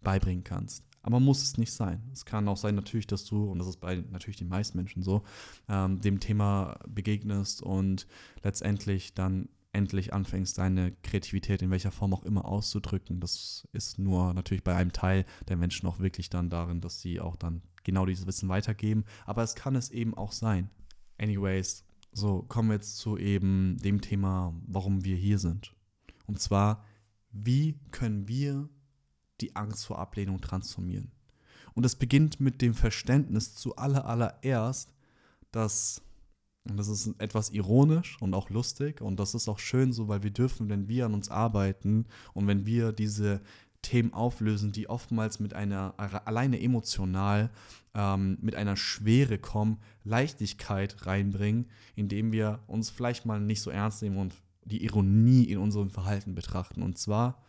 beibringen 0.00 0.44
kannst. 0.44 0.84
Aber 1.02 1.20
muss 1.20 1.42
es 1.42 1.56
nicht 1.56 1.72
sein. 1.72 2.02
Es 2.12 2.24
kann 2.24 2.48
auch 2.48 2.56
sein, 2.56 2.74
natürlich, 2.74 3.06
dass 3.06 3.24
du, 3.24 3.44
und 3.50 3.58
das 3.58 3.68
ist 3.68 3.80
bei 3.80 3.96
natürlich 4.10 4.36
den 4.36 4.48
meisten 4.48 4.76
Menschen 4.76 5.02
so, 5.02 5.22
ähm, 5.68 6.00
dem 6.00 6.20
Thema 6.20 6.78
begegnest 6.86 7.62
und 7.62 8.06
letztendlich 8.42 9.14
dann 9.14 9.48
endlich 9.72 10.12
anfängst, 10.12 10.58
deine 10.58 10.92
Kreativität 11.02 11.62
in 11.62 11.70
welcher 11.70 11.92
Form 11.92 12.12
auch 12.12 12.24
immer 12.24 12.44
auszudrücken. 12.44 13.20
Das 13.20 13.68
ist 13.72 13.98
nur 13.98 14.34
natürlich 14.34 14.64
bei 14.64 14.74
einem 14.74 14.92
Teil 14.92 15.24
der 15.48 15.56
Menschen 15.56 15.88
auch 15.88 16.00
wirklich 16.00 16.28
dann 16.28 16.50
darin, 16.50 16.80
dass 16.80 17.00
sie 17.00 17.20
auch 17.20 17.36
dann 17.36 17.62
genau 17.84 18.04
dieses 18.04 18.26
Wissen 18.26 18.48
weitergeben. 18.48 19.04
Aber 19.26 19.42
es 19.42 19.54
kann 19.54 19.76
es 19.76 19.90
eben 19.90 20.14
auch 20.14 20.32
sein. 20.32 20.70
Anyways, 21.20 21.84
so 22.12 22.42
kommen 22.48 22.70
wir 22.70 22.76
jetzt 22.76 22.96
zu 22.96 23.18
eben 23.18 23.76
dem 23.78 24.00
Thema, 24.00 24.54
warum 24.66 25.04
wir 25.04 25.16
hier 25.16 25.38
sind. 25.38 25.74
Und 26.26 26.40
zwar, 26.40 26.84
wie 27.30 27.78
können 27.90 28.26
wir 28.26 28.68
die 29.40 29.54
Angst 29.54 29.84
vor 29.84 29.98
Ablehnung 29.98 30.40
transformieren? 30.40 31.10
Und 31.74 31.84
es 31.84 31.94
beginnt 31.94 32.40
mit 32.40 32.62
dem 32.62 32.74
Verständnis 32.74 33.54
zu 33.54 33.76
aller 33.76 34.06
allererst, 34.06 34.94
dass 35.52 36.02
und 36.68 36.76
das 36.76 36.88
ist 36.88 37.14
etwas 37.18 37.50
ironisch 37.50 38.18
und 38.20 38.34
auch 38.34 38.50
lustig 38.50 39.00
und 39.00 39.18
das 39.18 39.34
ist 39.34 39.48
auch 39.48 39.58
schön 39.58 39.92
so, 39.92 40.08
weil 40.08 40.22
wir 40.22 40.30
dürfen, 40.30 40.68
wenn 40.68 40.88
wir 40.88 41.06
an 41.06 41.14
uns 41.14 41.30
arbeiten 41.30 42.06
und 42.34 42.46
wenn 42.46 42.66
wir 42.66 42.92
diese 42.92 43.40
Themen 43.82 44.12
auflösen, 44.12 44.72
die 44.72 44.88
oftmals 44.88 45.40
mit 45.40 45.54
einer 45.54 45.94
alleine 46.26 46.60
emotional 46.60 47.50
ähm, 47.94 48.38
mit 48.40 48.54
einer 48.54 48.76
Schwere 48.76 49.38
kommen, 49.38 49.78
Leichtigkeit 50.04 51.06
reinbringen, 51.06 51.66
indem 51.96 52.32
wir 52.32 52.60
uns 52.66 52.90
vielleicht 52.90 53.26
mal 53.26 53.40
nicht 53.40 53.62
so 53.62 53.70
ernst 53.70 54.02
nehmen 54.02 54.18
und 54.18 54.34
die 54.64 54.84
Ironie 54.84 55.44
in 55.44 55.58
unserem 55.58 55.90
Verhalten 55.90 56.34
betrachten. 56.34 56.82
Und 56.82 56.98
zwar, 56.98 57.42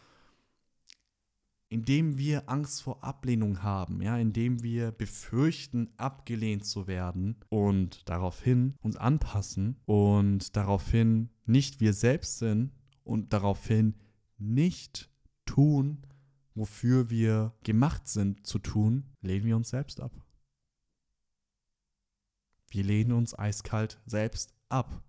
indem 1.70 2.18
wir 2.18 2.50
Angst 2.50 2.82
vor 2.82 3.04
Ablehnung 3.04 3.64
haben, 3.64 4.02
ja, 4.02 4.18
indem 4.18 4.64
wir 4.64 4.92
befürchten, 4.92 5.90
abgelehnt 5.98 6.66
zu 6.66 6.88
werden 6.88 7.38
und 7.50 8.10
daraufhin 8.10 8.76
uns 8.82 8.98
anpassen 8.98 9.78
und 9.86 10.56
daraufhin 10.56 11.30
nicht 11.46 11.80
wir 11.80 11.94
selbst 11.94 12.40
sind 12.40 12.72
und 13.04 13.32
daraufhin 13.32 13.96
nicht 14.38 15.10
tun, 15.46 16.00
wofür 16.56 17.10
wir 17.10 17.54
gemacht 17.64 18.08
sind 18.08 18.46
zu 18.46 18.60
tun, 18.60 19.06
lehnen 19.22 19.46
wir 19.46 19.56
uns 19.56 19.70
selbst 19.70 20.02
ab. 20.02 20.12
Wir 22.70 22.84
lehnen 22.84 23.12
uns 23.12 23.38
eiskalt 23.38 24.00
selbst 24.06 24.54
ab. 24.70 25.04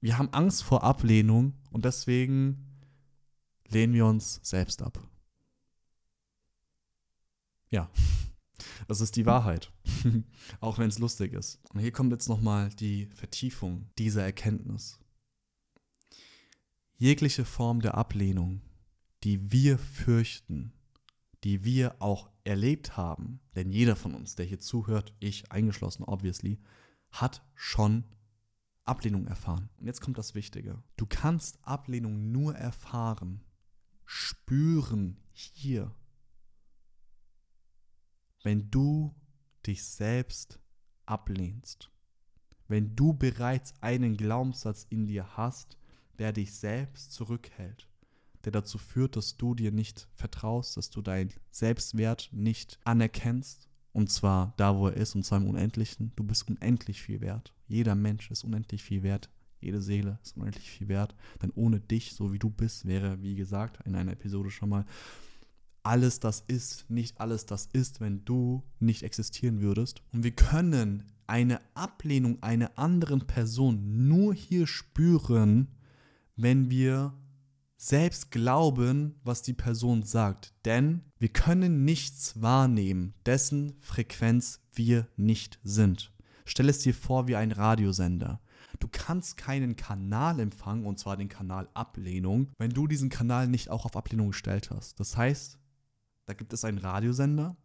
Wir 0.00 0.18
haben 0.18 0.32
Angst 0.32 0.62
vor 0.62 0.82
Ablehnung 0.82 1.54
und 1.70 1.84
deswegen 1.84 2.68
lehnen 3.68 3.94
wir 3.94 4.06
uns 4.06 4.40
selbst 4.42 4.82
ab. 4.82 4.98
Ja, 7.70 7.90
das 8.88 9.00
ist 9.00 9.16
die 9.16 9.26
Wahrheit, 9.26 9.72
auch 10.60 10.78
wenn 10.78 10.88
es 10.88 10.98
lustig 10.98 11.32
ist. 11.32 11.60
Und 11.72 11.80
hier 11.80 11.92
kommt 11.92 12.12
jetzt 12.12 12.28
nochmal 12.28 12.70
die 12.70 13.06
Vertiefung 13.14 13.88
dieser 13.98 14.24
Erkenntnis. 14.24 14.98
Jegliche 16.96 17.44
Form 17.44 17.80
der 17.80 17.94
Ablehnung, 17.94 18.62
die 19.24 19.50
wir 19.52 19.78
fürchten, 19.78 20.72
die 21.44 21.64
wir 21.64 22.00
auch 22.00 22.30
erlebt 22.44 22.96
haben, 22.96 23.40
denn 23.54 23.70
jeder 23.70 23.96
von 23.96 24.14
uns, 24.14 24.34
der 24.34 24.46
hier 24.46 24.60
zuhört, 24.60 25.14
ich 25.18 25.52
eingeschlossen, 25.52 26.04
obviously, 26.04 26.58
hat 27.10 27.44
schon 27.54 28.04
Ablehnung 28.84 29.26
erfahren. 29.26 29.68
Und 29.78 29.86
jetzt 29.86 30.00
kommt 30.00 30.18
das 30.18 30.34
Wichtige. 30.34 30.82
Du 30.96 31.06
kannst 31.06 31.58
Ablehnung 31.62 32.32
nur 32.32 32.54
erfahren, 32.54 33.44
spüren 34.04 35.18
hier, 35.32 35.94
wenn 38.42 38.70
du 38.70 39.14
dich 39.66 39.84
selbst 39.84 40.58
ablehnst. 41.06 41.90
Wenn 42.66 42.94
du 42.96 43.14
bereits 43.14 43.74
einen 43.80 44.16
Glaubenssatz 44.16 44.86
in 44.88 45.06
dir 45.06 45.36
hast, 45.36 45.78
der 46.18 46.32
dich 46.32 46.54
selbst 46.54 47.12
zurückhält 47.12 47.88
der 48.44 48.52
dazu 48.52 48.78
führt, 48.78 49.16
dass 49.16 49.36
du 49.36 49.54
dir 49.54 49.72
nicht 49.72 50.08
vertraust, 50.14 50.76
dass 50.76 50.90
du 50.90 51.02
deinen 51.02 51.32
Selbstwert 51.50 52.30
nicht 52.32 52.78
anerkennst. 52.84 53.68
Und 53.92 54.10
zwar 54.10 54.54
da, 54.56 54.76
wo 54.76 54.88
er 54.88 54.96
ist, 54.96 55.14
und 55.14 55.24
zwar 55.24 55.38
im 55.38 55.48
Unendlichen. 55.48 56.12
Du 56.16 56.24
bist 56.24 56.48
unendlich 56.48 57.02
viel 57.02 57.20
wert. 57.20 57.52
Jeder 57.66 57.94
Mensch 57.94 58.30
ist 58.30 58.44
unendlich 58.44 58.82
viel 58.82 59.02
wert. 59.02 59.28
Jede 59.60 59.82
Seele 59.82 60.18
ist 60.22 60.36
unendlich 60.36 60.70
viel 60.70 60.88
wert. 60.88 61.14
Denn 61.42 61.50
ohne 61.54 61.80
dich, 61.80 62.14
so 62.14 62.32
wie 62.32 62.38
du 62.38 62.50
bist, 62.50 62.86
wäre, 62.86 63.20
wie 63.22 63.34
gesagt, 63.34 63.84
in 63.86 63.96
einer 63.96 64.12
Episode 64.12 64.50
schon 64.50 64.68
mal, 64.68 64.84
alles 65.82 66.20
das 66.20 66.44
ist, 66.46 66.88
nicht 66.90 67.20
alles 67.20 67.46
das 67.46 67.66
ist, 67.72 68.00
wenn 68.00 68.24
du 68.24 68.62
nicht 68.78 69.02
existieren 69.02 69.60
würdest. 69.60 70.02
Und 70.12 70.22
wir 70.22 70.32
können 70.32 71.04
eine 71.26 71.60
Ablehnung 71.74 72.42
einer 72.42 72.76
anderen 72.78 73.26
Person 73.26 74.06
nur 74.08 74.34
hier 74.34 74.66
spüren, 74.66 75.68
wenn 76.36 76.70
wir 76.70 77.14
selbst 77.78 78.32
glauben, 78.32 79.14
was 79.22 79.42
die 79.42 79.54
Person 79.54 80.02
sagt. 80.02 80.52
Denn 80.64 81.04
wir 81.18 81.28
können 81.28 81.84
nichts 81.84 82.42
wahrnehmen, 82.42 83.14
dessen 83.24 83.76
Frequenz 83.80 84.60
wir 84.74 85.06
nicht 85.16 85.58
sind. 85.62 86.12
Stell 86.44 86.68
es 86.68 86.80
dir 86.80 86.92
vor 86.92 87.28
wie 87.28 87.36
ein 87.36 87.52
Radiosender. 87.52 88.40
Du 88.80 88.88
kannst 88.90 89.36
keinen 89.36 89.76
Kanal 89.76 90.40
empfangen, 90.40 90.86
und 90.86 90.98
zwar 90.98 91.16
den 91.16 91.28
Kanal 91.28 91.68
Ablehnung, 91.74 92.50
wenn 92.58 92.70
du 92.70 92.86
diesen 92.86 93.08
Kanal 93.08 93.48
nicht 93.48 93.70
auch 93.70 93.84
auf 93.84 93.96
Ablehnung 93.96 94.28
gestellt 94.28 94.70
hast. 94.70 94.98
Das 95.00 95.16
heißt, 95.16 95.58
da 96.26 96.34
gibt 96.34 96.52
es 96.52 96.64
einen 96.64 96.78
Radiosender, 96.78 97.56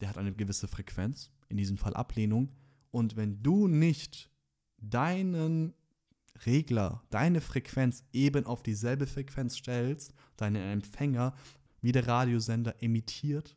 der 0.00 0.08
hat 0.08 0.18
eine 0.18 0.32
gewisse 0.32 0.68
Frequenz, 0.68 1.30
in 1.48 1.56
diesem 1.56 1.78
Fall 1.78 1.94
Ablehnung. 1.94 2.52
Und 2.90 3.16
wenn 3.16 3.42
du 3.42 3.66
nicht 3.66 4.30
deinen 4.78 5.74
Regler, 6.46 7.02
deine 7.10 7.40
Frequenz 7.40 8.04
eben 8.12 8.46
auf 8.46 8.62
dieselbe 8.62 9.06
Frequenz 9.06 9.56
stellst, 9.56 10.12
deinen 10.36 10.62
Empfänger, 10.62 11.34
wie 11.80 11.92
der 11.92 12.06
Radiosender 12.06 12.82
emittiert, 12.82 13.56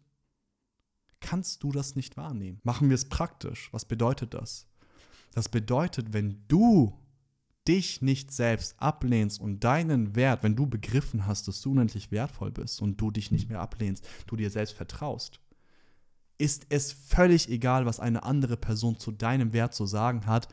kannst 1.20 1.64
du 1.64 1.72
das 1.72 1.96
nicht 1.96 2.18
wahrnehmen. 2.18 2.60
Machen 2.64 2.90
wir 2.90 2.96
es 2.96 3.10
praktisch. 3.10 3.70
Was 3.72 3.86
bedeutet 3.86 4.34
das? 4.34 4.68
Das 5.34 5.50
bedeutet, 5.50 6.14
wenn 6.14 6.44
du 6.48 6.98
dich 7.68 8.02
nicht 8.02 8.32
selbst 8.32 8.76
ablehnst 8.82 9.42
und 9.42 9.64
deinen 9.64 10.16
Wert, 10.16 10.44
wenn 10.44 10.56
du 10.56 10.68
begriffen 10.68 11.28
hast, 11.28 11.48
dass 11.48 11.62
du 11.62 11.72
unendlich 11.72 12.12
wertvoll 12.12 12.52
bist 12.52 12.82
und 12.82 13.00
du 13.02 13.12
dich 13.12 13.32
nicht 13.32 13.50
mehr 13.50 13.60
ablehnst, 13.60 14.08
du 14.26 14.38
dir 14.38 14.50
selbst 14.50 14.74
vertraust, 14.74 15.42
ist 16.38 16.68
es 16.70 16.94
völlig 16.94 17.50
egal, 17.50 17.86
was 17.86 18.00
eine 18.00 18.24
andere 18.24 18.58
Person 18.58 18.98
zu 18.98 19.12
deinem 19.12 19.54
Wert 19.54 19.74
zu 19.74 19.86
sagen 19.86 20.26
hat. 20.28 20.48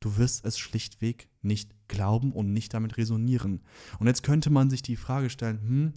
Du 0.00 0.16
wirst 0.16 0.44
es 0.44 0.58
schlichtweg 0.58 1.28
nicht 1.42 1.70
glauben 1.88 2.32
und 2.32 2.52
nicht 2.52 2.72
damit 2.74 2.96
resonieren. 2.96 3.62
Und 3.98 4.06
jetzt 4.06 4.22
könnte 4.22 4.50
man 4.50 4.70
sich 4.70 4.82
die 4.82 4.96
Frage 4.96 5.30
stellen, 5.30 5.60
hm, 5.60 5.92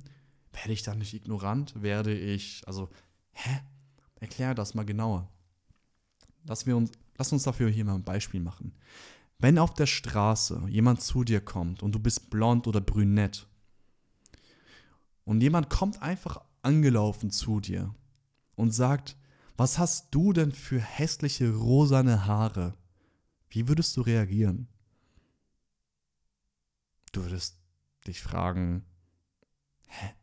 werde 0.54 0.74
ich 0.74 0.84
da 0.84 0.96
nicht 0.96 1.14
ignorant? 1.14 1.82
Werde 1.82 2.18
ich, 2.18 2.64
also, 2.66 2.90
hä? 3.34 3.60
Erklär 4.20 4.54
das 4.54 4.74
mal 4.74 4.86
genauer. 4.86 5.30
Lass, 6.46 6.66
wir 6.66 6.78
uns, 6.78 6.92
lass 7.18 7.32
uns 7.32 7.44
dafür 7.44 7.70
hier 7.70 7.86
mal 7.86 7.96
ein 7.96 8.04
Beispiel 8.04 8.40
machen. 8.40 8.74
Wenn 9.40 9.58
auf 9.58 9.74
der 9.74 9.88
Straße 9.88 10.64
jemand 10.70 11.02
zu 11.02 11.24
dir 11.24 11.42
kommt 11.42 11.82
und 11.82 11.94
du 11.94 12.00
bist 12.00 12.30
blond 12.30 12.68
oder 12.68 12.82
brünett 12.82 13.48
und 15.24 15.42
jemand 15.42 15.70
kommt 15.70 16.02
einfach 16.02 16.42
angelaufen 16.62 17.32
zu 17.32 17.60
dir 17.60 17.96
und 18.56 18.72
sagt, 18.72 19.18
was 19.58 19.80
hast 19.80 20.14
du 20.14 20.34
denn 20.34 20.52
für 20.52 20.80
hässliche 20.80 21.56
rosane 21.56 22.28
Haare? 22.28 22.76
Wie 23.52 23.68
würdest 23.68 23.96
du 23.98 24.02
reagieren? 24.02 24.68
Du 27.12 27.24
würdest 27.24 27.60
dich 28.08 28.22
fragen, 28.22 28.86
hä? 29.88 30.14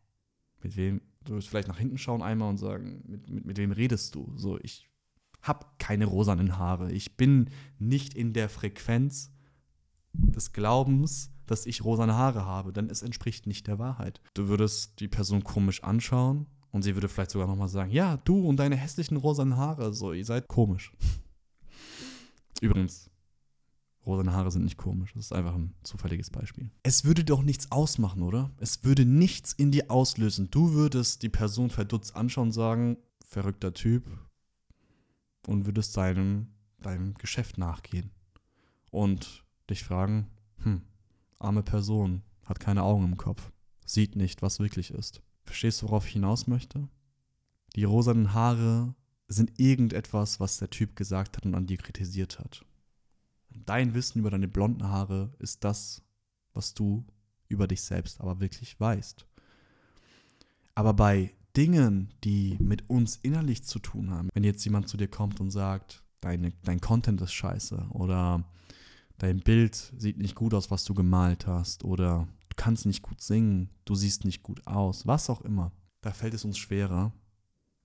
Mit 0.63 0.77
wem? 0.77 1.03
Du 1.25 1.33
würdest 1.33 1.49
vielleicht 1.49 1.69
nach 1.69 1.79
hinten 1.79 1.99
schauen 1.99 2.23
einmal 2.23 2.49
und 2.49 2.57
sagen, 2.57 3.05
mit, 3.07 3.29
mit, 3.29 3.45
mit 3.45 3.59
wem 3.59 3.71
redest 3.71 4.15
du? 4.15 4.33
So, 4.37 4.59
ich 4.63 4.89
habe 5.43 5.67
keine 5.79 6.07
rosanen 6.07 6.57
Haare. 6.57 6.91
Ich 6.91 7.17
bin 7.17 7.51
nicht 7.79 8.15
in 8.15 8.33
der 8.33 8.49
Frequenz 8.49 9.31
des 10.15 10.53
Glaubens, 10.53 11.31
dass 11.47 11.67
ich 11.67 11.85
rosane 11.85 12.15
Haare 12.15 12.47
habe, 12.47 12.73
denn 12.73 12.89
es 12.89 13.03
entspricht 13.03 13.47
nicht 13.47 13.67
der 13.67 13.79
Wahrheit. 13.79 14.23
Du 14.33 14.49
würdest 14.49 15.01
die 15.01 15.09
Person 15.09 15.45
komisch 15.45 15.85
anschauen 15.85 16.47
und 16.71 16.83
sie 16.83 16.95
würde 16.95 17.09
vielleicht 17.09 17.31
sogar 17.31 17.47
nochmal 17.47 17.69
sagen, 17.69 17.91
ja, 17.91 18.17
du 18.17 18.47
und 18.47 18.57
deine 18.57 18.77
hässlichen 18.77 19.19
rosanen 19.19 19.57
Haare, 19.57 19.93
so, 19.93 20.15
ihr 20.15 20.25
seid 20.25 20.49
komisch. 20.49 20.93
Übrigens, 22.61 23.11
rosane 24.09 24.33
Haare 24.33 24.51
sind 24.51 24.65
nicht 24.65 24.79
komisch, 24.79 25.13
das 25.15 25.27
ist 25.27 25.33
einfach 25.33 25.55
ein 25.55 25.75
zufälliges 25.85 26.31
Beispiel. 26.31 26.71
Es 26.83 27.05
würde 27.05 27.25
doch 27.25 27.43
nichts 27.43 27.71
ausmachen, 27.71 28.23
oder? 28.23 28.51
Es 28.59 28.83
würde 28.83 29.05
nichts 29.05 29.53
in 29.53 29.71
dir 29.71 29.91
auslösen. 29.91 30.51
Du 30.51 30.73
würdest 30.73 31.23
die 31.23 31.29
Person 31.29 31.71
verdutzt 31.71 32.17
anschauen 32.17 32.49
und 32.49 32.53
sagen, 32.53 32.97
verrückter 33.25 33.73
Typ, 33.75 34.05
und 35.47 35.67
würdest 35.67 35.97
deinem, 35.97 36.49
deinem 36.81 37.15
Geschäft 37.15 37.59
nachgehen. 37.59 38.11
Und 38.91 39.45
dich 39.71 39.85
fragen, 39.85 40.29
hm, 40.63 40.83
arme 41.39 41.63
Person, 41.63 42.23
hat 42.45 42.61
keine 42.61 42.83
Augen 42.83 43.05
im 43.05 43.17
Kopf, 43.17 43.51
sieht 43.85 44.17
nicht, 44.17 44.43
was 44.43 44.59
wirklich 44.59 44.91
ist. 44.91 45.23
Verstehst 45.45 45.83
du, 45.83 45.87
worauf 45.87 46.07
ich 46.07 46.15
hinaus 46.15 46.47
möchte? 46.47 46.89
Die 47.77 47.85
rosanen 47.85 48.33
Haare 48.33 48.95
sind 49.29 49.59
irgendetwas, 49.59 50.41
was 50.41 50.59
der 50.59 50.71
Typ 50.71 50.97
gesagt 50.97 51.37
hat 51.37 51.45
und 51.45 51.55
an 51.55 51.67
dir 51.67 51.77
kritisiert 51.77 52.39
hat. 52.39 52.65
Dein 53.67 53.95
Wissen 53.95 54.19
über 54.21 54.31
deine 54.31 54.49
blonden 54.49 54.85
Haare 54.85 55.33
ist 55.39 55.65
das, 55.65 56.03
was 56.53 56.75
du 56.75 57.05
über 57.49 57.67
dich 57.67 57.83
selbst 57.83 58.21
aber 58.21 58.41
wirklich 58.41 58.79
weißt. 58.79 59.27
Aber 60.75 60.95
bei 60.95 61.33
Dingen, 61.57 62.15
die 62.25 62.57
mit 62.61 62.89
uns 62.89 63.17
innerlich 63.17 63.65
zu 63.65 63.79
tun 63.79 64.11
haben, 64.11 64.29
wenn 64.35 64.45
jetzt 64.45 64.65
jemand 64.65 64.89
zu 64.89 64.97
dir 64.97 65.09
kommt 65.09 65.41
und 65.41 65.51
sagt, 65.51 66.05
deine, 66.21 66.53
dein 66.63 66.81
Content 66.81 67.21
ist 67.21 67.33
scheiße 67.33 67.89
oder 67.91 68.45
dein 69.19 69.41
Bild 69.41 69.93
sieht 69.97 70.19
nicht 70.19 70.35
gut 70.35 70.55
aus, 70.55 70.71
was 70.71 70.85
du 70.85 70.95
gemalt 70.95 71.47
hast 71.47 71.85
oder 71.85 72.29
du 72.49 72.57
kannst 72.57 72.87
nicht 72.87 73.03
gut 73.03 73.21
singen, 73.21 73.71
du 73.85 73.95
siehst 73.95 74.25
nicht 74.25 74.43
gut 74.43 74.65
aus, 74.67 75.07
was 75.07 75.31
auch 75.31 75.41
immer, 75.41 75.73
da 76.01 76.13
fällt 76.13 76.35
es 76.35 76.45
uns 76.45 76.59
schwerer, 76.59 77.13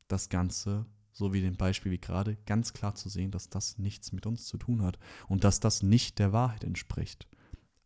das 0.08 0.30
Ganze, 0.30 0.86
so 1.14 1.32
wie 1.32 1.42
dem 1.42 1.56
Beispiel 1.56 1.92
wie 1.92 2.00
gerade, 2.00 2.38
ganz 2.46 2.74
klar 2.74 2.96
zu 2.96 3.08
sehen, 3.08 3.32
dass 3.32 3.50
das 3.50 3.78
nichts 3.78 4.12
mit 4.12 4.26
uns 4.26 4.46
zu 4.46 4.58
tun 4.58 4.82
hat 4.82 5.00
und 5.28 5.44
dass 5.44 5.60
das 5.60 5.84
nicht 5.84 6.20
der 6.20 6.34
Wahrheit 6.34 6.64
entspricht. 6.64 7.28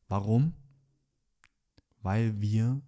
Warum? 0.08 0.54
Weil 2.02 2.40
wir 2.42 2.82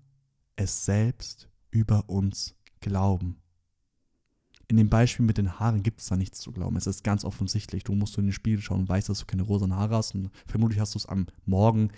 es 0.55 0.85
selbst 0.85 1.49
über 1.71 2.09
uns 2.09 2.55
glauben. 2.79 3.41
In 4.67 4.77
dem 4.77 4.89
Beispiel 4.89 5.25
mit 5.25 5.37
den 5.37 5.59
Haaren 5.59 5.83
gibt 5.83 5.99
es 5.99 6.07
da 6.07 6.15
nichts 6.15 6.39
zu 6.39 6.51
glauben. 6.51 6.77
Es 6.77 6.87
ist 6.87 7.03
ganz 7.03 7.25
offensichtlich. 7.25 7.83
Du 7.83 7.93
musst 7.93 8.17
in 8.17 8.25
den 8.25 8.33
Spiegel 8.33 8.61
schauen 8.61 8.81
und 8.81 8.89
weißt, 8.89 9.09
dass 9.09 9.19
du 9.19 9.25
keine 9.25 9.41
rosanen 9.41 9.75
Haare 9.75 9.95
hast. 9.95 10.13
Und 10.13 10.29
vermutlich 10.45 10.79
hast 10.79 10.93
du 10.93 10.99
es 10.99 11.07
am 11.07 11.25
Morgen 11.45 11.89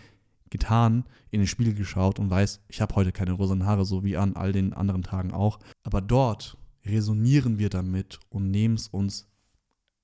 getan, 0.50 1.06
in 1.32 1.42
den 1.42 1.48
Spiegel 1.48 1.74
geschaut 1.74 2.20
und 2.20 2.30
weißt, 2.30 2.62
ich 2.70 2.82
habe 2.82 2.96
heute 2.96 3.12
keine 3.12 3.34
rosanen 3.34 3.66
Haare, 3.66 3.86
so 3.86 4.04
wie 4.04 4.18
an 4.18 4.36
all 4.36 4.52
den 4.52 4.74
anderen 4.74 5.04
Tagen 5.04 5.32
auch. 5.34 5.60
Aber 5.84 6.02
dort 6.02 6.58
resonieren 6.86 7.60
wir 7.60 7.70
damit 7.70 8.20
und 8.30 8.52
nehmen 8.52 8.76
es 8.76 8.88
uns 8.88 9.28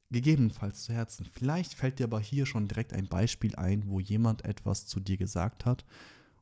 gegebenenfalls 0.09 0.83
zu 0.83 0.93
Herzen. 0.93 1.25
Vielleicht 1.31 1.73
fällt 1.73 1.99
dir 1.99 2.05
aber 2.05 2.19
hier 2.19 2.45
schon 2.45 2.67
direkt 2.67 2.93
ein 2.93 3.07
Beispiel 3.07 3.55
ein, 3.55 3.87
wo 3.87 3.99
jemand 3.99 4.45
etwas 4.45 4.87
zu 4.87 4.99
dir 4.99 5.17
gesagt 5.17 5.65
hat 5.65 5.85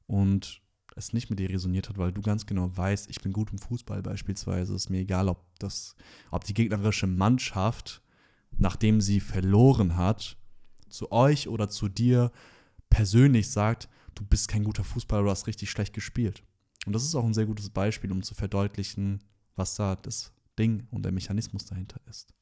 und 0.08 0.62
es 0.96 1.14
nicht 1.14 1.30
mit 1.30 1.40
dir 1.40 1.50
resoniert 1.50 1.90
hat, 1.90 1.98
weil 1.98 2.12
du 2.12 2.22
ganz 2.22 2.46
genau 2.46 2.76
weißt, 2.76 3.10
ich 3.10 3.22
bin 3.22 3.34
gut 3.34 3.52
im 3.52 3.58
Fußball 3.58 4.02
beispielsweise. 4.02 4.76
Ist 4.76 4.90
mir 4.90 5.00
egal, 5.00 5.28
ob, 5.28 5.44
das, 5.60 5.96
ob 6.32 6.44
die 6.44 6.54
gegnerische 6.54 7.08
Mannschaft, 7.08 8.02
nachdem 8.58 9.02
sie 9.02 9.20
verloren 9.20 9.98
hat, 9.98 10.38
zu 10.88 11.12
euch 11.12 11.50
oder 11.50 11.70
zu 11.70 11.90
dir 11.90 12.32
persönlich 12.90 13.50
sagt, 13.50 13.90
du 14.14 14.24
bist 14.24 14.48
kein 14.48 14.64
guter 14.64 14.84
Fußballer, 14.84 15.24
du 15.24 15.30
hast 15.30 15.48
richtig 15.48 15.70
schlecht 15.70 15.94
gespielt. 15.94 16.44
Und 16.86 16.94
das 16.94 17.04
ist 17.04 17.16
auch 17.16 17.26
ein 17.26 17.34
sehr 17.34 17.48
gutes 17.48 17.70
Beispiel, 17.70 18.12
um 18.12 18.24
zu 18.24 18.36
verdeutlichen, 18.36 19.22
was 19.56 19.76
da 19.76 19.96
das 19.96 20.32
Ding 20.58 20.88
und 20.92 21.04
der 21.04 21.12
Mechanismus 21.12 21.66
dahinter 21.66 22.00
ist. 22.08 22.34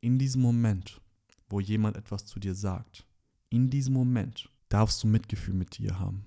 In 0.00 0.18
diesem 0.18 0.42
Moment, 0.42 1.00
wo 1.48 1.60
jemand 1.60 1.96
etwas 1.96 2.26
zu 2.26 2.40
dir 2.40 2.54
sagt, 2.54 3.06
in 3.48 3.70
diesem 3.70 3.94
Moment 3.94 4.48
darfst 4.68 5.02
du 5.02 5.06
Mitgefühl 5.06 5.54
mit 5.54 5.78
dir 5.78 5.98
haben. 5.98 6.24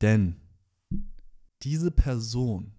Denn 0.00 0.36
diese 1.62 1.90
Person 1.90 2.72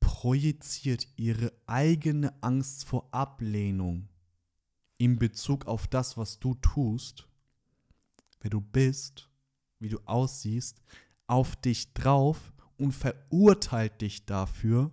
projiziert 0.00 1.08
ihre 1.16 1.52
eigene 1.66 2.34
Angst 2.42 2.84
vor 2.84 3.08
Ablehnung 3.12 4.08
in 4.98 5.18
Bezug 5.18 5.66
auf 5.66 5.86
das, 5.86 6.16
was 6.16 6.38
du 6.38 6.54
tust, 6.56 7.26
wer 8.40 8.50
du 8.50 8.60
bist, 8.60 9.30
wie 9.78 9.88
du 9.88 10.00
aussiehst, 10.04 10.82
auf 11.28 11.56
dich 11.56 11.94
drauf 11.94 12.52
und 12.78 12.92
verurteilt 12.92 14.00
dich 14.00 14.24
dafür, 14.24 14.90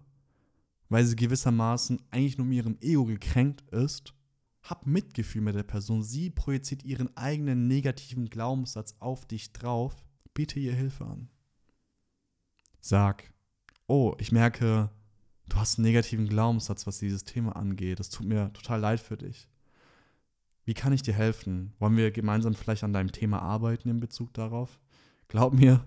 weil 0.90 1.06
sie 1.06 1.16
gewissermaßen 1.16 2.02
eigentlich 2.12 2.38
nur 2.38 2.48
in 2.48 2.54
ihrem 2.54 2.78
Ego 2.82 3.06
gekränkt 3.06 3.62
ist. 3.72 4.14
Hab 4.62 4.88
Mitgefühl 4.88 5.42
mit 5.42 5.56
der 5.56 5.64
Person. 5.64 6.04
Sie 6.04 6.30
projiziert 6.30 6.84
ihren 6.84 7.16
eigenen 7.16 7.68
negativen 7.68 8.30
Glaubenssatz 8.30 8.96
auf 9.00 9.26
dich 9.26 9.54
drauf 9.54 10.06
biete 10.36 10.60
ihr 10.60 10.74
Hilfe 10.74 11.06
an. 11.06 11.30
Sag, 12.80 13.34
oh, 13.88 14.14
ich 14.20 14.32
merke, 14.32 14.92
du 15.50 15.56
hast 15.56 15.80
einen 15.80 15.88
negativen 15.88 16.28
Glaubenssatz, 16.28 16.86
was 16.86 17.00
dieses 17.00 17.24
Thema 17.24 17.56
angeht. 17.56 18.00
Es 18.00 18.10
tut 18.10 18.28
mir 18.28 18.54
total 18.54 18.80
leid 18.80 19.00
für 19.00 19.18
dich. 19.18 19.48
Wie 20.66 20.76
kann 20.76 20.94
ich 20.94 21.02
dir 21.02 21.14
helfen? 21.14 21.74
Wollen 21.80 21.98
wir 21.98 22.12
gemeinsam 22.12 22.54
vielleicht 22.54 22.84
an 22.84 22.94
deinem 22.94 23.12
Thema 23.12 23.42
arbeiten 23.42 23.90
in 23.90 24.00
Bezug 24.00 24.34
darauf? 24.34 24.80
Glaub 25.28 25.54
mir, 25.54 25.84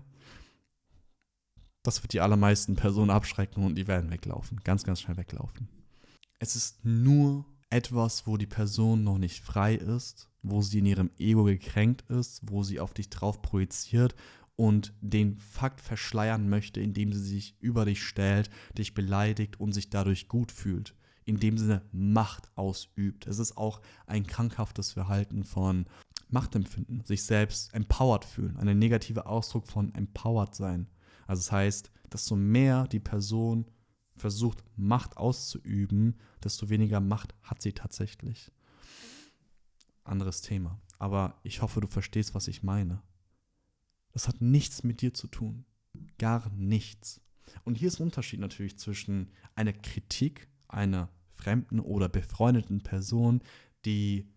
das 1.89 2.03
wird 2.03 2.13
die 2.13 2.21
allermeisten 2.21 2.75
Personen 2.75 3.09
abschrecken 3.09 3.63
und 3.63 3.73
die 3.73 3.87
werden 3.87 4.11
weglaufen. 4.11 4.59
Ganz, 4.63 4.83
ganz 4.83 5.01
schnell 5.01 5.17
weglaufen. 5.17 5.67
Es 6.37 6.55
ist 6.55 6.85
nur 6.85 7.45
etwas, 7.71 8.27
wo 8.27 8.37
die 8.37 8.45
Person 8.45 9.03
noch 9.03 9.17
nicht 9.17 9.43
frei 9.43 9.73
ist, 9.73 10.29
wo 10.43 10.61
sie 10.61 10.79
in 10.79 10.85
ihrem 10.85 11.09
Ego 11.17 11.45
gekränkt 11.45 12.03
ist, 12.11 12.41
wo 12.43 12.61
sie 12.61 12.79
auf 12.79 12.93
dich 12.93 13.09
drauf 13.09 13.41
projiziert 13.41 14.13
und 14.55 14.93
den 15.01 15.39
Fakt 15.39 15.81
verschleiern 15.81 16.47
möchte, 16.47 16.79
indem 16.79 17.11
sie 17.11 17.23
sich 17.23 17.55
über 17.59 17.85
dich 17.85 18.03
stellt, 18.03 18.51
dich 18.77 18.93
beleidigt 18.93 19.59
und 19.59 19.73
sich 19.73 19.89
dadurch 19.89 20.27
gut 20.27 20.51
fühlt. 20.51 20.93
In 21.25 21.39
dem 21.39 21.57
Sinne 21.57 21.81
Macht 21.91 22.51
ausübt. 22.55 23.25
Es 23.25 23.39
ist 23.39 23.57
auch 23.57 23.81
ein 24.05 24.27
krankhaftes 24.27 24.91
Verhalten 24.91 25.43
von 25.43 25.87
Macht 26.29 26.53
empfinden, 26.53 27.01
sich 27.03 27.23
selbst 27.23 27.73
empowered 27.73 28.25
fühlen, 28.25 28.57
ein 28.57 28.77
negativer 28.77 29.25
Ausdruck 29.25 29.65
von 29.65 29.91
empowered 29.95 30.53
sein. 30.53 30.87
Also 31.29 31.41
das 31.41 31.51
heißt, 31.51 31.91
desto 32.11 32.35
mehr 32.35 32.87
die 32.87 32.99
Person 32.99 33.69
versucht, 34.15 34.63
Macht 34.75 35.15
auszuüben, 35.17 36.17
desto 36.43 36.69
weniger 36.69 36.99
Macht 36.99 37.35
hat 37.43 37.61
sie 37.61 37.71
tatsächlich. 37.71 38.51
Anderes 40.03 40.41
Thema. 40.41 40.81
Aber 40.97 41.39
ich 41.43 41.61
hoffe, 41.61 41.81
du 41.81 41.87
verstehst, 41.87 42.33
was 42.33 42.47
ich 42.47 42.63
meine. 42.63 43.03
Das 44.11 44.27
hat 44.27 44.41
nichts 44.41 44.83
mit 44.83 45.01
dir 45.01 45.13
zu 45.13 45.27
tun. 45.27 45.65
Gar 46.17 46.49
nichts. 46.55 47.21
Und 47.63 47.75
hier 47.75 47.89
ist 47.89 47.99
ein 47.99 48.05
Unterschied 48.05 48.39
natürlich 48.39 48.79
zwischen 48.79 49.31
einer 49.53 49.73
Kritik 49.73 50.49
einer 50.67 51.09
fremden 51.31 51.79
oder 51.79 52.09
befreundeten 52.09 52.81
Person, 52.81 53.43
die 53.85 54.33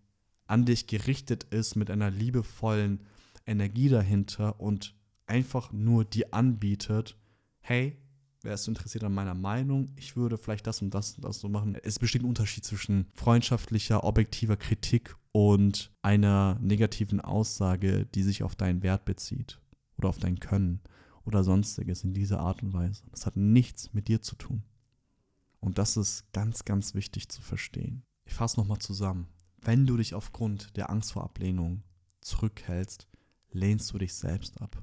an 0.47 0.67
dich 0.67 0.89
gerichtet 0.89 1.45
ist 1.45 1.75
mit 1.75 1.91
einer 1.91 2.11
liebevollen 2.11 3.01
Energie 3.47 3.89
dahinter 3.89 4.61
und 4.61 4.95
einfach 5.27 5.73
nur 5.73 6.05
dir 6.05 6.33
anbietet, 6.33 7.17
hey, 7.61 7.99
wärst 8.43 8.67
du 8.67 8.73
interessiert 8.73 9.05
an 9.05 9.15
meiner 9.15 9.35
Meinung? 9.35 9.93
Ich 9.97 10.17
würde 10.17 10.39
vielleicht 10.39 10.67
das 10.67 10.83
und 10.83 10.93
das 10.93 11.15
und 11.15 11.25
das 11.25 11.41
so 11.41 11.49
machen. 11.49 11.77
Es 11.83 11.99
besteht 11.99 12.23
ein 12.23 12.29
Unterschied 12.29 12.65
zwischen 12.65 13.07
freundschaftlicher, 13.15 14.05
objektiver 14.05 14.57
Kritik 14.57 15.17
und 15.33 15.93
einer 16.03 16.59
negativen 16.61 17.21
Aussage, 17.21 18.07
die 18.07 18.23
sich 18.23 18.43
auf 18.43 18.55
deinen 18.55 18.83
Wert 18.83 19.05
bezieht 19.05 19.61
oder 19.97 20.09
auf 20.09 20.19
dein 20.19 20.41
Können 20.41 20.81
oder 21.25 21.45
sonstiges 21.45 22.05
in 22.05 22.15
dieser 22.15 22.41
Art 22.41 22.63
und 22.63 22.73
Weise. 22.73 23.05
Das 23.11 23.27
hat 23.27 23.37
nichts 23.37 23.93
mit 23.95 24.09
dir 24.09 24.21
zu 24.23 24.37
tun. 24.37 24.63
Und 25.61 25.79
das 25.79 25.97
ist 25.97 26.33
ganz, 26.33 26.65
ganz 26.65 26.95
wichtig 26.95 27.29
zu 27.29 27.41
verstehen. 27.41 28.03
Ich 28.25 28.35
fasse 28.35 28.59
nochmal 28.59 28.79
zusammen. 28.79 29.29
Wenn 29.61 29.87
du 29.87 29.97
dich 29.97 30.15
aufgrund 30.15 30.77
der 30.77 30.91
Angst 30.91 31.13
vor 31.13 31.23
Ablehnung 31.23 31.85
zurückhältst, 32.21 33.09
lehnst 33.53 33.93
du 33.93 33.99
dich 33.99 34.15
selbst 34.15 34.61
ab. 34.61 34.83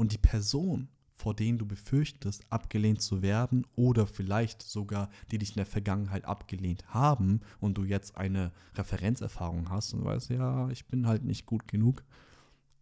Und 0.00 0.12
die 0.12 0.18
Person, 0.18 0.88
vor 1.12 1.34
denen 1.34 1.58
du 1.58 1.66
befürchtest, 1.66 2.50
abgelehnt 2.50 3.02
zu 3.02 3.20
werden 3.20 3.66
oder 3.76 4.06
vielleicht 4.06 4.62
sogar, 4.62 5.10
die 5.30 5.36
dich 5.36 5.50
in 5.50 5.56
der 5.56 5.66
Vergangenheit 5.66 6.24
abgelehnt 6.24 6.86
haben 6.88 7.42
und 7.58 7.76
du 7.76 7.84
jetzt 7.84 8.16
eine 8.16 8.50
Referenzerfahrung 8.76 9.68
hast 9.68 9.92
und 9.92 10.02
weißt, 10.02 10.30
ja, 10.30 10.70
ich 10.70 10.86
bin 10.86 11.06
halt 11.06 11.22
nicht 11.22 11.44
gut 11.44 11.68
genug, 11.68 12.02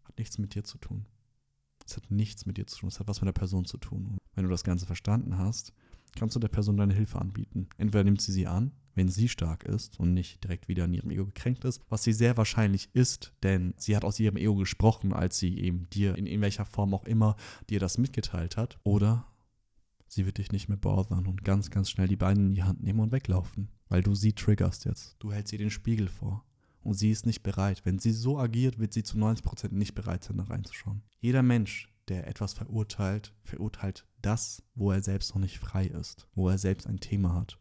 hat 0.05 0.17
nichts 0.17 0.39
mit 0.39 0.55
dir 0.55 0.63
zu 0.63 0.79
tun. 0.79 1.07
Es 1.85 1.97
hat 1.97 2.09
nichts 2.09 2.47
mit 2.47 2.57
dir 2.57 2.69
zu 2.69 2.79
tun, 2.79 2.89
es 2.89 3.01
hat 3.01 3.09
was 3.09 3.21
mit 3.21 3.27
der 3.27 3.33
Person 3.33 3.65
zu 3.65 3.79
tun. 3.79 4.07
Und 4.13 4.19
wenn 4.37 4.45
du 4.45 4.51
das 4.51 4.63
Ganze 4.63 4.87
verstanden 4.87 5.39
hast, 5.39 5.73
kannst 6.15 6.37
du 6.37 6.39
der 6.39 6.47
Person 6.47 6.77
deine 6.77 6.95
Hilfe 6.95 7.19
anbieten. 7.21 7.67
Entweder 7.79 8.05
nimmt 8.05 8.21
sie 8.21 8.31
sie 8.31 8.47
an, 8.47 8.71
wenn 8.99 9.09
sie 9.09 9.29
stark 9.29 9.65
ist 9.65 9.99
und 10.01 10.13
nicht 10.13 10.43
direkt 10.43 10.69
wieder 10.69 10.85
in 10.85 10.93
ihrem 10.93 11.11
Ego 11.11 11.25
gekränkt 11.27 11.65
ist, 11.65 11.81
was 11.89 12.03
sie 12.03 12.13
sehr 12.13 12.37
wahrscheinlich 12.37 12.91
ist, 12.95 13.33
denn 13.45 13.73
sie 13.77 13.95
hat 13.97 14.05
aus 14.05 14.19
ihrem 14.19 14.37
Ego 14.37 14.57
gesprochen, 14.57 15.13
als 15.13 15.39
sie 15.39 15.57
eben 15.61 15.89
dir 15.91 16.17
in, 16.17 16.27
in 16.27 16.41
welcher 16.41 16.65
Form 16.67 16.93
auch 16.93 17.05
immer 17.05 17.37
dir 17.71 17.79
das 17.79 17.97
mitgeteilt 17.97 18.57
hat. 18.57 18.79
Oder 18.83 19.25
sie 20.09 20.27
wird 20.27 20.39
dich 20.39 20.51
nicht 20.51 20.69
mehr 20.69 20.77
bothern 20.77 21.27
und 21.27 21.45
ganz, 21.45 21.71
ganz 21.71 21.91
schnell 21.91 22.09
die 22.09 22.17
Beine 22.17 22.41
in 22.41 22.55
die 22.55 22.65
Hand 22.65 22.83
nehmen 22.83 22.99
und 22.99 23.13
weglaufen, 23.13 23.69
weil 23.89 24.03
du 24.03 24.17
sie 24.17 24.33
triggerst 24.33 24.85
jetzt. 24.85 25.15
Du 25.21 25.33
hältst 25.33 25.53
ihr 25.53 25.61
den 25.61 25.71
Spiegel 25.71 26.09
vor. 26.09 26.45
Und 26.81 26.95
sie 26.95 27.11
ist 27.11 27.25
nicht 27.25 27.43
bereit. 27.43 27.83
Wenn 27.85 28.01
sie 28.01 28.13
so 28.13 28.39
agiert, 28.39 28.79
wird 28.79 28.93
sie 28.93 29.05
zu 29.05 29.17
90% 29.17 29.75
nicht 29.75 29.95
bereit 29.95 30.25
sein, 30.25 30.39
da 30.39 30.45
reinzuschauen. 30.45 31.03
Jeder 31.21 31.43
Mensch, 31.43 31.89
der 32.09 32.27
etwas 32.27 32.53
verurteilt, 32.55 33.33
verurteilt 33.45 34.07
das, 34.23 34.63
wo 34.75 34.91
er 34.91 35.03
selbst 35.03 35.35
noch 35.35 35.43
nicht 35.43 35.59
frei 35.59 35.87
ist, 35.87 36.27
wo 36.35 36.49
er 36.49 36.59
selbst 36.59 36.87
ein 36.87 36.99
Thema 36.99 37.35
hat. 37.35 37.59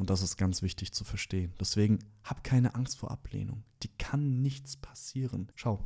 Und 0.00 0.08
das 0.08 0.22
ist 0.22 0.38
ganz 0.38 0.62
wichtig 0.62 0.94
zu 0.94 1.04
verstehen. 1.04 1.52
Deswegen 1.60 1.98
hab 2.24 2.42
keine 2.42 2.74
Angst 2.74 2.96
vor 2.96 3.10
Ablehnung. 3.10 3.64
Die 3.82 3.90
kann 3.98 4.40
nichts 4.40 4.78
passieren. 4.78 5.52
Schau, 5.54 5.84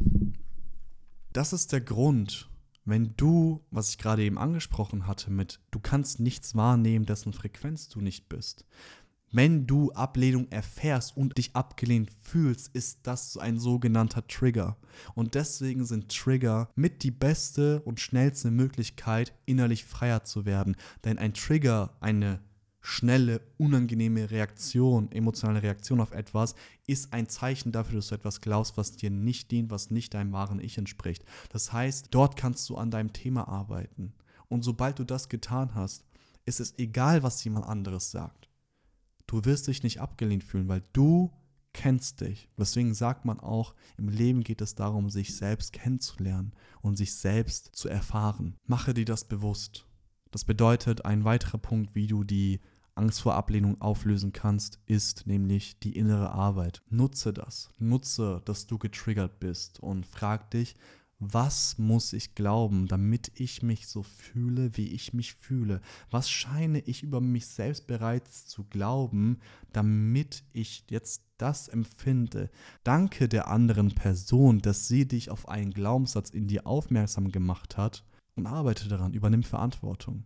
das 1.33 1.53
ist 1.53 1.73
der 1.73 1.81
Grund, 1.81 2.49
wenn 2.85 3.15
du, 3.17 3.65
was 3.73 3.89
ich 3.89 3.99
gerade 3.99 4.23
eben 4.23 4.39
angesprochen 4.39 5.09
hatte, 5.09 5.33
mit 5.33 5.59
du 5.73 5.81
kannst 5.81 6.21
nichts 6.21 6.55
wahrnehmen, 6.55 7.07
dessen 7.07 7.33
Frequenz 7.33 7.89
du 7.89 8.01
nicht 8.01 8.29
bist. 8.29 8.65
Wenn 9.33 9.67
du 9.67 9.91
Ablehnung 9.91 10.47
erfährst 10.53 11.17
und 11.17 11.37
dich 11.37 11.57
abgelehnt 11.57 12.09
fühlst, 12.23 12.69
ist 12.73 13.01
das 13.09 13.37
ein 13.37 13.59
sogenannter 13.59 14.25
Trigger. 14.29 14.77
Und 15.17 15.35
deswegen 15.35 15.85
sind 15.85 16.17
Trigger 16.17 16.69
mit 16.77 17.03
die 17.03 17.11
beste 17.11 17.81
und 17.81 17.99
schnellste 17.99 18.53
Möglichkeit, 18.53 19.35
innerlich 19.45 19.85
freier 19.85 20.23
zu 20.23 20.45
werden. 20.45 20.77
Denn 21.03 21.19
ein 21.19 21.35
Trigger, 21.35 21.97
eine 21.99 22.39
schnelle, 22.87 23.41
unangenehme 23.57 24.30
Reaktion, 24.30 25.11
emotionale 25.11 25.62
Reaktion 25.62 26.03
auf 26.03 26.12
etwas, 26.12 26.55
ist 26.87 27.14
ein 27.14 27.30
Zeichen 27.30 27.72
dafür, 27.72 27.97
dass 27.97 28.09
du 28.09 28.14
etwas 28.14 28.43
glaubst, 28.43 28.76
was 28.76 28.93
dir 28.93 29.09
nicht 29.09 29.51
dient, 29.51 29.70
was 29.70 29.91
nicht 29.91 30.12
deinem 30.12 30.32
wahren 30.32 30.61
Ich 30.61 30.76
entspricht. 30.76 31.24
Das 31.49 31.72
heißt, 31.72 32.09
dort 32.11 32.37
kannst 32.37 32.68
du 32.68 32.76
an 32.76 32.91
deinem 32.91 33.14
Thema 33.14 33.49
arbeiten. 33.49 34.12
Und 34.49 34.64
sobald 34.64 34.99
du 34.99 35.05
das 35.05 35.30
getan 35.30 35.74
hast, 35.74 36.05
ist 36.45 36.61
es 36.61 36.78
egal, 36.78 37.22
was 37.22 37.43
jemand 37.43 37.64
anderes 37.64 38.11
sagt. 38.11 38.51
Du 39.26 39.43
wirst 39.47 39.66
dich 39.66 39.82
nicht 39.82 40.03
abgelehnt 40.03 40.45
fühlen, 40.45 40.68
weil 40.68 40.82
du 40.93 41.32
kennst 41.72 42.20
dich. 42.20 42.51
Deswegen 42.59 42.93
sagt 42.93 43.24
man 43.24 43.41
auch, 43.41 43.74
im 43.97 44.11
Leben 44.11 44.43
geht 44.43 44.61
es 44.61 44.74
darum, 44.74 45.09
sich 45.09 45.35
selbst 45.35 45.72
kennenzulernen 45.72 46.53
und 46.82 46.97
sich 46.97 47.14
selbst 47.14 47.74
zu 47.74 47.89
erfahren. 47.89 48.57
Mache 48.66 48.93
dir 48.93 49.07
das 49.07 49.24
bewusst. 49.24 49.87
Das 50.30 50.45
bedeutet, 50.45 51.07
ein 51.07 51.24
weiterer 51.24 51.59
Punkt, 51.59 51.95
wie 51.95 52.07
du 52.07 52.24
die 52.24 52.61
Angst 52.95 53.20
vor 53.20 53.34
Ablehnung 53.34 53.80
auflösen 53.80 54.32
kannst, 54.32 54.78
ist 54.86 55.26
nämlich 55.26 55.78
die 55.80 55.97
innere 55.97 56.30
Arbeit. 56.30 56.82
Nutze 56.90 57.32
das. 57.32 57.70
Nutze, 57.78 58.42
dass 58.45 58.66
du 58.66 58.78
getriggert 58.78 59.40
bist 59.40 59.80
und 59.80 60.07
frag 60.07 60.51
dich, 60.51 60.76
was 61.18 61.78
muss 61.78 62.12
ich 62.12 62.34
glauben, 62.34 62.86
damit 62.86 63.32
ich 63.34 63.62
mich 63.62 63.86
so 63.86 64.03
fühle, 64.03 64.76
wie 64.76 64.88
ich 64.88 65.14
mich 65.14 65.34
fühle? 65.34 65.80
Was 66.11 66.28
scheine 66.28 66.80
ich 66.80 67.03
über 67.03 67.20
mich 67.20 67.47
selbst 67.47 67.86
bereits 67.86 68.47
zu 68.47 68.64
glauben, 68.64 69.38
damit 69.72 70.45
ich 70.53 70.84
jetzt 70.90 71.22
das 71.38 71.68
empfinde? 71.68 72.51
Danke 72.82 73.28
der 73.28 73.49
anderen 73.49 73.95
Person, 73.95 74.61
dass 74.61 74.88
sie 74.88 75.07
dich 75.07 75.30
auf 75.30 75.49
einen 75.49 75.72
Glaubenssatz 75.72 76.30
in 76.30 76.49
dir 76.49 76.66
aufmerksam 76.66 77.30
gemacht 77.30 77.76
hat 77.76 78.05
und 78.34 78.47
arbeite 78.47 78.88
daran, 78.88 79.14
übernimm 79.14 79.45
Verantwortung. 79.45 80.24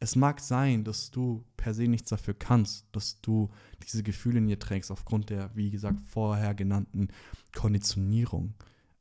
Es 0.00 0.16
mag 0.16 0.40
sein, 0.40 0.84
dass 0.84 1.10
du 1.10 1.44
per 1.56 1.72
se 1.72 1.88
nichts 1.88 2.10
dafür 2.10 2.34
kannst, 2.34 2.86
dass 2.92 3.20
du 3.20 3.50
diese 3.82 4.02
Gefühle 4.02 4.38
in 4.38 4.46
dir 4.46 4.58
trägst, 4.58 4.90
aufgrund 4.90 5.30
der, 5.30 5.54
wie 5.54 5.70
gesagt, 5.70 6.00
vorher 6.00 6.54
genannten 6.54 7.08
Konditionierung. 7.54 8.54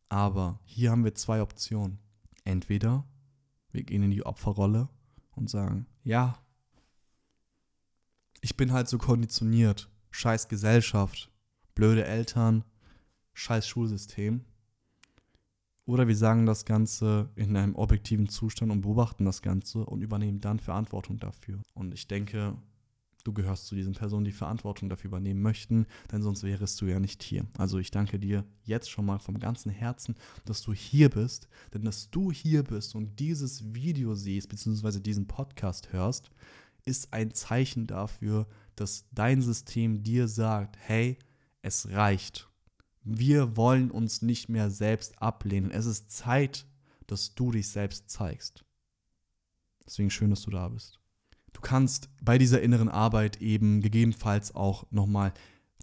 Aber 0.10 0.60
hier 0.64 0.92
haben 0.92 1.04
wir 1.04 1.16
zwei 1.16 1.42
Optionen. 1.42 2.00
Entweder 2.46 3.06
wir 3.72 3.84
gehen 3.84 4.04
in 4.04 4.12
die 4.12 4.26
Opferrolle 4.26 4.88
und 5.36 5.50
sagen, 5.50 5.88
ja, 6.04 6.38
ich 8.42 8.56
bin 8.56 8.72
halt 8.72 8.88
so 8.88 8.98
konditioniert, 8.98 9.90
scheiß 10.12 10.48
Gesellschaft, 10.48 11.32
blöde 11.76 12.06
Eltern, 12.06 12.64
scheiß 13.34 13.68
Schulsystem. 13.68 14.46
Oder 15.86 16.08
wir 16.08 16.16
sagen 16.16 16.46
das 16.46 16.64
Ganze 16.64 17.30
in 17.36 17.58
einem 17.58 17.76
objektiven 17.76 18.30
Zustand 18.30 18.72
und 18.72 18.82
beobachten 18.82 19.26
das 19.26 19.42
Ganze 19.42 19.86
und 19.86 20.02
übernehmen 20.02 20.40
dann 20.40 20.60
Verantwortung 20.60 21.20
dafür. 21.20 21.60
Und 21.74 21.94
ich 21.94 22.08
denke, 22.08 22.56
du 23.26 23.34
gehörst 23.34 23.68
zu 23.68 23.76
diesen 23.76 23.94
Personen, 23.94 24.24
die 24.24 24.32
Verantwortung 24.32 24.90
dafür 24.90 25.10
übernehmen 25.10 25.42
möchten, 25.42 25.86
denn 26.12 26.22
sonst 26.22 26.44
wärest 26.44 26.80
du 26.80 26.86
ja 26.86 27.00
nicht 27.00 27.22
hier. 27.22 27.46
Also 27.58 27.80
ich 27.80 27.92
danke 27.92 28.18
dir 28.18 28.46
jetzt 28.64 28.90
schon 28.90 29.06
mal 29.06 29.20
vom 29.20 29.40
ganzen 29.40 29.72
Herzen, 29.72 30.16
dass 30.46 30.62
du 30.62 30.74
hier 30.74 31.10
bist, 31.10 31.50
denn 31.74 31.84
dass 31.84 32.10
du 32.10 32.32
hier 32.32 32.64
bist 32.64 32.96
und 32.96 33.20
dieses 33.20 33.74
Video 33.74 34.16
siehst, 34.16 34.50
beziehungsweise 34.50 35.02
diesen 35.02 35.28
Podcast 35.28 35.92
hörst, 35.92 36.32
ist 36.86 37.14
ein 37.14 37.34
Zeichen 37.34 37.88
dafür, 37.88 38.48
dass 38.76 39.06
dein 39.12 39.42
System 39.42 40.04
dir 40.04 40.28
sagt, 40.28 40.78
hey, 40.80 41.18
es 41.62 41.90
reicht. 41.92 42.53
Wir 43.04 43.58
wollen 43.58 43.92
uns 43.92 44.22
nicht 44.22 44.50
mehr 44.50 44.70
selbst 44.70 45.22
ablehnen. 45.22 45.72
Es 45.72 45.86
ist 45.86 46.12
Zeit, 46.12 46.66
dass 47.08 47.36
du 47.36 47.52
dich 47.52 47.70
selbst 47.70 48.10
zeigst. 48.10 48.64
Deswegen 49.86 50.10
schön, 50.10 50.30
dass 50.30 50.44
du 50.44 50.52
da 50.52 50.70
bist. 50.70 51.00
Du 51.52 51.62
kannst 51.62 52.10
bei 52.22 52.38
dieser 52.38 52.62
inneren 52.62 52.90
Arbeit 52.90 53.42
eben 53.42 53.82
gegebenenfalls 53.82 54.56
auch 54.56 54.86
nochmal 54.92 55.34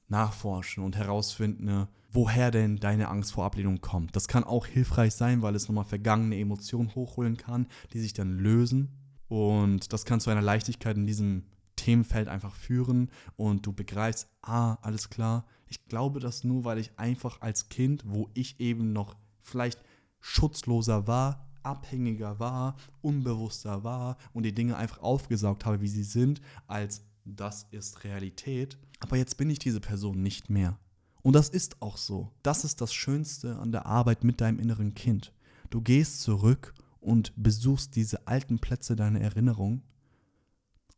nachforschen 0.09 0.83
und 0.83 0.97
herausfinden, 0.97 1.65
ne, 1.65 1.89
woher 2.11 2.51
denn 2.51 2.79
deine 2.79 3.09
Angst 3.09 3.33
vor 3.33 3.45
Ablehnung 3.45 3.81
kommt. 3.81 4.17
Das 4.17 4.27
kann 4.27 4.43
auch 4.43 4.67
hilfreich 4.67 5.15
sein, 5.15 5.43
weil 5.43 5.55
es 5.55 5.69
nochmal 5.69 5.85
vergangene 5.85 6.39
Emotionen 6.39 6.95
hochholen 6.95 7.37
kann, 7.37 7.67
die 7.93 8.01
sich 8.01 8.13
dann 8.13 8.39
lösen. 8.39 8.89
Und 9.29 9.93
das 9.93 10.05
kann 10.05 10.21
zu 10.21 10.31
einer 10.31 10.43
Leichtigkeit 10.43 10.97
in 10.97 11.07
diesem 11.07 11.45
Themenfeld 11.77 12.29
einfach 12.29 12.55
führen 12.57 13.11
und 13.37 13.65
du 13.65 13.73
begreifst, 13.73 14.29
ah, 14.43 14.75
alles 14.83 15.09
klar, 15.09 15.47
ich 15.71 15.87
glaube 15.87 16.21
das 16.21 16.45
nur, 16.45 16.65
weil 16.65 16.79
ich 16.79 16.91
einfach 16.99 17.41
als 17.41 17.69
Kind, 17.69 18.03
wo 18.05 18.29
ich 18.35 18.61
eben 18.61 18.93
noch 18.93 19.17
vielleicht 19.41 19.81
schutzloser 20.21 21.07
war, 21.07 21.49
abhängiger 21.63 22.39
war, 22.39 22.77
unbewusster 23.01 23.85
war 23.85 24.17
und 24.33 24.43
die 24.43 24.55
Dinge 24.55 24.77
einfach 24.77 24.99
aufgesaugt 24.99 25.65
habe, 25.65 25.81
wie 25.81 25.89
sie 25.89 26.03
sind, 26.03 26.41
als 26.67 27.03
das 27.25 27.67
ist 27.71 28.03
Realität. 28.05 28.79
Aber 28.99 29.17
jetzt 29.17 29.37
bin 29.37 29.49
ich 29.49 29.59
diese 29.59 29.81
Person 29.81 30.23
nicht 30.23 30.51
mehr. 30.51 30.79
Und 31.23 31.35
das 31.35 31.49
ist 31.49 31.81
auch 31.81 31.97
so. 31.97 32.33
Das 32.43 32.65
ist 32.65 32.81
das 32.81 32.93
Schönste 32.93 33.59
an 33.59 33.73
der 33.73 33.87
Arbeit 33.87 34.25
mit 34.25 34.41
deinem 34.41 34.59
inneren 34.59 34.95
Kind. 34.95 35.33
Du 35.69 35.81
gehst 35.81 36.23
zurück 36.23 36.75
und 37.01 37.33
besuchst 37.37 37.95
diese 37.95 38.27
alten 38.27 38.59
Plätze 38.59 38.97
deiner 38.97 39.21
Erinnerung 39.21 39.83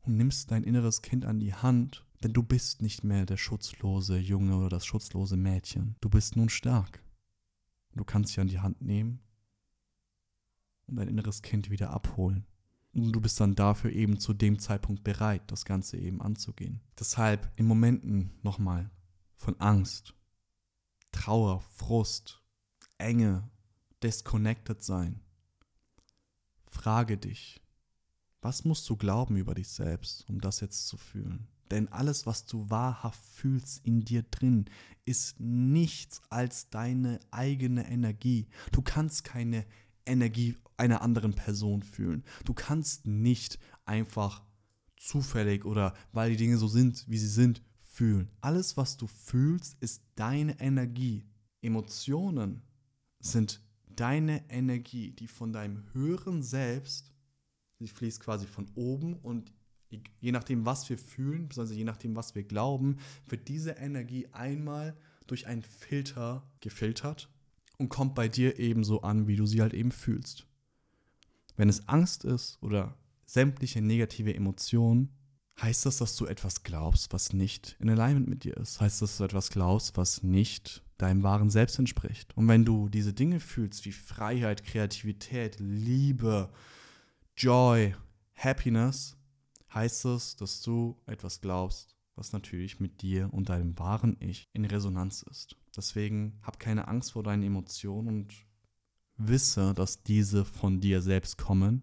und 0.02 0.16
nimmst 0.16 0.50
dein 0.50 0.64
inneres 0.64 1.02
Kind 1.02 1.24
an 1.24 1.40
die 1.40 1.54
Hand, 1.54 2.04
denn 2.22 2.32
du 2.32 2.42
bist 2.42 2.82
nicht 2.82 3.04
mehr 3.04 3.26
der 3.26 3.36
schutzlose 3.36 4.18
Junge 4.18 4.56
oder 4.56 4.68
das 4.68 4.86
schutzlose 4.86 5.36
Mädchen. 5.36 5.96
Du 6.00 6.08
bist 6.08 6.36
nun 6.36 6.48
stark. 6.48 7.02
Du 7.94 8.04
kannst 8.04 8.32
sie 8.32 8.40
an 8.40 8.48
die 8.48 8.60
Hand 8.60 8.80
nehmen 8.80 9.20
und 10.86 10.96
dein 10.96 11.08
inneres 11.08 11.42
Kind 11.42 11.70
wieder 11.70 11.90
abholen. 11.90 12.46
Und 12.94 13.12
du 13.12 13.20
bist 13.20 13.40
dann 13.40 13.54
dafür 13.54 13.90
eben 13.90 14.18
zu 14.18 14.34
dem 14.34 14.58
Zeitpunkt 14.58 15.02
bereit, 15.02 15.42
das 15.50 15.64
Ganze 15.64 15.96
eben 15.96 16.20
anzugehen. 16.20 16.80
Deshalb 16.98 17.50
in 17.56 17.66
Momenten 17.66 18.38
nochmal 18.42 18.90
von 19.36 19.58
Angst, 19.60 20.14
Trauer, 21.10 21.60
Frust, 21.60 22.42
Enge, 22.98 23.50
disconnected 24.02 24.82
sein. 24.82 25.20
Frage 26.68 27.18
dich, 27.18 27.60
was 28.40 28.64
musst 28.64 28.88
du 28.88 28.96
glauben 28.96 29.36
über 29.36 29.54
dich 29.54 29.68
selbst, 29.68 30.28
um 30.28 30.40
das 30.40 30.60
jetzt 30.60 30.86
zu 30.86 30.96
fühlen? 30.96 31.48
Denn 31.72 31.88
alles, 31.88 32.26
was 32.26 32.44
du 32.44 32.68
wahrhaft 32.68 33.24
fühlst 33.24 33.80
in 33.86 34.04
dir 34.04 34.24
drin, 34.24 34.66
ist 35.06 35.40
nichts 35.40 36.20
als 36.28 36.68
deine 36.68 37.18
eigene 37.30 37.90
Energie. 37.90 38.46
Du 38.72 38.82
kannst 38.82 39.24
keine 39.24 39.64
Energie 40.04 40.54
einer 40.76 41.00
anderen 41.00 41.32
Person 41.32 41.82
fühlen. 41.82 42.24
Du 42.44 42.52
kannst 42.52 43.06
nicht 43.06 43.58
einfach 43.86 44.42
zufällig 44.98 45.64
oder 45.64 45.94
weil 46.12 46.32
die 46.32 46.36
Dinge 46.36 46.58
so 46.58 46.68
sind, 46.68 47.08
wie 47.08 47.16
sie 47.16 47.26
sind, 47.26 47.62
fühlen. 47.82 48.28
Alles, 48.42 48.76
was 48.76 48.98
du 48.98 49.06
fühlst, 49.06 49.76
ist 49.80 50.02
deine 50.14 50.60
Energie. 50.60 51.24
Emotionen 51.62 52.60
sind 53.18 53.62
deine 53.96 54.48
Energie, 54.50 55.12
die 55.12 55.26
von 55.26 55.54
deinem 55.54 55.82
höheren 55.94 56.42
Selbst, 56.42 57.14
sie 57.78 57.88
fließt 57.88 58.20
quasi 58.20 58.46
von 58.46 58.70
oben 58.74 59.14
und 59.14 59.54
je 60.20 60.32
nachdem, 60.32 60.66
was 60.66 60.88
wir 60.88 60.98
fühlen, 60.98 61.48
beziehungsweise 61.48 61.78
je 61.78 61.84
nachdem, 61.84 62.16
was 62.16 62.34
wir 62.34 62.44
glauben, 62.44 62.98
wird 63.28 63.48
diese 63.48 63.72
Energie 63.72 64.28
einmal 64.32 64.96
durch 65.26 65.46
einen 65.46 65.62
Filter 65.62 66.42
gefiltert 66.60 67.28
und 67.78 67.88
kommt 67.88 68.14
bei 68.14 68.28
dir 68.28 68.58
ebenso 68.58 69.02
an, 69.02 69.26
wie 69.26 69.36
du 69.36 69.46
sie 69.46 69.60
halt 69.60 69.74
eben 69.74 69.92
fühlst. 69.92 70.46
Wenn 71.56 71.68
es 71.68 71.88
Angst 71.88 72.24
ist 72.24 72.58
oder 72.62 72.96
sämtliche 73.26 73.82
negative 73.82 74.34
Emotionen, 74.34 75.10
heißt 75.60 75.86
das, 75.86 75.98
dass 75.98 76.16
du 76.16 76.26
etwas 76.26 76.62
glaubst, 76.62 77.12
was 77.12 77.32
nicht 77.32 77.76
in 77.78 77.90
Alignment 77.90 78.28
mit 78.28 78.44
dir 78.44 78.56
ist. 78.56 78.80
Heißt 78.80 79.02
das, 79.02 79.10
dass 79.10 79.18
du 79.18 79.24
etwas 79.24 79.50
glaubst, 79.50 79.96
was 79.96 80.22
nicht 80.22 80.82
deinem 80.98 81.22
wahren 81.22 81.50
Selbst 81.50 81.78
entspricht. 81.78 82.36
Und 82.36 82.48
wenn 82.48 82.64
du 82.64 82.88
diese 82.88 83.12
Dinge 83.12 83.40
fühlst 83.40 83.84
wie 83.84 83.92
Freiheit, 83.92 84.64
Kreativität, 84.64 85.56
Liebe, 85.58 86.50
Joy, 87.36 87.94
Happiness, 88.34 89.16
heißt 89.74 90.04
es, 90.06 90.36
dass 90.36 90.62
du 90.62 91.00
etwas 91.06 91.40
glaubst, 91.40 91.96
was 92.14 92.32
natürlich 92.32 92.80
mit 92.80 93.02
dir 93.02 93.32
und 93.32 93.48
deinem 93.48 93.78
wahren 93.78 94.16
Ich 94.20 94.48
in 94.52 94.64
Resonanz 94.64 95.22
ist. 95.22 95.56
Deswegen 95.76 96.38
hab 96.42 96.58
keine 96.58 96.88
Angst 96.88 97.12
vor 97.12 97.22
deinen 97.22 97.42
Emotionen 97.42 98.08
und 98.08 98.34
wisse, 99.16 99.74
dass 99.74 100.02
diese 100.02 100.44
von 100.44 100.80
dir 100.80 101.00
selbst 101.00 101.38
kommen 101.38 101.82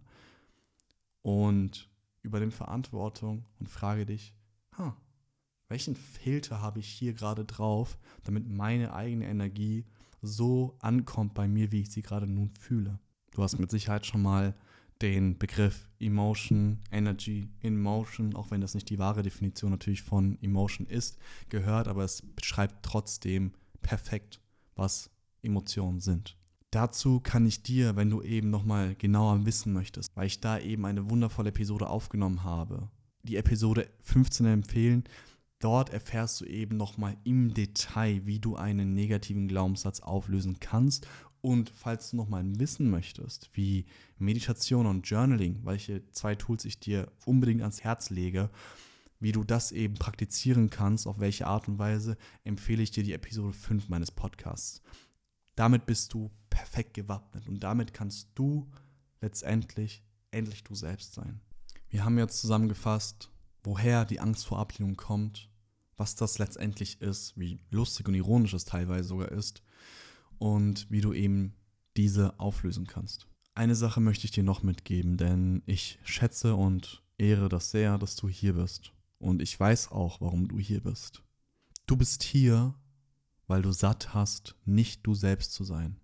und 1.21 1.89
übernimm 2.21 2.51
Verantwortung 2.51 3.45
und 3.59 3.69
frage 3.69 4.05
dich, 4.05 4.35
huh, 4.77 4.93
welchen 5.67 5.95
Filter 5.95 6.61
habe 6.61 6.79
ich 6.79 6.87
hier 6.87 7.13
gerade 7.13 7.45
drauf, 7.45 7.97
damit 8.23 8.47
meine 8.47 8.93
eigene 8.93 9.27
Energie 9.27 9.85
so 10.21 10.75
ankommt 10.79 11.33
bei 11.33 11.47
mir, 11.47 11.71
wie 11.71 11.81
ich 11.81 11.91
sie 11.91 12.01
gerade 12.01 12.27
nun 12.27 12.51
fühle. 12.59 12.99
Du 13.31 13.43
hast 13.43 13.57
mit 13.57 13.71
Sicherheit 13.71 14.05
schon 14.05 14.21
mal 14.21 14.55
den 15.01 15.37
Begriff 15.37 15.89
Emotion, 15.99 16.79
Energy 16.91 17.49
in 17.61 17.79
Motion, 17.79 18.35
auch 18.35 18.51
wenn 18.51 18.61
das 18.61 18.73
nicht 18.73 18.89
die 18.89 18.99
wahre 18.99 19.23
Definition 19.23 19.71
natürlich 19.71 20.01
von 20.01 20.37
Emotion 20.41 20.87
ist, 20.87 21.17
gehört, 21.49 21.87
aber 21.87 22.03
es 22.03 22.21
beschreibt 22.35 22.83
trotzdem 22.83 23.53
perfekt, 23.81 24.41
was 24.75 25.09
Emotionen 25.41 25.99
sind. 25.99 26.37
Dazu 26.71 27.19
kann 27.19 27.45
ich 27.45 27.63
dir, 27.63 27.95
wenn 27.95 28.09
du 28.09 28.21
eben 28.21 28.49
nochmal 28.49 28.95
genauer 28.95 29.45
wissen 29.45 29.73
möchtest, 29.73 30.15
weil 30.15 30.27
ich 30.27 30.39
da 30.39 30.59
eben 30.59 30.85
eine 30.85 31.09
wundervolle 31.09 31.49
Episode 31.49 31.89
aufgenommen 31.89 32.43
habe, 32.43 32.89
die 33.23 33.37
Episode 33.37 33.89
15 34.01 34.45
empfehlen. 34.45 35.03
Dort 35.59 35.89
erfährst 35.89 36.39
du 36.39 36.45
eben 36.45 36.77
nochmal 36.77 37.17
im 37.23 37.53
Detail, 37.53 38.21
wie 38.25 38.39
du 38.39 38.55
einen 38.55 38.93
negativen 38.93 39.47
Glaubenssatz 39.47 39.99
auflösen 39.99 40.59
kannst. 40.59 41.07
Und 41.41 41.69
falls 41.69 42.11
du 42.11 42.17
nochmal 42.17 42.43
wissen 42.59 42.89
möchtest, 42.89 43.49
wie 43.53 43.85
Meditation 44.17 44.85
und 44.85 45.07
Journaling, 45.07 45.61
welche 45.63 46.05
zwei 46.11 46.35
Tools 46.35 46.65
ich 46.65 46.79
dir 46.79 47.11
unbedingt 47.25 47.61
ans 47.61 47.83
Herz 47.83 48.09
lege, 48.09 48.49
wie 49.21 49.31
du 49.31 49.43
das 49.43 49.71
eben 49.71 49.95
praktizieren 49.95 50.69
kannst, 50.69 51.07
auf 51.07 51.19
welche 51.19 51.47
Art 51.47 51.67
und 51.67 51.79
Weise, 51.79 52.17
empfehle 52.43 52.83
ich 52.83 52.91
dir 52.91 53.03
die 53.03 53.13
Episode 53.13 53.53
5 53.53 53.89
meines 53.89 54.11
Podcasts. 54.11 54.81
Damit 55.55 55.85
bist 55.85 56.13
du 56.13 56.31
perfekt 56.49 56.93
gewappnet 56.93 57.47
und 57.47 57.61
damit 57.61 57.93
kannst 57.93 58.29
du 58.35 58.69
letztendlich 59.21 60.03
endlich 60.31 60.63
du 60.63 60.75
selbst 60.75 61.13
sein. 61.13 61.41
Wir 61.89 62.05
haben 62.05 62.17
jetzt 62.17 62.39
zusammengefasst, 62.39 63.29
woher 63.63 64.05
die 64.05 64.19
Angst 64.19 64.45
vor 64.45 64.59
Ablehnung 64.59 64.95
kommt, 64.95 65.49
was 65.97 66.15
das 66.15 66.37
letztendlich 66.37 67.01
ist, 67.01 67.37
wie 67.37 67.59
lustig 67.71 68.07
und 68.07 68.15
ironisch 68.15 68.53
es 68.53 68.63
teilweise 68.65 69.09
sogar 69.09 69.31
ist 69.31 69.61
und 70.39 70.87
wie 70.89 71.01
du 71.01 71.13
eben 71.13 71.53
diese 71.95 72.39
auflösen 72.39 72.87
kannst. 72.87 73.27
Eine 73.53 73.75
Sache 73.75 73.99
möchte 73.99 74.25
ich 74.25 74.31
dir 74.31 74.43
noch 74.43 74.63
mitgeben, 74.63 75.17
denn 75.17 75.61
ich 75.65 75.99
schätze 76.03 76.55
und 76.55 77.03
ehre 77.17 77.49
das 77.49 77.71
sehr, 77.71 77.97
dass 77.97 78.15
du 78.15 78.29
hier 78.29 78.53
bist. 78.53 78.93
Und 79.19 79.41
ich 79.41 79.59
weiß 79.59 79.91
auch, 79.91 80.21
warum 80.21 80.47
du 80.47 80.57
hier 80.59 80.81
bist. 80.81 81.21
Du 81.85 81.97
bist 81.97 82.23
hier, 82.23 82.73
weil 83.47 83.61
du 83.61 83.71
satt 83.71 84.13
hast, 84.13 84.55
nicht 84.65 85.05
du 85.05 85.13
selbst 85.13 85.53
zu 85.53 85.63
sein. 85.63 85.99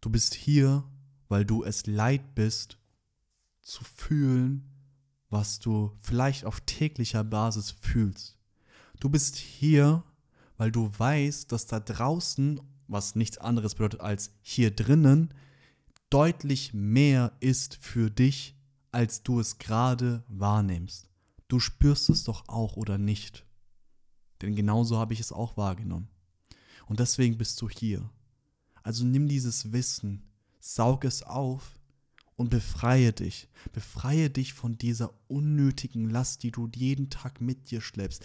Du 0.00 0.08
bist 0.08 0.34
hier, 0.34 0.84
weil 1.28 1.44
du 1.44 1.64
es 1.64 1.86
leid 1.86 2.34
bist, 2.34 2.78
zu 3.60 3.84
fühlen, 3.84 4.68
was 5.28 5.58
du 5.58 5.92
vielleicht 6.00 6.44
auf 6.44 6.60
täglicher 6.62 7.24
Basis 7.24 7.70
fühlst. 7.70 8.38
Du 9.00 9.08
bist 9.08 9.36
hier, 9.36 10.04
weil 10.56 10.70
du 10.70 10.90
weißt, 10.96 11.50
dass 11.50 11.66
da 11.66 11.80
draußen, 11.80 12.60
was 12.88 13.14
nichts 13.14 13.38
anderes 13.38 13.74
bedeutet 13.74 14.00
als 14.00 14.30
hier 14.42 14.70
drinnen, 14.70 15.32
deutlich 16.10 16.74
mehr 16.74 17.32
ist 17.40 17.76
für 17.80 18.10
dich, 18.10 18.56
als 18.90 19.22
du 19.22 19.40
es 19.40 19.58
gerade 19.58 20.24
wahrnimmst. 20.28 21.08
Du 21.48 21.58
spürst 21.58 22.10
es 22.10 22.24
doch 22.24 22.48
auch 22.48 22.76
oder 22.76 22.98
nicht. 22.98 23.46
Denn 24.42 24.54
genauso 24.54 24.98
habe 24.98 25.14
ich 25.14 25.20
es 25.20 25.32
auch 25.32 25.56
wahrgenommen. 25.56 26.08
Und 26.86 27.00
deswegen 27.00 27.38
bist 27.38 27.60
du 27.60 27.68
hier. 27.68 28.10
Also 28.82 29.04
nimm 29.04 29.28
dieses 29.28 29.72
Wissen, 29.72 30.30
saug 30.60 31.04
es 31.04 31.22
auf 31.22 31.78
und 32.36 32.50
befreie 32.50 33.12
dich. 33.12 33.48
Befreie 33.72 34.30
dich 34.30 34.52
von 34.52 34.76
dieser 34.76 35.14
unnötigen 35.28 36.10
Last, 36.10 36.42
die 36.42 36.50
du 36.50 36.68
jeden 36.74 37.08
Tag 37.08 37.40
mit 37.40 37.70
dir 37.70 37.80
schleppst. 37.80 38.24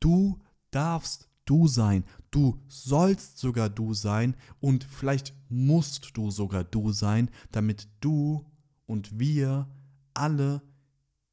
Du 0.00 0.40
darfst 0.70 1.27
du 1.48 1.66
sein. 1.66 2.04
Du 2.30 2.60
sollst 2.68 3.38
sogar 3.38 3.70
du 3.70 3.94
sein 3.94 4.36
und 4.60 4.84
vielleicht 4.84 5.34
musst 5.48 6.16
du 6.16 6.30
sogar 6.30 6.64
du 6.64 6.92
sein, 6.92 7.30
damit 7.52 7.88
du 8.00 8.44
und 8.86 9.18
wir 9.18 9.68
alle 10.14 10.62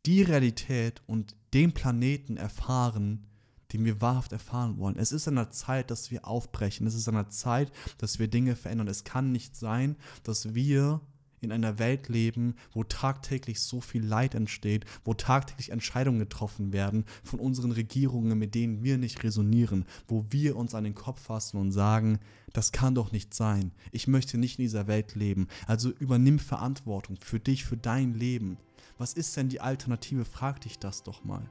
die 0.06 0.22
Realität 0.22 1.02
und 1.08 1.36
den 1.54 1.74
Planeten 1.74 2.38
erfahren, 2.38 3.28
den 3.74 3.84
wir 3.84 4.00
wahrhaft 4.02 4.32
erfahren 4.32 4.78
wollen. 4.78 4.98
Es 4.98 5.12
ist 5.12 5.28
an 5.28 5.36
der 5.36 5.52
Zeit, 5.52 5.92
dass 5.92 6.12
wir 6.12 6.28
aufbrechen. 6.28 6.86
Es 6.88 6.94
ist 6.94 7.08
an 7.08 7.16
der 7.16 7.30
Zeit, 7.30 7.72
dass 7.98 8.20
wir 8.20 8.28
Dinge 8.28 8.56
verändern. 8.56 8.88
Es 8.88 9.04
kann 9.04 9.32
nicht 9.32 9.56
sein, 9.56 9.98
dass 10.24 10.54
wir 10.54 11.02
in 11.46 11.54
einer 11.54 11.80
Welt 11.80 12.10
leben, 12.10 12.56
wo 12.74 12.84
tagtäglich 12.84 13.62
so 13.62 13.80
viel 13.80 14.04
Leid 14.04 14.36
entsteht, 14.36 14.86
wo 15.06 15.14
tagtäglich 15.14 15.70
Entscheidungen 15.70 16.20
getroffen 16.20 16.74
werden 16.74 17.06
von 17.24 17.40
unseren 17.40 17.72
Regierungen, 17.72 18.38
mit 18.38 18.56
denen 18.56 18.84
wir 18.84 18.98
nicht 18.98 19.24
resonieren, 19.24 19.86
wo 20.08 20.26
wir 20.30 20.58
uns 20.58 20.76
an 20.76 20.84
den 20.84 20.96
Kopf 20.96 21.22
fassen 21.22 21.58
und 21.58 21.72
sagen, 21.72 22.20
das 22.52 22.72
kann 22.72 22.96
doch 22.96 23.12
nicht 23.12 23.34
sein. 23.34 23.72
Ich 23.92 24.08
möchte 24.08 24.38
nicht 24.38 24.60
in 24.60 24.64
dieser 24.64 24.88
Welt 24.88 25.16
leben. 25.16 25.48
Also 25.68 25.90
übernimm 25.90 26.40
Verantwortung 26.40 27.18
für 27.22 27.40
dich, 27.40 27.64
für 27.64 27.78
dein 27.78 28.14
Leben. 28.14 28.58
Was 28.98 29.14
ist 29.14 29.36
denn 29.38 29.50
die 29.50 29.62
Alternative? 29.62 30.26
Frag 30.26 30.62
dich 30.62 30.80
das 30.80 31.04
doch 31.04 31.24
mal. 31.24 31.50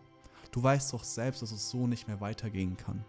Du 0.51 0.63
weißt 0.63 0.93
doch 0.93 1.05
selbst, 1.05 1.43
dass 1.43 1.53
es 1.53 1.71
so 1.71 1.87
nicht 1.87 2.09
mehr 2.09 2.21
weitergehen 2.21 2.77
kann. 2.77 3.05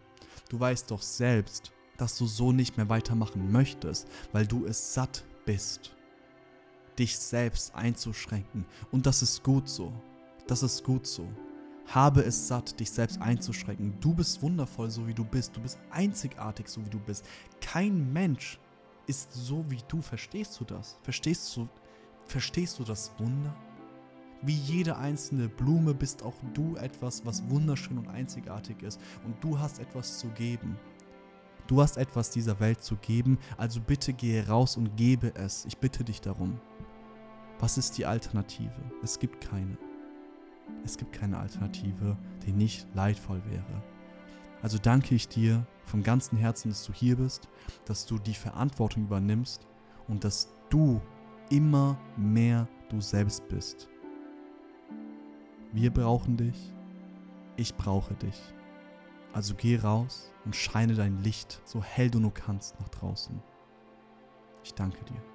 Du 0.49 0.59
weißt 0.59 0.91
doch 0.91 1.01
selbst, 1.01 1.71
dass 1.97 2.17
du 2.17 2.25
so 2.25 2.51
nicht 2.51 2.77
mehr 2.77 2.89
weitermachen 2.89 3.51
möchtest, 3.51 4.07
weil 4.31 4.45
du 4.45 4.65
es 4.65 4.93
satt 4.93 5.23
bist, 5.45 5.94
dich 6.97 7.17
selbst 7.17 7.73
einzuschränken. 7.75 8.65
Und 8.91 9.05
das 9.05 9.21
ist 9.21 9.43
gut 9.43 9.67
so. 9.67 9.93
Das 10.47 10.63
ist 10.63 10.83
gut 10.83 11.07
so. 11.07 11.27
Habe 11.87 12.21
es 12.21 12.47
satt, 12.47 12.79
dich 12.79 12.89
selbst 12.89 13.21
einzuschränken. 13.21 13.99
Du 13.99 14.13
bist 14.13 14.41
wundervoll, 14.41 14.89
so 14.89 15.07
wie 15.07 15.13
du 15.13 15.23
bist. 15.23 15.55
Du 15.55 15.61
bist 15.61 15.79
einzigartig, 15.91 16.67
so 16.67 16.83
wie 16.83 16.89
du 16.89 16.99
bist. 16.99 17.25
Kein 17.61 18.11
Mensch 18.11 18.59
ist 19.07 19.31
so 19.33 19.69
wie 19.69 19.81
du. 19.87 20.01
Verstehst 20.01 20.59
du 20.59 20.65
das? 20.65 20.97
Verstehst 21.03 21.55
du, 21.55 21.67
verstehst 22.25 22.79
du 22.79 22.83
das 22.83 23.11
Wunder? 23.19 23.55
Wie 24.41 24.55
jede 24.55 24.97
einzelne 24.97 25.47
Blume 25.47 25.93
bist 25.93 26.23
auch 26.23 26.35
du 26.53 26.75
etwas, 26.75 27.25
was 27.25 27.47
wunderschön 27.49 27.97
und 27.97 28.07
einzigartig 28.07 28.81
ist. 28.83 28.99
Und 29.23 29.43
du 29.43 29.57
hast 29.57 29.79
etwas 29.79 30.19
zu 30.19 30.27
geben. 30.29 30.77
Du 31.67 31.81
hast 31.81 31.97
etwas 31.97 32.29
dieser 32.29 32.59
Welt 32.59 32.83
zu 32.83 32.95
geben, 32.95 33.39
also 33.57 33.81
bitte 33.81 34.13
gehe 34.13 34.47
raus 34.47 34.77
und 34.77 34.95
gebe 34.97 35.33
es. 35.35 35.65
Ich 35.65 35.77
bitte 35.77 36.03
dich 36.03 36.21
darum. 36.21 36.59
Was 37.59 37.77
ist 37.77 37.97
die 37.97 38.05
Alternative? 38.05 38.81
Es 39.01 39.19
gibt 39.19 39.41
keine. 39.41 39.77
Es 40.83 40.97
gibt 40.97 41.13
keine 41.13 41.37
Alternative, 41.37 42.17
die 42.45 42.51
nicht 42.51 42.87
leidvoll 42.93 43.41
wäre. 43.45 43.83
Also 44.61 44.77
danke 44.77 45.15
ich 45.15 45.27
dir 45.27 45.65
vom 45.85 46.03
ganzen 46.03 46.37
Herzen, 46.37 46.69
dass 46.69 46.85
du 46.85 46.93
hier 46.93 47.17
bist, 47.17 47.47
dass 47.85 48.05
du 48.05 48.17
die 48.17 48.33
Verantwortung 48.33 49.03
übernimmst 49.03 49.67
und 50.07 50.23
dass 50.23 50.51
du 50.69 51.01
immer 51.49 51.97
mehr 52.17 52.67
du 52.89 52.99
selbst 53.01 53.47
bist. 53.47 53.87
Wir 55.71 55.91
brauchen 55.91 56.37
dich, 56.37 56.73
ich 57.57 57.75
brauche 57.75 58.15
dich. 58.15 58.41
Also 59.33 59.53
geh 59.55 59.77
raus 59.77 60.31
und 60.45 60.55
scheine 60.55 60.95
dein 60.95 61.21
Licht 61.21 61.61
so 61.65 61.83
hell 61.83 62.09
du 62.09 62.19
nur 62.19 62.33
kannst 62.33 62.79
nach 62.79 62.89
draußen. 62.89 63.41
Ich 64.63 64.73
danke 64.73 65.03
dir. 65.05 65.34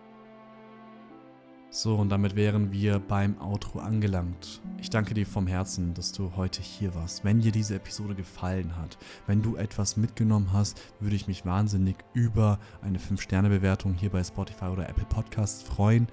So, 1.72 1.94
und 1.94 2.08
damit 2.08 2.34
wären 2.34 2.72
wir 2.72 2.98
beim 2.98 3.40
Outro 3.40 3.78
angelangt. 3.78 4.60
Ich 4.80 4.90
danke 4.90 5.14
dir 5.14 5.24
vom 5.24 5.46
Herzen, 5.46 5.94
dass 5.94 6.10
du 6.10 6.32
heute 6.34 6.60
hier 6.60 6.96
warst. 6.96 7.24
Wenn 7.24 7.40
dir 7.40 7.52
diese 7.52 7.76
Episode 7.76 8.16
gefallen 8.16 8.76
hat, 8.76 8.98
wenn 9.28 9.40
du 9.40 9.54
etwas 9.54 9.96
mitgenommen 9.96 10.52
hast, 10.52 10.82
würde 10.98 11.14
ich 11.14 11.28
mich 11.28 11.46
wahnsinnig 11.46 11.94
über 12.12 12.58
eine 12.82 12.98
5-Sterne-Bewertung 12.98 13.94
hier 13.94 14.10
bei 14.10 14.24
Spotify 14.24 14.64
oder 14.64 14.88
Apple 14.88 15.04
Podcasts 15.04 15.62
freuen. 15.62 16.08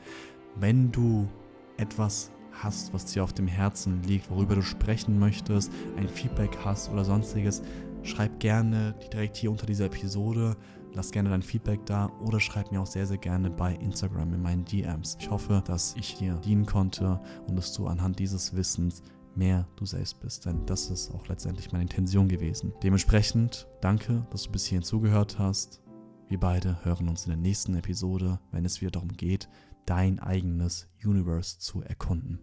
Wenn 0.57 0.91
du 0.91 1.27
etwas 1.77 2.29
hast, 2.51 2.93
was 2.93 3.05
dir 3.05 3.23
auf 3.23 3.33
dem 3.33 3.47
Herzen 3.47 4.03
liegt, 4.03 4.29
worüber 4.29 4.53
du 4.53 4.61
sprechen 4.61 5.17
möchtest, 5.17 5.71
ein 5.97 6.07
Feedback 6.07 6.55
hast 6.63 6.91
oder 6.91 7.03
sonstiges, 7.03 7.63
schreib 8.03 8.39
gerne 8.39 8.93
direkt 9.11 9.37
hier 9.37 9.49
unter 9.49 9.65
dieser 9.65 9.85
Episode 9.85 10.55
Lass 10.93 11.11
gerne 11.11 11.29
dein 11.29 11.41
Feedback 11.41 11.85
da 11.85 12.11
oder 12.25 12.39
schreib 12.39 12.71
mir 12.71 12.81
auch 12.81 12.87
sehr, 12.87 13.05
sehr 13.05 13.17
gerne 13.17 13.49
bei 13.49 13.75
Instagram 13.75 14.33
in 14.33 14.41
meinen 14.41 14.65
DMs. 14.65 15.17
Ich 15.19 15.29
hoffe, 15.29 15.61
dass 15.65 15.95
ich 15.95 16.15
dir 16.15 16.35
dienen 16.35 16.65
konnte 16.65 17.19
und 17.47 17.55
dass 17.55 17.73
du 17.73 17.87
anhand 17.87 18.19
dieses 18.19 18.55
Wissens 18.55 19.03
mehr 19.35 19.67
du 19.75 19.85
selbst 19.85 20.19
bist, 20.19 20.45
denn 20.45 20.65
das 20.65 20.89
ist 20.89 21.13
auch 21.13 21.27
letztendlich 21.27 21.71
meine 21.71 21.83
Intention 21.83 22.27
gewesen. 22.27 22.73
Dementsprechend 22.81 23.67
danke, 23.81 24.25
dass 24.31 24.43
du 24.43 24.51
bis 24.51 24.65
hierhin 24.65 24.83
zugehört 24.83 25.37
hast. 25.37 25.81
Wir 26.27 26.39
beide 26.39 26.83
hören 26.83 27.07
uns 27.07 27.25
in 27.25 27.29
der 27.29 27.37
nächsten 27.37 27.75
Episode, 27.75 28.39
wenn 28.51 28.65
es 28.65 28.81
wieder 28.81 28.91
darum 28.91 29.09
geht, 29.09 29.47
dein 29.85 30.19
eigenes 30.19 30.89
Universe 31.03 31.59
zu 31.59 31.81
erkunden. 31.81 32.39